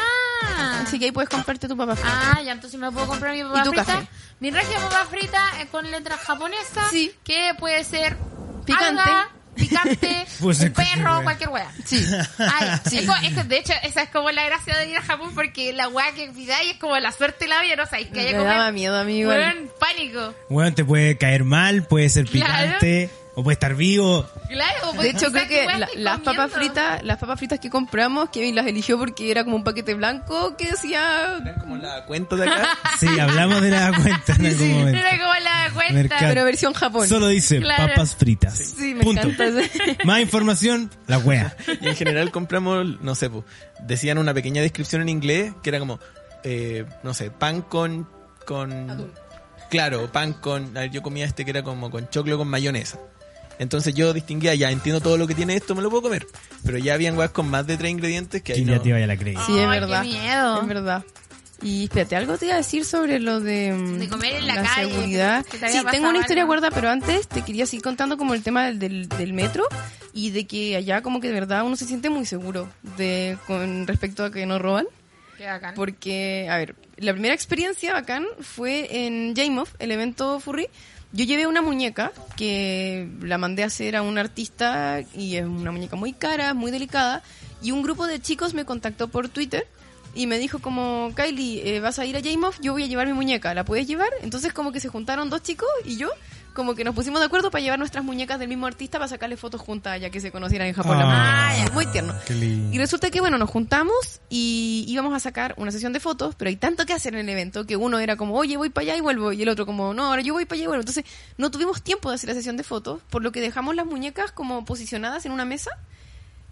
[0.84, 1.96] Así que ahí puedes comprarte tu papá.
[2.04, 3.86] Ah, ya entonces me puedo comprar mi papa ¿Y tu frita.
[3.86, 4.08] café?
[4.40, 6.90] Mi regia papa frita eh, con letras japonesas.
[6.92, 7.14] Sí.
[7.24, 8.18] Que puede ser
[8.66, 9.02] Picante.
[9.02, 11.24] alga, picante, Puede ser un perro, wea.
[11.24, 11.72] cualquier wea.
[11.86, 12.06] Sí.
[12.40, 12.98] Ay, Sí.
[13.00, 15.32] es, como- es que, de hecho, esa es como la gracia de ir a Japón
[15.36, 18.22] porque la wea que pidáis es como la suerte la vida, no sabéis que Me
[18.22, 18.48] haya comer.
[18.58, 19.40] daba miedo a mí igual.
[19.40, 20.34] Weón, pánico.
[20.50, 22.78] Bueno, te puede caer mal, puede ser Claro.
[23.36, 24.28] O puede estar vivo.
[24.50, 28.30] Claro, De pues, hecho, creo que la- las papas fritas, las papas fritas que compramos,
[28.30, 32.44] Kevin las eligió porque era como un paquete blanco que decía como la cuenta de
[32.50, 32.68] acá.
[33.00, 35.00] Sí, hablamos de la cuenta en algún momento.
[35.00, 35.94] Era como la cuenta.
[35.94, 36.22] Mercado.
[36.28, 37.08] pero versión Japón.
[37.08, 37.88] Solo dice Claro.
[37.88, 38.58] papas fritas.
[38.58, 39.30] Sí, me Punto.
[39.30, 39.62] encanta.
[40.06, 41.56] Más información, la wea.
[41.80, 43.46] Y en general compramos, no sé, po,
[43.82, 46.00] decían una pequeña descripción en inglés que era como,
[46.44, 48.08] eh, no sé, pan con...
[48.46, 49.12] con
[49.70, 50.76] Claro, pan con...
[50.78, 53.00] a ver, yo comía este que era como con choclo con mayonesa.
[53.60, 56.26] Entonces yo distinguía, ya entiendo todo lo que tiene esto, me lo puedo comer.
[56.66, 58.74] Pero ya habían weas con más de tres ingredientes que ahí no...
[58.76, 59.36] ya te vaya la creí.
[59.46, 60.02] Sí, es Ay, verdad.
[60.04, 60.62] qué miedo.
[60.62, 61.04] Es verdad.
[61.64, 64.64] Y espérate, algo te iba a decir sobre lo de, mm, De comer en la
[64.64, 65.46] calle, seguridad.
[65.46, 66.54] que te Sí, tengo una historia algo.
[66.54, 69.66] guardada, pero antes te quería seguir contando como el tema del, del, del metro
[70.12, 73.86] y de que allá como que de verdad uno se siente muy seguro de con
[73.86, 74.88] respecto a que no roban.
[75.38, 75.76] Qué bacán.
[75.76, 80.68] Porque, a ver, la primera experiencia bacán fue en Jamoff, el evento Furry.
[81.14, 85.72] Yo llevé una muñeca que la mandé a hacer a un artista y es una
[85.72, 87.22] muñeca muy cara, muy delicada.
[87.62, 89.68] Y un grupo de chicos me contactó por Twitter
[90.16, 93.08] y me dijo como, Kylie, eh, vas a ir a Jamoff, yo voy a llevar
[93.08, 94.10] mi muñeca, ¿la puedes llevar?
[94.22, 96.10] Entonces como que se juntaron dos chicos y yo
[96.54, 99.38] como que nos pusimos de acuerdo para llevar nuestras muñecas del mismo artista para sacarle
[99.38, 100.98] fotos juntas, ya que se conocieran en Japón.
[101.02, 101.74] Ah, las muñecas.
[101.74, 102.14] Muy tierno.
[102.26, 102.76] Qué lindo.
[102.76, 106.50] Y resulta que, bueno, nos juntamos y íbamos a sacar una sesión de fotos, pero
[106.50, 108.96] hay tanto que hacer en el evento que uno era como, oye, voy para allá
[108.98, 110.82] y vuelvo, y el otro como, no, ahora yo voy para allá y vuelvo.
[110.82, 111.06] Entonces,
[111.38, 114.32] no tuvimos tiempo de hacer la sesión de fotos, por lo que dejamos las muñecas
[114.32, 115.72] como posicionadas en una mesa.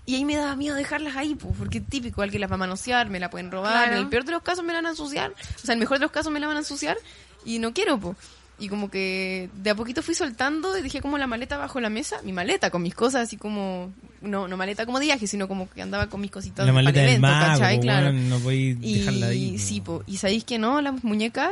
[0.06, 3.10] Y ahí me daba miedo dejarlas ahí, pues, porque típico, alguien las va a manosear,
[3.10, 3.92] me la pueden robar, Claro.
[3.94, 5.80] en el peor de los casos me la van a ensuciar, o sea, en el
[5.80, 6.98] mejor de los casos me la van a ensuciar,
[7.46, 8.18] y no quiero, pues.
[8.60, 11.90] Y como que de a poquito fui soltando y dejé como la maleta bajo la
[11.90, 13.92] mesa, mi maleta con mis cosas así como,
[14.22, 17.00] no, no maleta como de viaje, sino como que andaba con mis cositas La maleta
[17.02, 17.80] del mago, ¿cachai?
[17.80, 18.08] Claro.
[18.08, 19.52] weón, no podéis Y dejarla ahí.
[19.54, 19.60] po.
[19.60, 20.04] sí, po.
[20.08, 21.52] y sabéis que no, las muñecas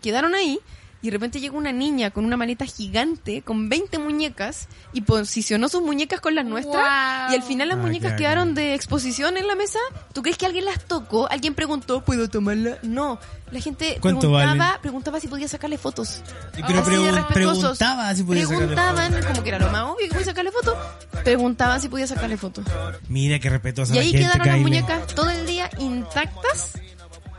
[0.00, 0.58] quedaron ahí
[1.04, 5.68] y de repente llegó una niña con una maleta gigante con 20 muñecas y posicionó
[5.68, 7.30] sus muñecas con las nuestras Guau.
[7.32, 9.78] y al final las Ah, muñecas quedaron de exposición en la mesa.
[10.14, 11.30] ¿Tú crees que alguien las tocó?
[11.30, 12.78] ¿Alguien preguntó, ¿puedo tomarla?
[12.82, 13.18] No,
[13.50, 16.22] la gente ¿Cuánto preguntaba, preguntaba si podía sacarle fotos.
[16.54, 19.26] Pero Así pregun- preguntaba si podía sacarle Preguntaban, fotos.
[19.26, 20.74] como que era lo más obvio que podía sacarle fotos,
[21.22, 22.64] preguntaban si podía sacarle fotos.
[23.08, 24.62] Mira qué respetuosa Y la ahí gente, quedaron las Kylie.
[24.62, 26.78] muñecas todo el día intactas.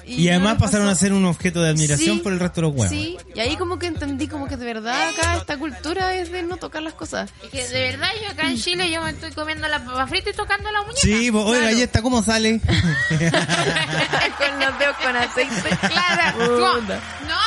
[0.07, 2.61] Y no además pasaron pasó- a ser un objeto de admiración Sí, por el resto
[2.61, 2.89] de los huevos.
[2.89, 6.43] Sí, y ahí como que entendí como que de verdad acá esta cultura es de
[6.43, 7.31] no tocar las cosas.
[7.43, 10.29] Es que de verdad yo acá en Chile yo me estoy comiendo la papa frita
[10.29, 10.99] y tocando la muñeca.
[11.01, 11.77] Sí, pues, oiga, Claro.
[11.77, 12.61] ¿y esta cómo sale?
[13.09, 15.77] con los dedos con aceite.
[15.87, 16.59] Claro.
[16.59, 16.81] No,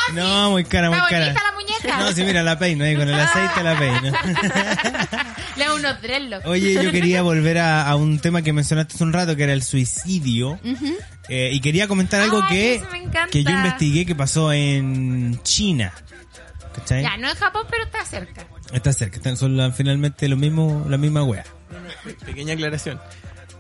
[0.09, 0.13] sí.
[0.15, 1.27] No, muy cara, muy Está cara.
[1.69, 1.99] Muñeca.
[1.99, 4.13] No, sí, mira, la peino ahí, con el aceite la peino.
[5.57, 6.47] Le hago unos dreadlocks.
[6.47, 9.53] Oye, yo quería volver a, a un tema que mencionaste hace un rato, que era
[9.53, 10.59] el suicidio.
[11.29, 12.83] Eh, y quería comentar algo Ay, que,
[13.31, 15.93] que yo investigué que pasó en China.
[16.75, 17.03] ¿Cachai?
[17.03, 18.47] Ya, no en Japón, pero está cerca.
[18.73, 21.45] Está cerca, están, son la- finalmente lo mismo, la misma wea.
[22.25, 23.01] Pequeña aclaración.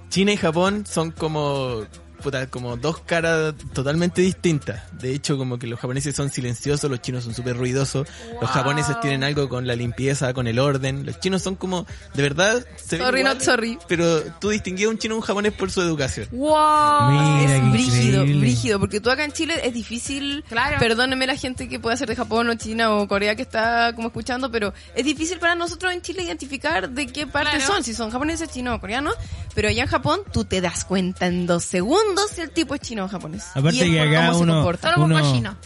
[0.08, 1.84] China y Japón son como
[2.18, 4.82] puta, como dos caras totalmente distintas.
[5.00, 8.06] De hecho, como que los japoneses son silenciosos, los chinos son súper ruidosos.
[8.40, 11.06] Los japoneses tienen algo con la limpieza, con el orden.
[11.06, 13.78] Los chinos son como, de verdad, se ven Sorry, iguales, not sorry.
[13.88, 16.28] Pero tú distinguías a un chino y un japonés por su educación.
[16.32, 17.10] ¡Wow!
[17.10, 18.40] Mira, es brígido, increíble.
[18.40, 20.76] brígido, porque tú acá en Chile es difícil, Claro.
[20.78, 24.08] perdónenme la gente que puede ser de Japón o China o Corea que está como
[24.08, 27.74] escuchando, pero es difícil para nosotros en Chile identificar de qué parte Claro.
[27.74, 29.14] son, si son japoneses, chinos o coreanos,
[29.54, 32.80] pero allá en Japón tú te das cuenta en dos segundos si el tipo es
[32.80, 33.44] chino o japonés.
[33.54, 34.68] Aparte Y que acá uno,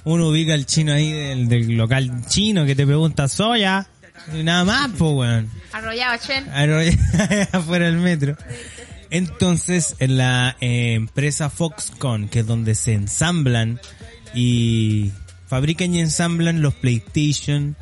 [0.05, 3.87] uno, ubica al chino ahí del, del local chino que te pregunta soya
[4.35, 5.51] y nada más, pues weón.
[5.73, 6.49] Arrollado, Chen.
[7.53, 8.37] afuera del metro.
[9.11, 13.81] Entonces, en la eh, empresa Foxconn, que es donde se ensamblan
[14.35, 15.13] y
[15.47, 17.77] fabrican y ensamblan los PlayStation,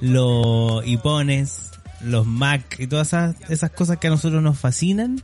[0.00, 1.70] los iPhones,
[2.02, 5.22] los Mac y todas esas, esas cosas que a nosotros nos fascinan,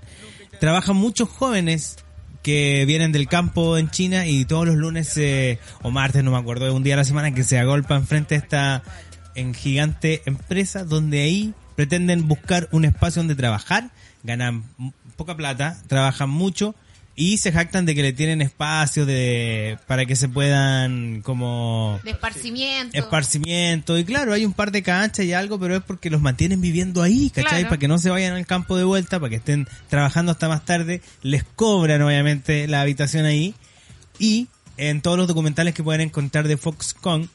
[0.61, 1.97] trabajan muchos jóvenes
[2.43, 6.39] que vienen del campo en China y todos los lunes eh, o martes, no me
[6.39, 8.83] acuerdo, de un día a la semana que se agolpan frente a esta
[9.35, 13.91] en gigante empresa donde ahí pretenden buscar un espacio donde trabajar,
[14.23, 14.65] ganan
[15.17, 16.75] poca plata, trabajan mucho
[17.17, 22.13] y se jactan de que le tienen espacio de para que se puedan como De
[22.13, 22.97] esparcimiento.
[22.97, 26.61] esparcimiento y claro, hay un par de canchas y algo, pero es porque los mantienen
[26.61, 27.51] viviendo ahí, ¿cachai?
[27.51, 27.69] Claro.
[27.69, 30.65] Para que no se vayan al campo de vuelta, para que estén trabajando hasta más
[30.65, 33.55] tarde, les cobran obviamente la habitación ahí
[34.19, 37.29] y en todos los documentales que pueden encontrar de Foxconn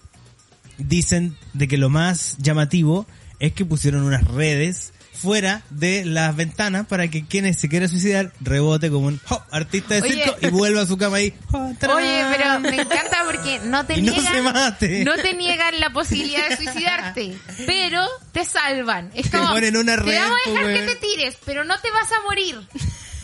[0.78, 3.05] dicen de que lo más llamativo
[3.39, 4.93] es que pusieron unas redes
[5.26, 9.95] fuera de las ventanas para que quienes se quieran suicidar rebote como un hop, artista
[9.95, 10.13] de Oye.
[10.23, 11.34] circo y vuelva a su cama ahí.
[11.51, 11.57] ¡oh!
[11.95, 16.47] Oye, pero me encanta porque no te Y no niegan, no te niegan la posibilidad
[16.49, 19.11] de suicidarte, pero te salvan.
[19.15, 21.91] Es Te ponen una te red, vamos a dejar que te tires, pero no te
[21.91, 22.55] vas a morir.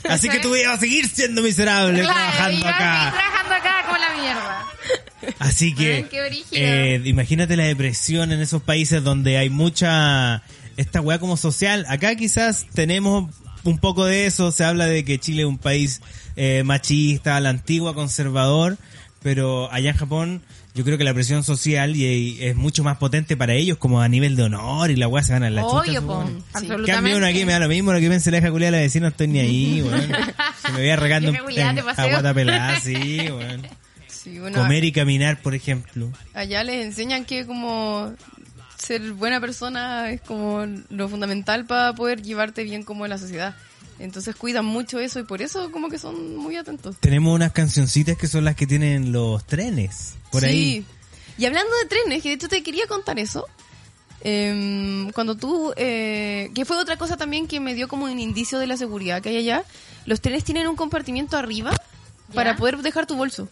[0.09, 3.13] Así que tú vas a seguir siendo miserable Claro, y trabajando seguir acá.
[3.13, 4.65] trabajando acá como la mierda.
[5.37, 10.41] Así que, Ay, eh, imagínate la depresión en esos países donde hay mucha,
[10.77, 11.85] esta weá como social.
[11.87, 13.29] Acá quizás tenemos
[13.63, 16.01] un poco de eso, se habla de que Chile es un país
[16.35, 18.77] eh, machista, a la antigua, conservador,
[19.21, 20.41] pero allá en Japón
[20.73, 24.01] yo creo que la presión social y, y es mucho más potente para ellos como
[24.01, 25.77] a nivel de honor y la weá se ganan la chucha.
[25.77, 26.13] Obvio, po.
[26.19, 26.43] weón.
[26.53, 26.91] Absolutamente.
[26.91, 28.83] Cambio uno aquí me da lo mismo, lo que piense la hija culiada de la
[28.83, 30.01] vecina, no estoy ni ahí, weón.
[30.01, 33.67] Se me voy culiada, en, te a guata pelada, sí, weón.
[34.07, 36.11] Sí, bueno, Comer y caminar, por ejemplo.
[36.35, 38.13] allá les enseñan que como
[38.81, 43.55] ser buena persona es como lo fundamental para poder llevarte bien como en la sociedad.
[43.99, 46.95] Entonces cuidan mucho eso y por eso como que son muy atentos.
[46.99, 50.47] Tenemos unas cancioncitas que son las que tienen los trenes, por sí.
[50.47, 50.85] ahí.
[51.37, 53.47] Y hablando de trenes, que de hecho te quería contar eso.
[54.23, 58.59] em, cuando tú, eh, que fue otra cosa también que me dio como un indicio
[58.59, 59.63] de la seguridad que hay allá,
[60.05, 61.71] los trenes tienen un compartimiento arriba
[62.33, 63.49] para poder dejar tu bolso.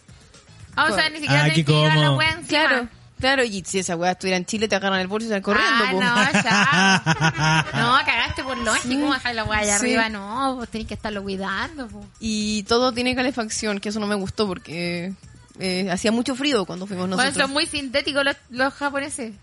[0.76, 2.46] Ah, o sea, ni siquiera Ah, llevar la wea encima.
[2.48, 2.88] Claro.
[3.20, 5.84] Claro, y si esa weá estuviera en Chile, te agarran el bolso y salen corriendo,
[5.84, 6.00] Ah, po.
[6.00, 7.64] no, ya.
[7.80, 8.88] No, cagaste por lógico.
[9.00, 9.84] ¿Cómo dejar la weá allá Sí.
[9.94, 10.08] arriba?
[10.08, 11.86] No, pues tenés que estarlo cuidando.
[11.88, 12.04] po.
[12.18, 15.12] Y todo tiene calefacción, que eso no me gustó porque
[15.58, 17.44] eh, hacía mucho frío cuando fuimos Bueno, nosotros.
[17.46, 19.34] son muy sintéticos los, los japoneses.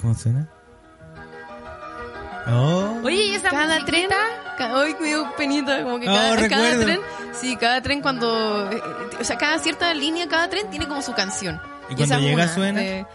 [0.00, 0.48] ¿cómo suena?
[2.48, 3.00] Oh.
[3.04, 4.54] Oye, ¿y esa cada tren, musiquita?
[4.58, 7.00] ca- ay, me dio penita, como que Oh, cada, cada tren,
[7.38, 8.82] sí, cada tren cuando, eh,
[9.20, 11.60] o sea, cada cierta línea, cada tren tiene como su canción.
[11.90, 12.82] ¿Y cuando esa llega una, suena?
[12.82, 13.06] eh,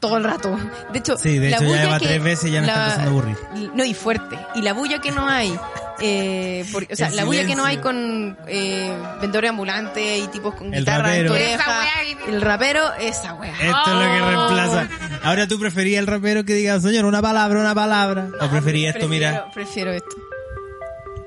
[0.00, 0.56] todo el rato.
[0.92, 2.66] De hecho, Sí, de la hecho ya bulla lleva que- tres veces y ya me
[2.68, 3.36] está empezando a aburrir.
[3.74, 4.38] No, y fuerte.
[4.54, 5.58] Y la bulla que no hay,
[6.00, 10.28] eh, porque- o sea, El la bulla que no hay con eh, vendedores ambulantes y
[10.28, 11.46] tipos con El guitarra en tu rapero.
[11.56, 13.52] Oreja, wea que- el rapero, esa wea.
[13.52, 14.48] Esto es lo que Oh.
[14.48, 14.88] reemplaza.
[15.24, 18.28] Ahora tú preferías el rapero que diga, señor, una palabra, una palabra.
[18.40, 19.50] O preferías esto, Prefiero- mira.
[19.52, 20.16] Prefiero esto.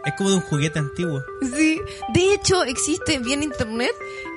[0.05, 1.21] Es como de un juguete antiguo.
[1.55, 1.79] Sí,
[2.13, 3.91] de hecho existe vía internet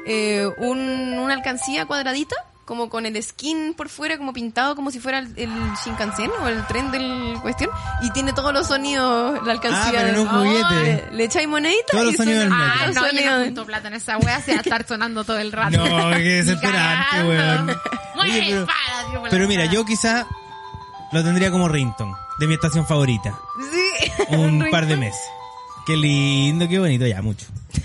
[0.06, 0.78] eh, un,
[1.18, 5.32] una alcancía cuadradita, como con el skin por fuera, como pintado como si fuera el,
[5.36, 5.50] el
[5.84, 7.70] Shinkansen o el tren del cuestión,
[8.02, 10.00] y tiene todos los sonidos, la alcancía.
[10.00, 11.08] Ah, pero en un Oh, juguete.
[11.10, 12.64] le, le echáis monedita Todos los y sonidos del metro.
[12.66, 15.24] Ah, no, yo sonidos no junto plata en esa wea, se va a estar sonando
[15.24, 15.76] todo el rato.
[15.76, 17.70] No, qué desesperante, weón.
[18.20, 20.26] Oye, pero- Pero mira, yo quizá
[21.12, 23.38] lo tendría como rington de mi estación favorita.
[23.72, 24.12] Sí.
[24.36, 25.20] Un par de meses.
[25.86, 27.46] Qué lindo, qué bonito, ya, mucho.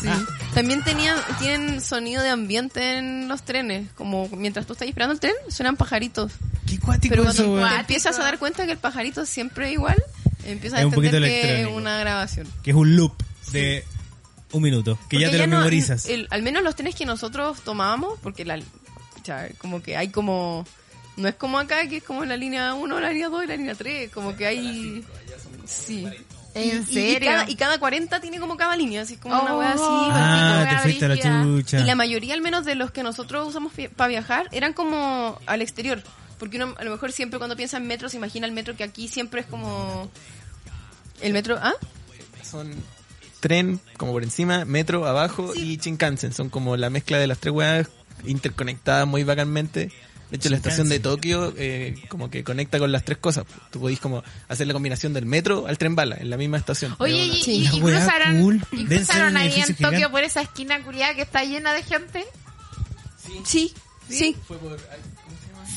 [0.00, 0.08] Sí.
[0.54, 5.20] También tenían, tienen sonido de ambiente en los trenes, como mientras tú estás esperando el
[5.20, 6.32] tren, suenan pajaritos.
[6.66, 10.02] Qué cuático Pero cuando te empiezas a dar cuenta que el pajarito siempre es igual,
[10.44, 12.46] empiezas a Es entender que es una grabación.
[12.62, 13.12] Que es un loop
[13.52, 13.84] de
[14.52, 14.98] un minuto.
[15.08, 16.06] Que ya te lo no- memorizas.
[16.06, 18.58] el- al menos los trenes que nosotros tomábamos, porque la,
[19.24, 20.66] ya, como que hay como...
[21.16, 23.56] No es como acá, que es como la línea 1, la línea 2 y la
[23.56, 24.10] línea 3.
[24.12, 25.04] Como que hay...
[25.66, 26.06] Sí.
[26.60, 27.18] ¿En Y- serio?
[27.18, 29.58] Y, cada, y cada 40 tiene como cada línea, así como una Oh.
[29.58, 29.82] wea así.
[29.84, 31.80] ah, Wea te fuiste a la chucha.
[31.80, 35.62] Y la mayoría, al menos de los que nosotros usamos para viajar, eran como al
[35.62, 36.02] exterior.
[36.38, 38.84] Porque uno a lo mejor siempre cuando piensa en metro se imagina el metro que
[38.84, 40.08] aquí siempre es como...
[41.20, 41.58] El metro...
[41.60, 41.72] ¿Ah?
[42.42, 42.72] Son
[43.40, 46.32] tren como por encima, metro abajo y Shinkansen.
[46.32, 47.88] Son como la mezcla de las tres weas
[48.24, 49.92] interconectadas muy bacánmente.
[50.30, 53.46] De hecho, la estación de Tokio eh, como que conecta con las tres cosas.
[53.70, 56.94] Tú podís como hacer la combinación del metro al tren bala en la misma estación.
[56.98, 57.68] Oye, y, Sí.
[57.72, 58.62] y- y cruzaron, cool.
[58.72, 60.08] y cruzaron ahí en edificio Tokio gigante.
[60.12, 62.24] por esa esquina culiada que está llena de gente.
[63.44, 63.72] Sí,
[64.08, 64.36] sí.
[64.46, 64.78] Fue por...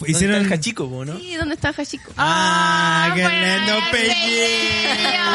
[0.07, 1.17] Hicieron Hicieron el Hachiko, po, ¿no?
[1.19, 2.11] Sí, ¿dónde está Hachiko?
[2.17, 5.31] Ah, qué pues, lindo pellejo.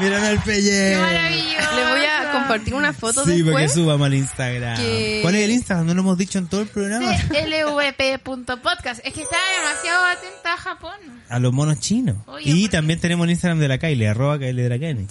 [0.00, 1.02] Miren el ¡Qué pellejo.
[1.02, 1.76] maravilloso!
[1.76, 3.72] Le voy a compartir una foto Sí, porque después.
[3.74, 4.76] subamos al Instagram.
[4.76, 5.86] que- ¿Cuál es el Instagram?
[5.86, 7.12] No lo hemos dicho en todo el programa.
[7.30, 9.00] lvp.podcast.
[9.04, 10.94] Es que estaba demasiado atenta a Japón.
[11.28, 12.16] A los monos chinos.
[12.26, 12.76] Oye, y ¿por qué?
[12.76, 15.06] también tenemos el Instagram de la Kylie, arroba Kylie de la Kylie.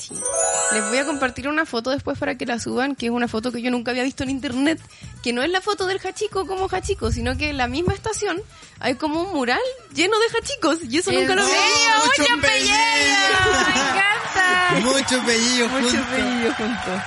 [0.74, 3.52] Les voy a compartir una foto después para que la suban, que es una foto
[3.52, 4.80] que yo nunca había visto en internet,
[5.22, 8.38] que no es la foto del Hachiko como Hachiko, sino que la misma estación
[8.80, 9.60] hay como un mural
[9.94, 11.54] lleno de Hachikos, y eso nunca lo ¿En vi.
[11.54, 11.96] serio?
[12.06, 13.52] mucho ¡Mucho pellejo!
[13.74, 14.80] ¡Me encanta!
[14.82, 16.06] Muchos juntos.
[16.16, 17.02] pelillos juntos.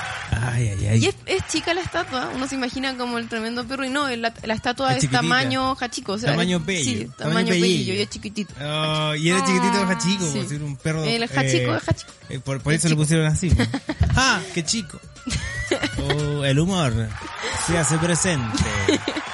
[0.52, 1.04] Ay, ay, ay.
[1.04, 4.08] Y es, es chica la estatua, uno se imagina como el tremendo perro, y no,
[4.08, 6.12] la, la estatua Es tamaño Hachiko.
[6.12, 8.52] O sea, Tamaño pello, Sí, tamaño tamaño, y es chiquitito.
[8.62, 10.46] Oh, y era chiquitito de Hachico, Sí.
[10.54, 11.04] era un perro.
[11.04, 12.12] El Hachiko eh, es Hachiko.
[12.28, 13.50] eh, por, por eso le pusieron así.
[13.50, 13.68] pues.
[14.16, 14.40] ¡Ah!
[14.54, 15.00] ¡Qué chico!
[15.98, 16.92] Oh, el humor
[17.66, 18.58] se hace presente.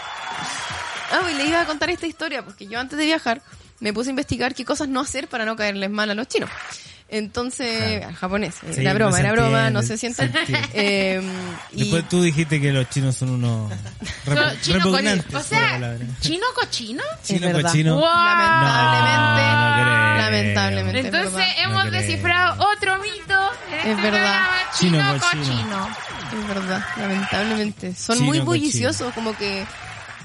[1.13, 3.43] Ah, y le iba a contar esta historia, porque yo antes de viajar
[3.81, 6.49] me puse a investigar qué cosas no hacer para no caerles mal a los chinos.
[7.09, 8.09] Entonces, Claro.
[8.09, 10.33] al japonés, Sí, era broma, era broma, entiende, no se sientan.
[10.73, 11.21] Eh,
[11.73, 13.71] y Después tú dijiste que los chinos son unos
[14.27, 15.35] No, chino repugnantes.
[15.35, 15.99] O sea.
[16.21, 17.03] ¿chino cochino?
[17.23, 17.97] Chino cochino.
[17.97, 18.05] Wow.
[18.07, 20.17] lamentablemente, No, no creo.
[20.25, 20.99] lamentablemente.
[21.01, 24.11] es Entonces hemos No descifrado otro mito en este Es verdad.
[24.11, 24.49] programa,
[24.79, 25.45] Chino chino cochino.
[25.45, 25.89] cochino.
[26.43, 27.95] Es verdad, lamentablemente.
[27.95, 28.45] Son Chino muy cochino.
[28.47, 29.67] bulliciosos, como que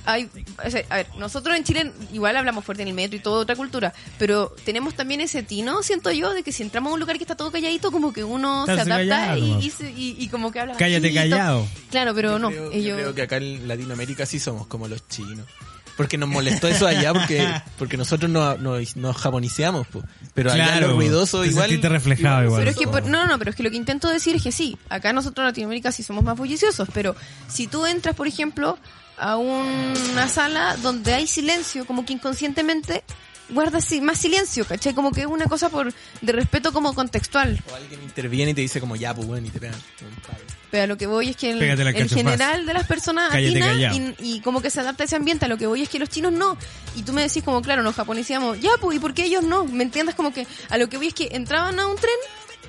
[0.07, 0.29] hay,
[0.65, 3.41] o sea, a ver, nosotros en Chile igual hablamos fuerte en el metro y toda
[3.41, 6.99] otra cultura, pero tenemos también ese tino, siento yo, de que si entramos a un
[6.99, 10.27] lugar que está todo calladito, como que uno se adapta y, y, se- y- y
[10.29, 11.67] como que habla Cállate callado.
[11.91, 12.97] Claro, pero no, Creo, yo ellos...
[12.97, 15.45] creo que acá en Latinoamérica sí somos como los chinos.
[15.97, 17.43] Porque nos molestó eso allá porque
[17.79, 20.03] porque nosotros nos, nos, nos japoniceamos, po.
[20.35, 21.65] pero allá Claro, lo ruidoso te igual.
[21.65, 22.59] sentiste reflejado igual.
[22.61, 24.51] Pero es que, por- no, no, pero es que lo que intento decir es que
[24.51, 27.15] sí, acá nosotros en Latinoamérica sí somos más bulliciosos, pero
[27.47, 28.77] si tú entras, por ejemplo,
[29.17, 33.03] a una sala donde hay silencio, como que inconscientemente
[33.49, 34.93] guardas si- más silencio, ¿cachai?
[34.93, 37.57] Como que es una cosa por de respeto como contextual.
[37.71, 39.79] O alguien interviene y te dice como ya, pues bueno, y te pegan.
[40.69, 41.59] Pero a lo que voy es que el,
[42.09, 43.95] general de las personas Cállate atina callado.
[43.95, 45.45] y, y como que se adapta a ese ambiente.
[45.45, 46.57] A lo que voy es que los chinos no.
[46.97, 49.63] Y tú me decís como, claro, nos japoneseamos, ya, pues, ¿y por qué ellos no?
[49.63, 50.13] ¿Me entiendes?
[50.15, 52.11] Como que a lo que voy es que entraban a un tren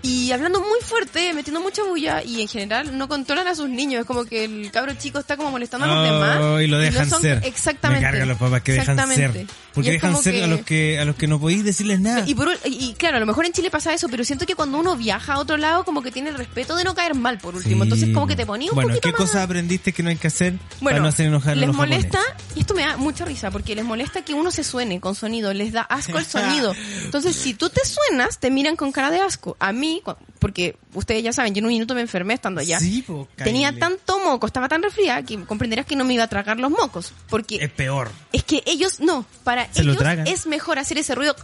[0.02, 4.00] Y hablando muy fuerte, metiendo mucha bulla y en general no controlan a sus niños.
[4.02, 6.62] Es como que el cabro chico está como molestando a los Oh, demás.
[6.62, 7.40] y lo no dejan son- ser.
[7.44, 8.04] Exactamente.
[8.04, 9.38] Me cargan los papás que dejan Exactamente.
[9.40, 9.46] ser.
[9.78, 12.24] Porque dejan ser que- a los que a los que no podéis decirles nada.
[12.26, 14.78] y, por y, claro, a lo mejor en Chile pasa eso, pero siento que cuando
[14.78, 17.54] uno viaja a otro lado, como que tiene el respeto de no caer mal, por
[17.56, 17.82] último.
[17.84, 17.86] Sí.
[17.90, 19.20] Entonces, como que te ponía un Bueno, poquito ¿qué más...
[19.30, 21.76] cosas aprendiste que no hay que hacer Bueno, para no hacer enojar a les los
[21.76, 22.56] molesta, japoneses?
[22.56, 25.52] y esto me da mucha risa, porque les molesta que uno se suene con sonido,
[25.54, 26.74] les da asco el sonido.
[27.04, 29.56] Entonces, si tú te suenas, te miran con cara de asco.
[29.60, 30.02] A mí,
[30.38, 32.78] porque ustedes ya saben, yo en un minuto me enfermé estando allá.
[32.80, 36.28] Sí, po, Tenía tanto moco, estaba tan resfriada que comprenderás que no me iba a
[36.28, 37.12] tragar los mocos.
[37.28, 38.10] Porque Es peor.
[38.32, 39.96] es que ellos, no, para Se ellos
[40.26, 41.34] es mejor hacer ese ruido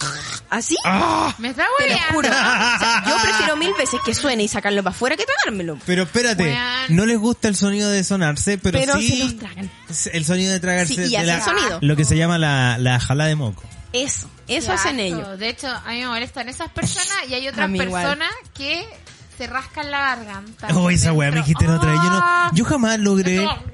[0.50, 0.76] así.
[0.84, 1.34] ¡Ah!
[1.38, 2.28] Me está Te lo juro.
[2.28, 5.78] O sea, yo prefiero mil veces que suene y sacarlo para afuera que tragármelo.
[5.86, 6.56] Pero espérate,
[6.88, 9.70] no les gusta el sonido de sonarse, pero, Pero sí se los tragan.
[10.12, 11.78] el sonido de tragarse Sí, y de hace la- el sonido.
[11.80, 13.62] lo que se llama la, la jala de moco.
[13.92, 15.02] Eso, eso Qué hacen asco.
[15.02, 15.38] ellos.
[15.38, 18.86] De hecho, a mí me molestan esas personas y hay otras personas que
[19.36, 20.68] se rascan la garganta.
[20.74, 22.00] Oh, esa weá me dijiste la otra vez.
[22.02, 22.50] Yo, no, Ah.
[22.54, 23.38] yo jamás logré.
[23.38, 23.73] Como,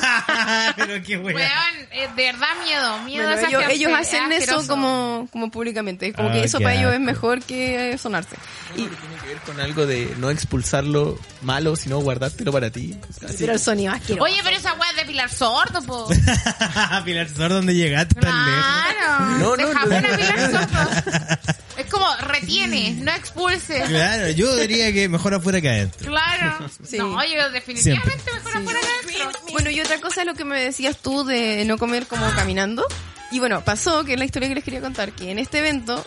[0.76, 1.34] pero qué weá.
[1.34, 4.68] Weón, eh, de verdad miedo, miedo Bueno, a esa ellos, ellos es hacen eso asqueroso.
[4.68, 6.08] como, como públicamente.
[6.08, 8.36] Es como Ah, que eso para ellos es mejor que sonarse.
[8.74, 12.96] Y, Tiene que ver con algo de no expulsarlo malo, sino guardártelo para ti.
[13.24, 13.36] Así.
[13.40, 14.24] pero el sonido asqueroso.
[14.24, 16.08] Oye, pero esa weá es de Pilar Sordo, po.
[17.04, 18.64] Pilar Sor, ¿dónde llegaste tan lejos?
[18.64, 19.26] Claro.
[19.38, 20.08] No, de no, Japón no.
[20.08, 21.38] a Pilar Sordo.
[21.76, 23.82] Es como retiene, no expulse.
[23.88, 26.06] Claro, yo diría que mejor afuera que adentro.
[26.10, 26.68] Claro.
[26.86, 26.98] Sí.
[26.98, 29.40] No, yo definitivamente mejor afuera que adentro.
[29.52, 32.86] Bueno, y otra cosa es lo que me decías tú de no comer como caminando.
[33.30, 36.04] Y bueno, pasó que es la historia que les quería contar, que en este evento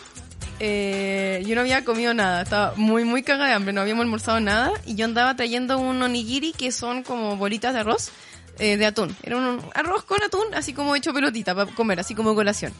[0.60, 4.40] eh, yo no había comido nada, estaba muy, muy cagada de hambre, no habíamos almorzado
[4.40, 8.10] nada y yo andaba trayendo un onigiri que son como bolitas de arroz
[8.58, 9.14] eh, de atún.
[9.22, 12.72] Era un arroz con atún, así como hecho pelotita para comer, así como colación.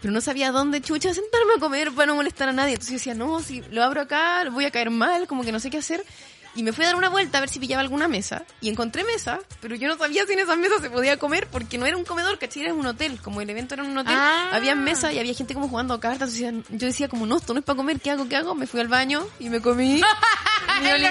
[0.00, 2.72] Pero no sabía dónde chucha sentarme a comer para no molestar a nadie.
[2.72, 5.60] Entonces yo decía, no, si lo abro acá, voy a caer mal, como que no
[5.60, 6.04] sé qué hacer.
[6.52, 8.42] Y me fui a dar una vuelta a ver si pillaba alguna mesa.
[8.60, 11.78] Y encontré mesa, pero yo no sabía si en esas mesas se podía comer porque
[11.78, 12.64] no era un comedor, ¿cachai?
[12.64, 13.20] Era un hotel.
[13.22, 14.48] Como el evento era un hotel, Ah.
[14.52, 16.34] había mesa y había gente como jugando cartas.
[16.34, 18.28] Entonces yo decía como, no, esto no es para comer, ¿qué hago?
[18.28, 18.56] ¿Qué hago?
[18.56, 20.00] Me fui al baño y me comí
[20.80, 21.04] mi en el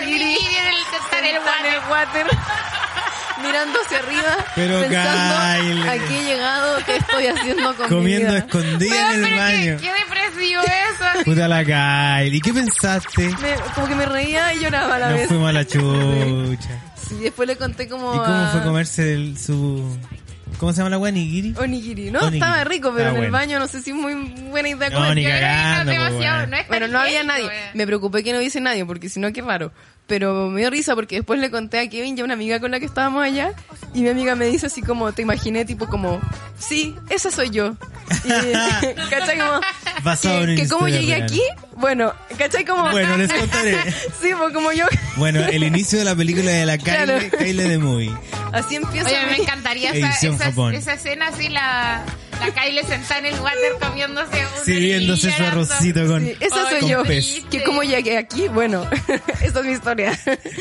[1.19, 2.27] en el water.
[3.41, 5.89] Mirando hacia arriba, Pero, pensando, Kyle.
[5.89, 8.37] aquí he llegado, ¿qué estoy haciendo con mi Comiendo vida?
[8.39, 9.77] escondida en el baño.
[9.79, 11.23] qué, qué depresivo eso.
[11.25, 12.35] Puta la Kyle.
[12.35, 13.29] ¿Y qué pensaste?
[13.41, 15.27] Me- como que me reía y lloraba a la Nos vez.
[15.27, 16.69] fuimos a la chucha.
[17.07, 19.97] Sí, después le conté como ¿Y cómo a- fue comerse el, su...
[20.57, 21.11] ¿Cómo se llama la weá?
[21.11, 21.53] ¿Nigiri?
[21.57, 22.19] Onigiri, ¿no?
[22.19, 22.37] Onigiri.
[22.39, 24.13] Estaba rico, pero Ah, en el baño no sé si es muy
[24.49, 25.15] buena idea No, comer.
[25.15, 26.49] ni cagando, no es pues, demasiado, weón.
[26.49, 27.45] no es Bueno, no había nadie.
[27.47, 27.59] weón.
[27.75, 29.71] Me preocupé que no hubiese nadie, porque si no, qué raro.
[30.09, 32.71] Pero me dio risa porque después le conté a Kevin y a una amiga con
[32.71, 33.51] la que estábamos allá.
[33.93, 36.19] Y mi amiga me dice así como, te imaginé, tipo como,
[36.57, 37.75] sí, esa soy yo.
[38.25, 38.29] Y,
[39.09, 39.37] ¿cachai?
[39.39, 39.61] Como,
[40.45, 41.23] que, que cómo llegué real.
[41.23, 41.41] aquí,
[41.77, 42.65] bueno, ¿cachai?
[42.65, 43.77] Como, Bueno, les contaré.
[44.21, 47.19] sí, pues como yo, Bueno, el inicio de la película de la Kyle, Claro.
[47.19, 48.11] De Movie.
[48.51, 49.07] así empiezo.
[49.07, 52.03] Oye, me mi- encantaría esa, esa, esa escena así, la,
[52.39, 56.25] la Kyle sentada en el water comiéndose un Sirviéndose onigiri, su arrocito con...
[56.25, 57.03] Sí, esa soy yo.
[57.03, 57.41] pez.
[57.51, 58.87] Que cómo llegué aquí, bueno,
[59.41, 60.17] esa es mi historia.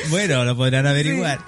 [0.08, 1.38] Bueno, lo podrán averiguar.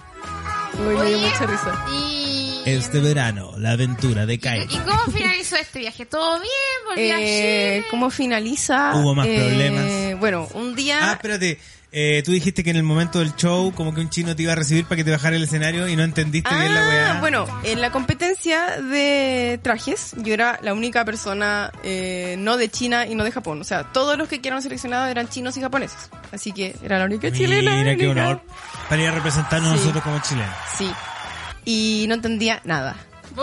[0.79, 1.87] Uy, me dio Oye, mucha risa.
[1.93, 4.65] Y, Este verano, la aventura de Kyle.
[4.71, 6.07] ¿Y cómo finalizó este viaje?
[6.07, 6.51] ¿Todo bien?
[6.87, 7.85] ¿Volví a Eh?
[7.91, 8.93] ¿Cómo finaliza?
[8.97, 10.21] Hubo más Eh, problemas.
[10.21, 11.13] Bueno, un Ah, día...
[11.13, 11.59] espérate.
[11.93, 14.53] Eh, tú dijiste que en el momento del show, como que un chino te iba
[14.53, 17.17] a recibir para que te bajara el escenario y no entendiste bien la weá.
[17.17, 22.69] Ah, bueno, en la competencia de trajes, yo era la única persona eh, no de
[22.71, 23.61] China y no de Japón.
[23.61, 26.11] O sea, todos los que quedaron seleccionados eran chinos y japoneses.
[26.31, 27.75] Así que era la única chilena.
[27.75, 28.41] Mira qué honor.
[28.89, 29.79] Para ir a representarnos Sí.
[29.79, 30.55] nosotros como chilenos.
[30.79, 30.91] Sí.
[31.65, 32.95] Y no entendía nada.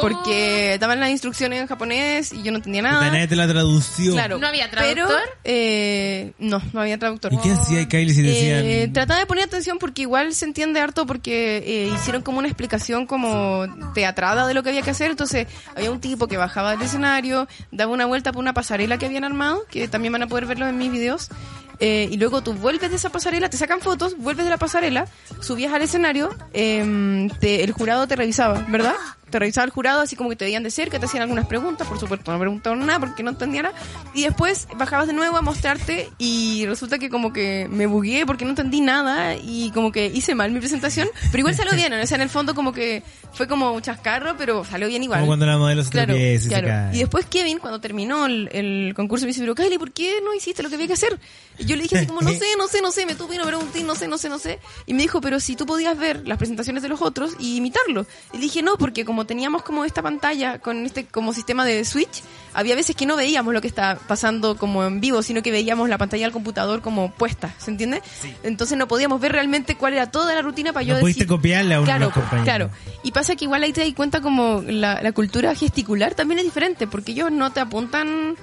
[0.02, 3.10] Porque daban las instrucciones en japonés y yo no entendía nada.
[3.10, 4.14] Nadie te la tradució.
[4.14, 4.38] Claro.
[4.38, 5.38] ¿No había Pero, traductor?
[5.44, 7.34] eh, no, no había traductor.
[7.34, 8.66] ¿Y qué hacía Kylie si decían?
[8.66, 12.48] Eh, trataba de poner atención porque igual se entiende harto porque eh, hicieron como una
[12.48, 15.12] explicación como teatrada de lo que había que hacer.
[15.12, 19.06] Entonces había un tipo que bajaba del escenario, daba una vuelta por una pasarela que
[19.06, 21.30] habían armado, que también van a poder verlo en mis videos.
[21.80, 25.08] Eh, y luego tú vuelves de esa pasarela, te sacan fotos, vuelves de la pasarela,
[25.42, 28.96] subías al escenario, em, te- el jurado te revisaba, ¿verdad?
[29.28, 31.86] Te revisaba el jurado, así como que te veían de cerca, te hacían algunas preguntas,
[31.86, 33.76] por supuesto, no preguntaron nada porque no entendía nada.
[34.14, 38.46] Y después bajabas de nuevo a mostrarte y resulta que como que me bugueé porque
[38.46, 42.08] no entendí nada y como que hice mal mi presentación, pero igual salió bien, o
[42.08, 45.20] sea, en el fondo como que fue como un chascarro, pero salió bien igual.
[45.20, 46.68] Como cuando la modelo se Claro, tropieza y se claro.
[46.70, 46.96] cae.
[46.96, 50.34] Y después Kevin, cuando terminó el, el concurso, me dice, pero Kylie, ¿por qué no
[50.34, 51.20] hiciste lo que había que hacer?
[51.60, 53.38] Y yo le dije así como, no sé, no sé, no sé, me tuve y
[53.38, 54.60] no pregunté, no sé, no sé, no sé.
[54.86, 58.06] Y me dijo, pero si tú podías ver las presentaciones de los otros y imitarlo.
[58.34, 61.86] Y le dije, no, porque como teníamos como esta pantalla con este como sistema de
[61.86, 62.24] switch,
[62.54, 65.90] había veces que no veíamos lo que estaba pasando como en vivo, sino que veíamos
[65.90, 68.02] la pantalla del computador como puesta, ¿se entiende?
[68.44, 71.28] Entonces no podíamos ver realmente cuál era toda la rutina para yo No pudiste decir...
[71.28, 72.12] copiarle a uno claro.
[72.44, 72.70] Claro,
[73.04, 76.46] y pasa que igual ahí te das cuenta como la, la cultura gesticular también es
[76.46, 78.36] diferente, porque ellos no te apuntan,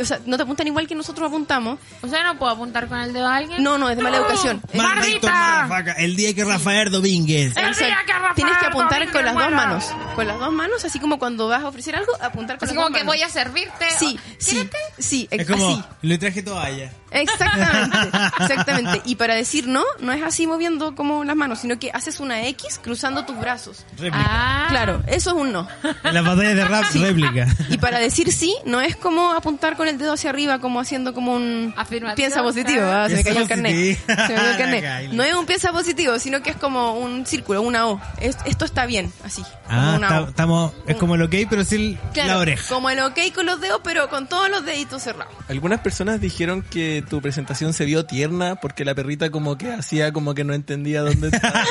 [0.00, 1.78] o sea, no te apuntan igual que nosotros apuntamos.
[2.02, 3.62] O sea, no puedo apuntar con el dedo a alguien.
[3.62, 4.60] No, no, es de mala educación.
[4.74, 7.56] Motherfucker, El día que Rafael Domínguez.
[7.56, 9.84] El día que Rafael Tienes que apuntar Domínguez con las dos manos.
[10.14, 12.84] Con las dos manos, así como cuando vas a ofrecer algo, apuntar con Así las
[12.84, 13.14] como dos que manos.
[13.16, 13.86] voy a servirte.
[13.98, 14.68] Sí, Oh, sí,
[14.98, 15.84] sí, Es como, así.
[16.02, 16.92] le traje toalla.
[17.10, 17.98] Exactamente,
[18.40, 19.02] exactamente.
[19.04, 22.46] Y para decir no, no es así moviendo como las manos, sino que haces una
[22.48, 23.84] X cruzando tus brazos.
[23.98, 24.16] Réplica.
[24.18, 25.66] Ah, Claro, eso es un no.
[26.04, 27.46] En las batallas de rap, réplica.
[27.68, 31.12] Y para decir sí, no es como apuntar con el dedo hacia arriba, como haciendo
[31.12, 32.82] como un Afirmativo, piensa positivo.
[32.84, 33.72] ah, se me cayó el carnet.
[33.72, 34.00] positivo.
[34.06, 34.84] Se me cayó el La carnet.
[34.84, 35.16] Kylie.
[35.16, 38.00] No es un piensa positivo, sino que es como un círculo, una O.
[38.20, 39.42] Es- esto está bien, así.
[39.42, 42.68] como Ah, está- estamos, es como el ok, pero sin Claro, la oreja.
[42.68, 45.34] Como el ok con los dedos, pero con todos los deditos cerrados.
[45.48, 50.12] Algunas personas dijeron que tu presentación se vio tierna porque la perrita como que hacía
[50.12, 51.62] como que no entendía dónde estaba.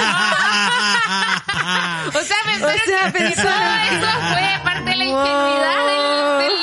[2.07, 5.21] O sea, pensaron O sea, que pensaron- todo eso fue parte de la Wow.
[5.21, 6.57] ingenuidad del, del,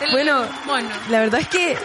[0.00, 0.88] del Bueno, mono.
[1.08, 1.76] La verdad es que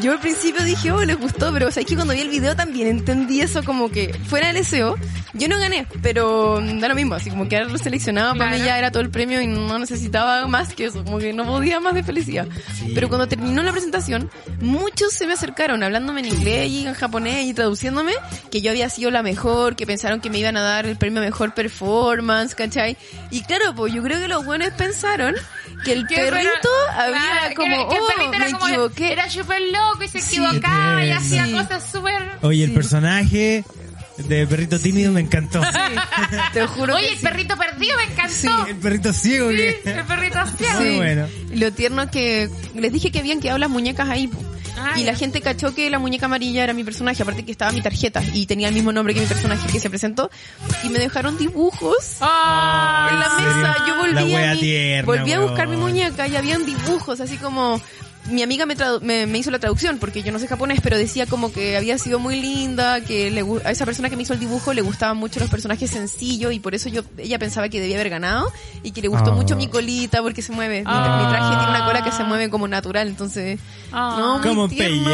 [0.00, 2.28] yo al principio dije, oh, les gustó, pero o sea, es que cuando vi el
[2.28, 4.96] video también entendí eso como que fuera del SEO.
[5.32, 8.68] Yo no gané, pero da lo mismo, así como que era seleccionado para mí Claro.
[8.68, 11.78] ya era todo el premio y no necesitaba más que eso, como que no podía
[11.78, 12.48] más de felicidad.
[12.94, 14.28] Pero cuando terminó la presentación,
[14.60, 18.12] muchos se me acercaron hablándome en inglés y en japonés y traduciéndome
[18.50, 21.20] que yo había sido la mejor, que pensaron que me iban a dar el premio
[21.20, 22.96] mejor performance, ¿cachai?
[23.30, 25.36] Y claro, pues yo creo que los buenos pensaron
[25.84, 29.12] que el perrito había claro, como, que, que el oh, me como- equivoqué.
[29.12, 32.30] Era súper loco y se Sí, equivocaba y hacía cosas súper...
[32.42, 32.74] Oye, el Sí.
[32.76, 33.64] personaje
[34.28, 35.60] de perrito tímido me encantó.
[36.52, 37.24] Te juro Oye, que el sí.
[37.24, 38.66] perrito perdido me encantó.
[38.68, 39.82] El perrito ciego Sí, que...
[39.84, 40.80] el perrito ciego.
[40.80, 40.96] Muy Sí.
[40.96, 41.26] bueno.
[41.52, 44.30] Y Lo tierno que les dije que habían quedado las muñecas ahí.
[44.82, 45.12] Ah, y ya.
[45.12, 48.22] la gente cachó que la muñeca amarilla era mi personaje, aparte que estaba mi tarjeta
[48.32, 50.30] y tenía el mismo nombre que mi personaje que se presentó.
[50.84, 53.56] Y me dejaron dibujos Ah, en la ¿en serio?
[53.56, 53.76] mesa.
[53.86, 57.36] Yo volví, La a, mi- tierna, volví a buscar mi muñeca y habían dibujos así
[57.36, 57.80] como...
[58.28, 60.96] Mi amiga me, tradu- me, me hizo la traducción porque yo no sé japonés, pero
[60.96, 64.34] decía como que había sido muy linda, que le, a esa persona que me hizo
[64.34, 67.80] el dibujo le gustaban mucho los personajes sencillos y por eso yo ella pensaba que
[67.80, 68.52] debía haber ganado
[68.82, 69.34] y que le gustó Ah.
[69.34, 70.80] mucho mi colita porque se mueve.
[70.80, 71.22] Mi, Ah.
[71.24, 73.58] mi traje tiene una cola que se mueve como natural, entonces...
[73.90, 74.16] Ah.
[74.42, 75.10] no, Como tierno.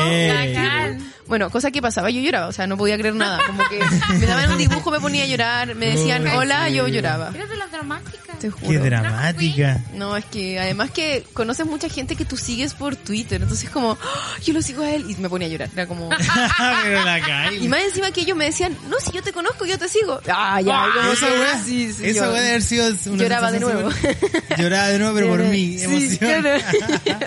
[1.28, 3.40] Bueno, cosa que pasaba, yo lloraba, o sea, no podía creer nada.
[3.46, 3.80] Como que
[4.18, 7.30] me daban un dibujo, me ponía a llorar, me decían hola, yo lloraba.
[7.34, 8.38] Eres de las dramáticas.
[8.38, 8.68] Te juro.
[8.68, 9.80] Qué dramática.
[9.94, 13.98] No, es que además que conoces mucha gente que tú sigues por Twitter, entonces como,
[14.02, 15.70] "Ah, yo lo sigo a él y me ponía a llorar.
[15.72, 16.08] Era como...
[16.84, 17.68] pero la Y Kylie.
[17.70, 20.20] más encima que ellos me decían, no, si yo te conozco, yo te sigo.
[20.32, 20.84] Ah, ya.
[20.84, 23.90] Ah, Esa weá, sí, sí, esa yo- weá de haber sido una Lloraba de nuevo.
[24.58, 26.18] Lloraba de nuevo, pero por mí, Sí, emoción.
[26.18, 26.50] claro.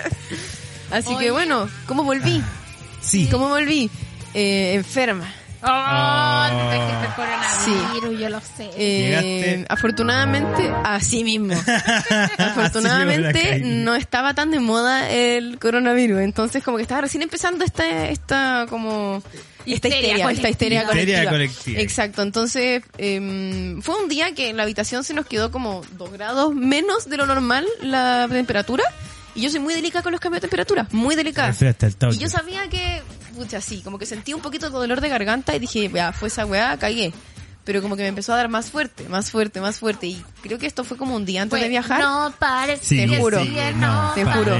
[0.90, 1.26] Así Oye.
[1.26, 2.42] que bueno, ¿cómo volví?
[3.00, 3.28] Sí.
[3.30, 3.90] ¿Cómo volví?
[4.34, 5.32] Eh, enferma.
[5.62, 8.70] Oh, te trajiste el coronavirus, yo lo sé.
[8.76, 11.54] Eh, afortunadamente, así mismo.
[12.38, 18.08] Afortunadamente no estaba tan de moda el coronavirus, entonces como que estaba recién empezando esta,
[18.08, 19.22] esta como
[19.66, 21.00] esta Histeria histeria, esta histeria colectiva.
[21.00, 21.30] Histeria colectiva.
[21.30, 21.80] colectiva.
[21.80, 26.10] Exacto, entonces em, fue un día que en la habitación se nos quedó como dos
[26.10, 28.84] grados menos de lo normal la temperatura.
[29.34, 31.48] Y yo soy muy delicada con los cambios de temperatura, muy delicada.
[32.14, 33.02] Y yo sabía que,
[33.36, 36.28] pucha, sí, como que sentí un poquito de dolor de garganta y dije, ya, fue
[36.28, 37.12] esa weá, cagué.
[37.64, 40.06] Pero como que me empezó a dar más fuerte, más fuerte, más fuerte.
[40.06, 42.00] Y creo que esto fue como un día antes Pues, de viajar.
[42.00, 43.42] No parece Sí, te juro.
[43.42, 44.38] sí, no, te pare.
[44.38, 44.56] juro.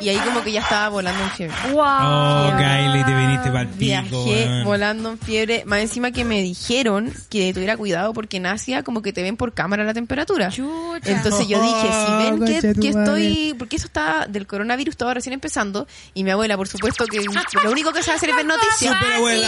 [0.00, 1.56] Y ahí como que ya estaba volando en fiebre.
[1.72, 1.82] Wow.
[1.84, 4.24] Oh, Kylie, te viniste para el pico.
[4.24, 5.64] Viajé volando en fiebre.
[5.66, 9.36] Más encima que me dijeron que tuviera cuidado porque en Asia como que te ven
[9.36, 10.48] por cámara la temperatura.
[10.50, 11.10] Chucha.
[11.10, 13.26] Entonces yo dije, si ven Oh, que, tu que madre.
[13.26, 13.54] estoy...
[13.58, 14.26] Porque eso está...
[14.28, 15.86] Del coronavirus estaba recién empezando.
[16.14, 18.94] Y mi abuela, por supuesto, que lo único que sabe hacer es ver noticias.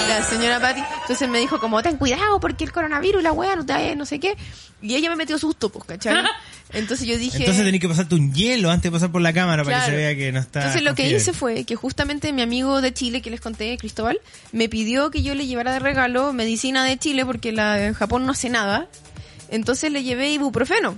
[0.08, 0.82] La señora Patti.
[1.02, 4.20] Entonces me dijo como, ten cuidado porque el coronavirus, la wea, no te no sé
[4.20, 4.36] qué.
[4.82, 6.24] Y ella me metió susto, pues, ¿cachai?
[6.72, 7.38] Entonces yo dije...
[7.38, 9.96] Entonces tenés que pasarte un hielo antes de pasar por la cámara para que se
[9.96, 10.60] vea que no está.
[10.60, 14.20] Entonces lo que hice fue que justamente mi amigo de Chile que les conté, Cristóbal,
[14.52, 18.26] me pidió que yo le llevara de regalo medicina de Chile porque la de Japón
[18.26, 18.88] no hace nada.
[19.48, 20.96] Entonces le llevé ibuprofeno.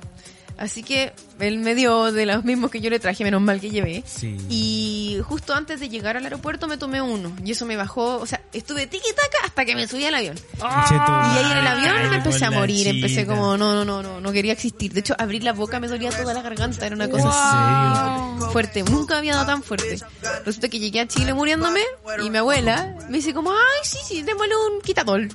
[0.59, 3.71] Así que él me dio de los mismos que yo le traje, menos mal que
[3.71, 4.03] llevé.
[4.05, 4.37] Sí.
[4.49, 7.35] Y justo antes de llegar al aeropuerto me tomé uno.
[7.45, 10.37] Y eso me bajó, o sea, estuve tiki-taka hasta que me subí al avión.
[10.59, 14.21] Y ahí en el avión me empecé a morir, empecé como, no, no, no, no,
[14.21, 14.93] no quería existir.
[14.93, 18.51] De hecho, abrir la boca me dolía toda la garganta, era una cosa serio?
[18.51, 19.99] fuerte, nunca había dado tan fuerte.
[20.45, 21.83] Resulta que llegué a Chile muriéndome
[22.25, 25.29] y mi abuela me dice como, ay, sí, sí, démosle un quitadol.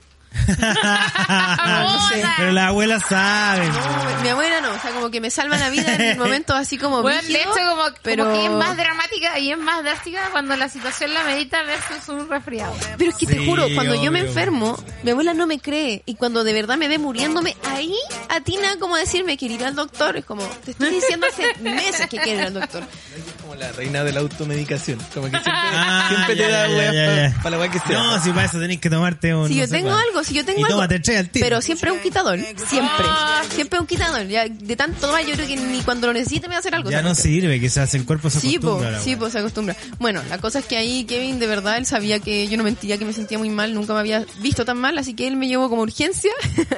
[0.47, 2.23] No sé.
[2.38, 3.69] Pero las abuelas saben.
[3.69, 6.77] No, mi abuela no, o sea, como que me salva la vida en momentos así
[6.77, 8.26] como Bueno, de brígidos, hecho, como, pero...
[8.26, 12.10] como que es más dramática y es más drástica cuando la situación la medita versus
[12.10, 12.73] un resfriado.
[12.97, 16.03] Pero es que te juro, cuando yo me enfermo, mi abuela no me cree.
[16.05, 17.93] Y cuando de verdad me ve muriéndome, ahí
[18.30, 20.18] atina como a decirme que ir al doctor.
[20.18, 22.84] Es como, te estoy diciendo hace meses que quiero ir al doctor.
[22.84, 24.99] Es como la reina de la automedicación.
[25.14, 27.97] Como que siempre, Ah, siempre ya, te da ya, weas ya, para la que sea.
[27.99, 29.47] No, si para eso tenéis que tomarte un.
[29.47, 30.03] Si no yo tengo cuál.
[30.07, 30.75] algo, si yo tengo y algo.
[30.75, 31.45] tómate al tiro.
[31.45, 33.05] Pero siempre un quitador, siempre.
[33.53, 34.27] Siempre un quitador.
[34.27, 36.75] Ya, de tanto tomar, yo creo que ni cuando lo necesite me va a hacer
[36.75, 36.89] algo.
[36.89, 38.99] Ya no sirve, quizás el cuerpo se Sí, acostumbra.
[39.01, 39.75] sí, pues se acostumbra.
[39.99, 42.97] Bueno, la cosa es que ahí Kevin, de verdad, él sabía que yo no mentía,
[42.97, 45.47] que me sentía muy mal, nunca me había visto tan mal, así que él me
[45.47, 46.31] llevó como urgencia.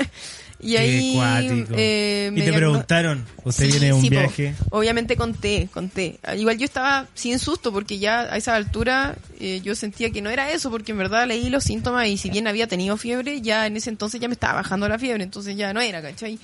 [0.60, 1.65] y ahí.
[1.76, 4.19] eh, y te preguntaron, ¿usted Sí, viene de un sí, po.
[4.19, 4.56] viaje?
[4.72, 6.19] Obviamente conté, conté.
[6.38, 10.30] Igual yo estaba sin susto porque ya a esa altura eh, yo sentía que no
[10.30, 13.68] era eso porque en verdad leí los síntomas y si bien había tenido fiebre, ya
[13.68, 16.40] en ese entonces ya me estaba bajando la fiebre, entonces ya no era, ¿cachai?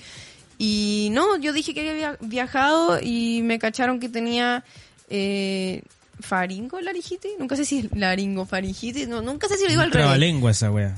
[0.58, 4.62] Y no, yo dije que había via- viajado y me cacharon que tenía
[5.10, 5.82] eh,
[6.20, 9.90] faringo laringitis, nunca sé si es laringo faringitis, no, nunca sé si lo digo al
[9.90, 10.04] revés.
[10.04, 10.94] Trabalengua esa wea.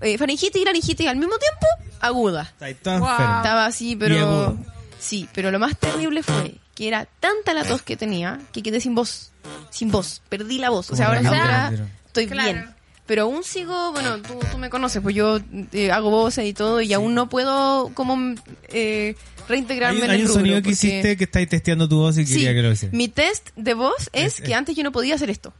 [0.00, 1.66] Eh, faringitis y laringitis al mismo tiempo,
[2.00, 2.52] aguda.
[2.60, 2.68] Wow.
[2.68, 4.56] Estaba así, pero...
[5.00, 8.80] Sí, pero lo más terrible fue que era tanta la tos que tenía que quedé
[8.80, 9.32] sin voz.
[9.70, 10.22] Sin voz.
[10.28, 10.90] Perdí la voz.
[10.90, 11.72] O sea, ahora, ahora
[12.06, 12.52] estoy Claro.
[12.52, 12.74] bien.
[13.06, 15.38] Pero aún sigo, bueno, tú, tú me conoces, pues yo
[15.72, 18.34] eh, hago voces y todo y aún no puedo como
[18.68, 19.16] eh,
[19.48, 22.18] reintegrarme Hay, en hay el un rubro, sonido que hiciste que estáis testeando tu voz
[22.18, 22.94] y Sí, quería que lo hiciera.
[22.94, 25.54] mi test de voz es, Es- que es- antes yo no podía hacer esto.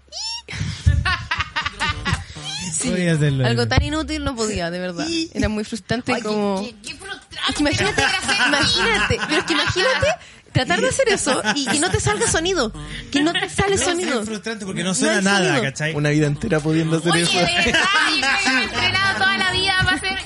[2.78, 3.46] Sí, Podía hacerlo.
[3.46, 5.06] algo tan inútil no podía, de verdad.
[5.34, 6.60] Era muy frustrante Ay, como...
[6.62, 6.96] qué, qué,
[7.54, 8.02] qué imagínate,
[8.48, 10.06] imagínate, pero es que imagínate
[10.52, 12.72] tratar de hacer eso y que no te salga sonido,
[13.12, 14.20] que no te sale No, sonido.
[14.22, 15.62] es frustrante porque no suena nada, sonido.
[15.62, 15.94] ¿cachai?
[15.94, 17.32] Una vida entera pudiendo hacer Oye, eso.
[17.32, 17.80] de verdad,
[18.44, 20.18] yo me he entrenado toda la vida para hacer...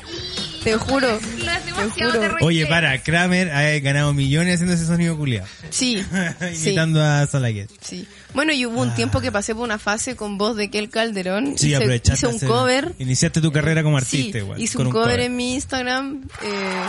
[0.60, 1.18] y- Te juro,
[1.56, 2.44] es demasiado terrible.
[2.44, 5.46] Oye, para, Kramer ha ganado millones haciendo ese sonido culiado.
[5.70, 6.04] sí,
[6.54, 7.70] sí, Imitando a Salaguet.
[7.80, 8.06] sí.
[8.34, 11.58] Bueno, y hubo un tiempo que pasé por una fase con voz de Kel Calderón,
[11.58, 12.14] Sí, hice, aprovechaste.
[12.14, 14.60] hice un hacer- cover, Iniciaste tu carrera como sí, artista igual.
[14.60, 16.82] hice con un cover, en mi Instagram, eh,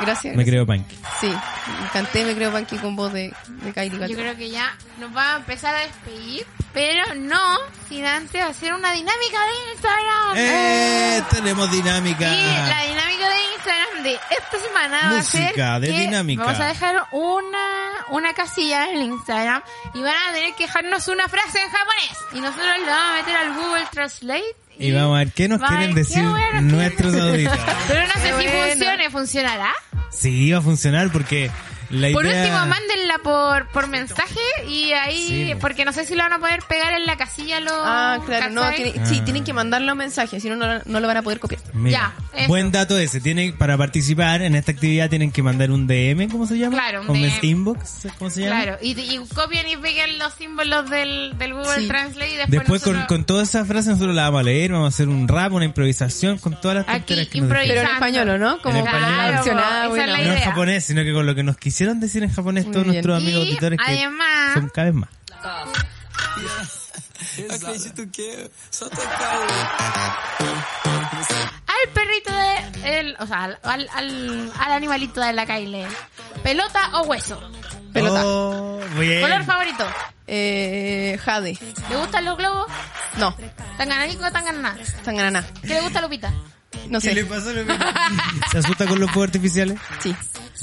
[0.00, 0.34] gracias.
[0.34, 0.84] Me creo punk.
[1.20, 1.32] Sí,
[1.92, 3.32] canté Me Creo Panky con voz de,
[3.64, 4.16] de Kylie Yo Calderón.
[4.16, 7.38] creo que ya nos va a empezar a despedir, pero no
[7.88, 10.36] sin antes hacer una dinámica de Instagram.
[10.36, 11.22] ¡Eh!
[11.30, 12.34] Tenemos dinámica.
[12.34, 16.44] Y la dinámica de Instagram de esta semana va a ser Música de que dinámica.
[16.44, 17.58] vamos a dejar una,
[18.10, 19.62] una casilla en el Instagram
[19.94, 23.14] y van a tener que dejarnos una frase en japonés y nosotros le vamos a
[23.22, 26.22] meter al Google Translate Y vamos a ver qué nos quieren decir
[26.62, 27.60] nuestros auditores.
[27.88, 28.68] Pero no sé Qué si bueno.
[28.72, 29.72] funcione, ¿funcionará?
[30.10, 31.50] Sí, va a funcionar porque
[31.92, 32.42] la Por idea...
[32.42, 35.60] último, mándenla por, por mensaje y ahí, Sí, po.
[35.60, 37.72] porque no sé si lo van a poder pegar en la casilla los...
[37.76, 39.24] Ah, claro, no, tiene- sí, Ah.
[39.24, 41.60] tienen que mandarle un mensaje, si no, no, lo van a poder copiar.
[41.74, 42.48] Mira, Ya, eso.
[42.48, 43.20] buen dato ese.
[43.20, 46.76] Tienen, para participar en esta actividad tienen que mandar un DM, ¿cómo se llama?
[46.78, 47.38] Claro, un DM.
[47.42, 48.62] inbox, ¿cómo se llama?
[48.62, 51.88] Claro, y, y copian y peguen los símbolos del, del Google Sí.
[51.88, 54.72] Translate y después, Después con, nosotros- con todas esas frases nosotros las vamos a leer,
[54.72, 57.48] vamos a hacer un rap, una improvisación con todas las Aquí, tonteras que nos.
[57.50, 58.58] Pero en español, ¿o no?
[58.62, 59.08] Como En español.
[59.12, 60.06] Claro, esa es la bueno.
[60.12, 60.40] No en idea.
[60.44, 62.94] japonés, sino que con lo que nos quisieron decir en japonés Muy todos bien.
[62.94, 65.08] nuestros amigos auditores que además- son cada vez más.
[70.52, 75.86] al perrito de el, o sea, al, al, al, al animalito de la Kyle.
[76.42, 77.40] ¿Pelota o hueso?
[77.92, 78.22] Pelota.
[78.24, 79.20] Oh, bien.
[79.22, 79.84] ¿Color favorito?
[80.26, 81.58] Eh, Jade.
[81.90, 82.66] ¿Le gustan los globos?
[83.18, 83.34] No,
[83.76, 84.76] ¿Tangananico o tangananá?
[85.04, 85.44] Tangananá.
[85.62, 86.32] ¿Qué le gusta Lupita?
[86.88, 87.26] No ¿Qué le sé.
[87.26, 87.52] pasó?
[87.52, 87.84] lo mismo?
[88.52, 89.78] ¿Se asusta con los fuegos artificiales?
[90.00, 90.14] Sí,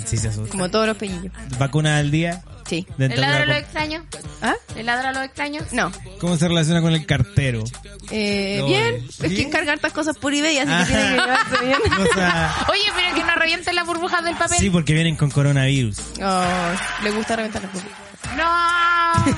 [0.06, 0.50] Sí, se asusta.
[0.52, 1.34] como todos los pequeños.
[1.58, 2.42] ¿Vacuna al día?
[2.68, 2.86] Sí.
[2.98, 4.04] ¿Le ladra a Dentadura los con- extraños?
[4.42, 4.54] ¿Ah?
[4.76, 5.74] ¿Le ladra a los extraños?
[5.74, 5.92] No.
[6.22, 7.64] ¿Cómo se relaciona con el cartero?
[8.12, 9.26] Eh, No, bien, ¿sí?
[9.26, 10.86] es que encarga hartas cosas por eBay, así Ajá.
[10.86, 11.78] que tiene que llevarse bien.
[12.00, 14.58] O sea, Oye, pero que no revienten las burbujas del papel.
[14.60, 15.98] sí, porque vienen con coronavirus.
[16.22, 16.44] Oh,
[17.04, 17.88] le gusta reventar las cosas.
[18.38, 19.36] No.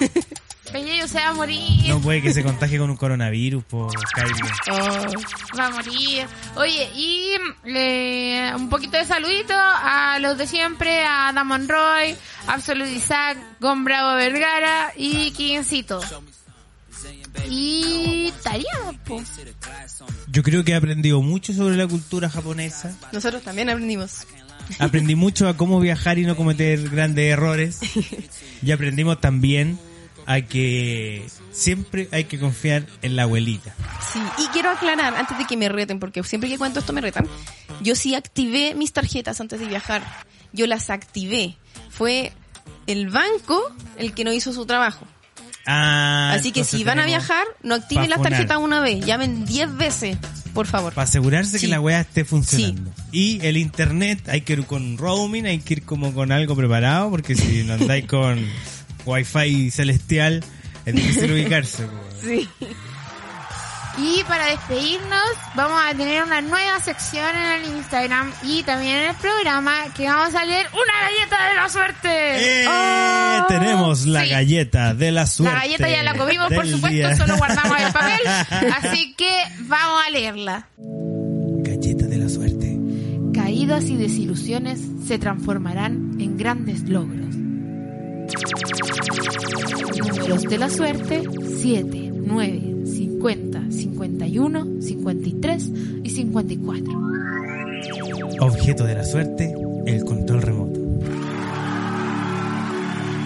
[0.72, 1.90] Pelleyo se va a morir.
[1.90, 4.52] No puede que se contagie con un coronavirus, por Kylie.
[4.72, 6.26] Oh, Va a morir.
[6.56, 7.36] Oye, y
[7.66, 12.16] eh, un poquito de saludito a los de siempre, a Damon Roy,
[12.48, 16.02] Absolute Isaac, Gon Bravo Vergara y Kincito.
[17.50, 19.22] Y estaríamos, po.
[20.28, 22.96] Yo creo que he aprendido mucho sobre la cultura japonesa.
[23.12, 24.26] nosotros también aprendimos.
[24.80, 27.80] Aprendí mucho a cómo viajar y no cometer grandes errores.
[28.64, 29.80] Y aprendimos también
[30.26, 33.74] a que siempre hay que confiar en la abuelita.
[34.14, 37.02] Sí, y quiero aclarar, antes de que me reten, porque siempre que cuento esto me
[37.02, 37.28] retan,
[37.82, 40.04] yo sí activé mis tarjetas antes de viajar.
[40.54, 41.58] Yo las activé.
[41.90, 42.32] Fue
[42.88, 43.62] el banco
[43.98, 45.06] el que no hizo su trabajo.
[45.68, 49.78] Ah, Así que si van a viajar, no activen las tarjetas una vez, llamen 10
[49.78, 50.18] veces.
[50.56, 50.92] por favor.
[50.94, 51.68] Para asegurarse Sí.
[51.68, 52.92] que la weá esté funcionando.
[53.14, 57.10] Y el internet, hay que ir con roaming, hay que ir como con algo preparado,
[57.10, 58.46] porque si no andáis con
[59.06, 60.44] wifi celestial,
[60.86, 61.88] es difícil ubicarse.
[62.24, 62.48] Sí.
[63.98, 65.22] Y para despedirnos,
[65.54, 70.06] vamos a tener una nueva sección en el Instagram y también en el programa que
[70.08, 72.62] vamos a leer una galleta de la suerte.
[72.64, 72.68] ¡Eh!
[72.70, 73.48] ¡Oh!
[73.50, 74.30] Tenemos la Sí.
[74.30, 75.54] galleta de la suerte.
[75.56, 77.16] La galleta ya la comimos, por supuesto, día.
[77.18, 78.20] solo guardamos el papel.
[78.82, 79.30] Así que
[79.64, 80.68] vamos a leerla.
[80.78, 82.78] Galleta de la suerte.
[83.34, 87.31] Caídas y desilusiones se transformarán en grandes logros.
[90.08, 91.24] Números de la suerte
[91.62, 95.72] 7, 9, 50, 51, 53
[96.04, 97.02] y 54.
[98.40, 99.54] Objeto de la suerte,
[99.86, 100.80] el control remoto.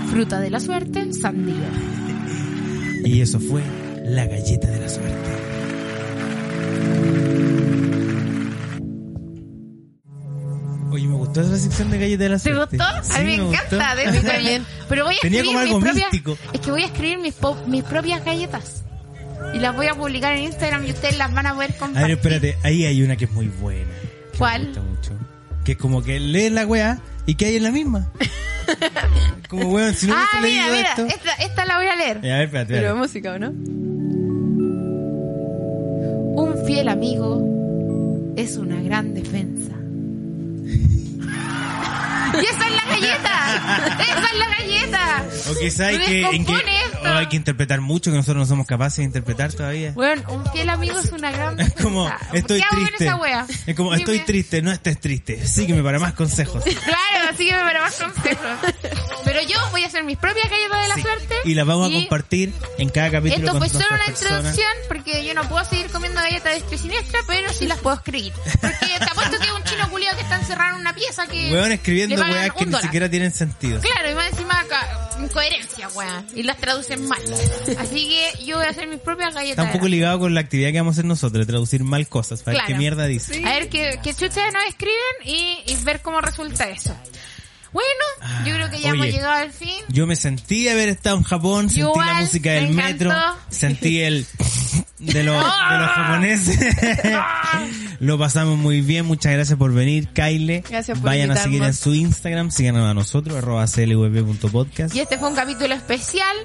[0.07, 1.53] Fruta de la suerte, sandía.
[3.05, 3.61] Y eso fue
[4.03, 5.44] la galleta de la suerte.
[11.41, 12.77] Gustó esa sección de galleta de la ¿Te suerte.
[12.77, 12.91] gustó?
[13.03, 13.93] Sí, a mí me, encanta.
[13.95, 13.95] gustó.
[14.11, 14.65] de mí también.
[14.89, 16.37] Pero voy a Tenía escribir como algo mis propias, místico.
[16.53, 18.83] Es que voy a escribir mis, po- mis propias galletas.
[19.53, 22.01] Y las voy a publicar en Instagram y ustedes las van a poder A compartir.
[22.07, 23.91] ver, espérate, ahí hay una que es muy buena.
[24.31, 24.61] que ¿Cuál?
[24.61, 25.11] Me gusta mucho.
[25.63, 28.11] Que es como que lees la weá y que hay en la misma.
[29.49, 30.89] como weón, si no ah, mira, leído mira.
[30.89, 31.05] esto.
[31.05, 32.17] Esta, esta la voy a leer.
[32.17, 32.99] A ver, espérate, Pero espérate.
[32.99, 33.51] música, ¿o no?
[36.37, 39.54] Un fiel amigo es una gran defensa.
[43.03, 44.14] Es
[45.49, 48.65] O quizá hay que, en que o hay que interpretar mucho que nosotros no somos
[48.67, 49.91] capaces de interpretar todavía.
[49.91, 53.71] Bueno, un fiel amigo es una gran Es como, estoy ¿Qué hago con triste.
[53.71, 55.45] Es como, estoy triste, no estés triste.
[55.47, 56.63] Sígueme para más consejos.
[56.85, 58.45] Claro, así que me para más consejos.
[59.23, 61.01] Pero yo voy a hacer mis propias galletas de la Sí.
[61.01, 61.35] suerte.
[61.45, 64.31] Y las vamos a y compartir en cada capítulo Esto fue solo una personas.
[64.31, 67.95] introducción porque yo no puedo seguir comiendo galletas de este siniestra, pero sí las puedo
[67.97, 68.33] escribir.
[68.61, 71.51] Porque te apuesto que es un chino culiado que está encerrado en una pieza que.
[71.51, 72.81] Weón escribiendo weas que ni dólar.
[72.83, 73.79] siquiera tienen sentido.
[73.81, 74.27] Claro, y más
[75.21, 76.25] incoherencia, weón.
[76.35, 77.21] Y las traducen mal.
[77.77, 79.65] Así que yo voy a hacer mis propias Está galletas.
[79.65, 82.43] un poco ligado con la actividad que vamos a hacer nosotros, de traducir mal cosas,
[82.43, 83.41] para ver qué mierda dice.
[83.45, 86.95] A ver qué, qué chuchas nos escriben y, y ver cómo resulta eso.
[87.75, 89.01] Bueno, yo creo que ya Oye.
[89.01, 89.83] hemos llegado al fin.
[89.89, 93.11] Yo me sentí haber estado en Japón, sentí Igual, la música del me metro,
[93.49, 94.25] sentí el
[94.99, 96.57] de los, de los japoneses.
[97.99, 100.63] Lo pasamos muy bien, muchas gracias por venir, Kyle.
[100.69, 104.95] Gracias por Vayan a seguir en su Instagram, síganos a nosotros, arroba clvp.podcast.
[104.95, 106.37] Y este fue un capítulo especial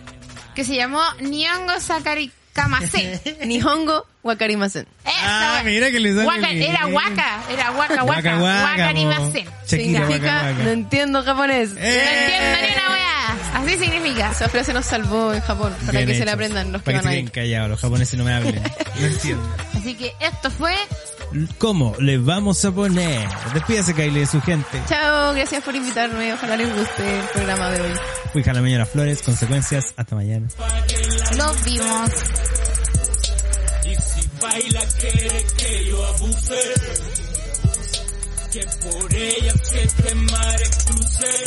[0.57, 2.33] que se llamó Nihongo Sakari
[2.63, 3.21] Kamase.
[3.47, 4.87] Nihongo Wakarimasen.
[5.07, 6.63] Ah, mira que le sale Waka, bien.
[6.71, 8.93] Era waka, era waka, Waka, waka,
[9.67, 11.71] Significa, no entiendo japonés.
[11.73, 12.23] No Eh.
[12.23, 13.11] entiendo ni una wea.
[13.55, 14.31] Así significa.
[14.31, 16.99] Esa frase nos salvó en Japón, para Bien que se la aprendan los que Para
[17.01, 17.25] que van se ahí.
[17.25, 18.63] queden callados, los japoneses no me hablen.
[18.99, 19.57] No entiendo.
[19.79, 20.75] Así que esto fue
[21.59, 23.29] ¿Cómo le vamos a poner?
[23.55, 24.83] Despídase, Kyle, de su gente.
[24.89, 26.33] Chao, gracias por invitarme.
[26.33, 27.93] Ojalá les guste el programa de hoy.
[28.33, 30.49] Fui Jalameño Las Flores, consecuencias, hasta mañana.
[31.37, 32.11] Nos vimos.
[33.85, 36.75] Y si baila quiere que yo abuse
[38.53, 41.45] Que por ella siete mares crucé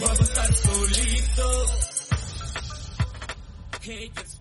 [0.00, 1.70] Vamos a estar solitos
[3.82, 4.36] Que ella es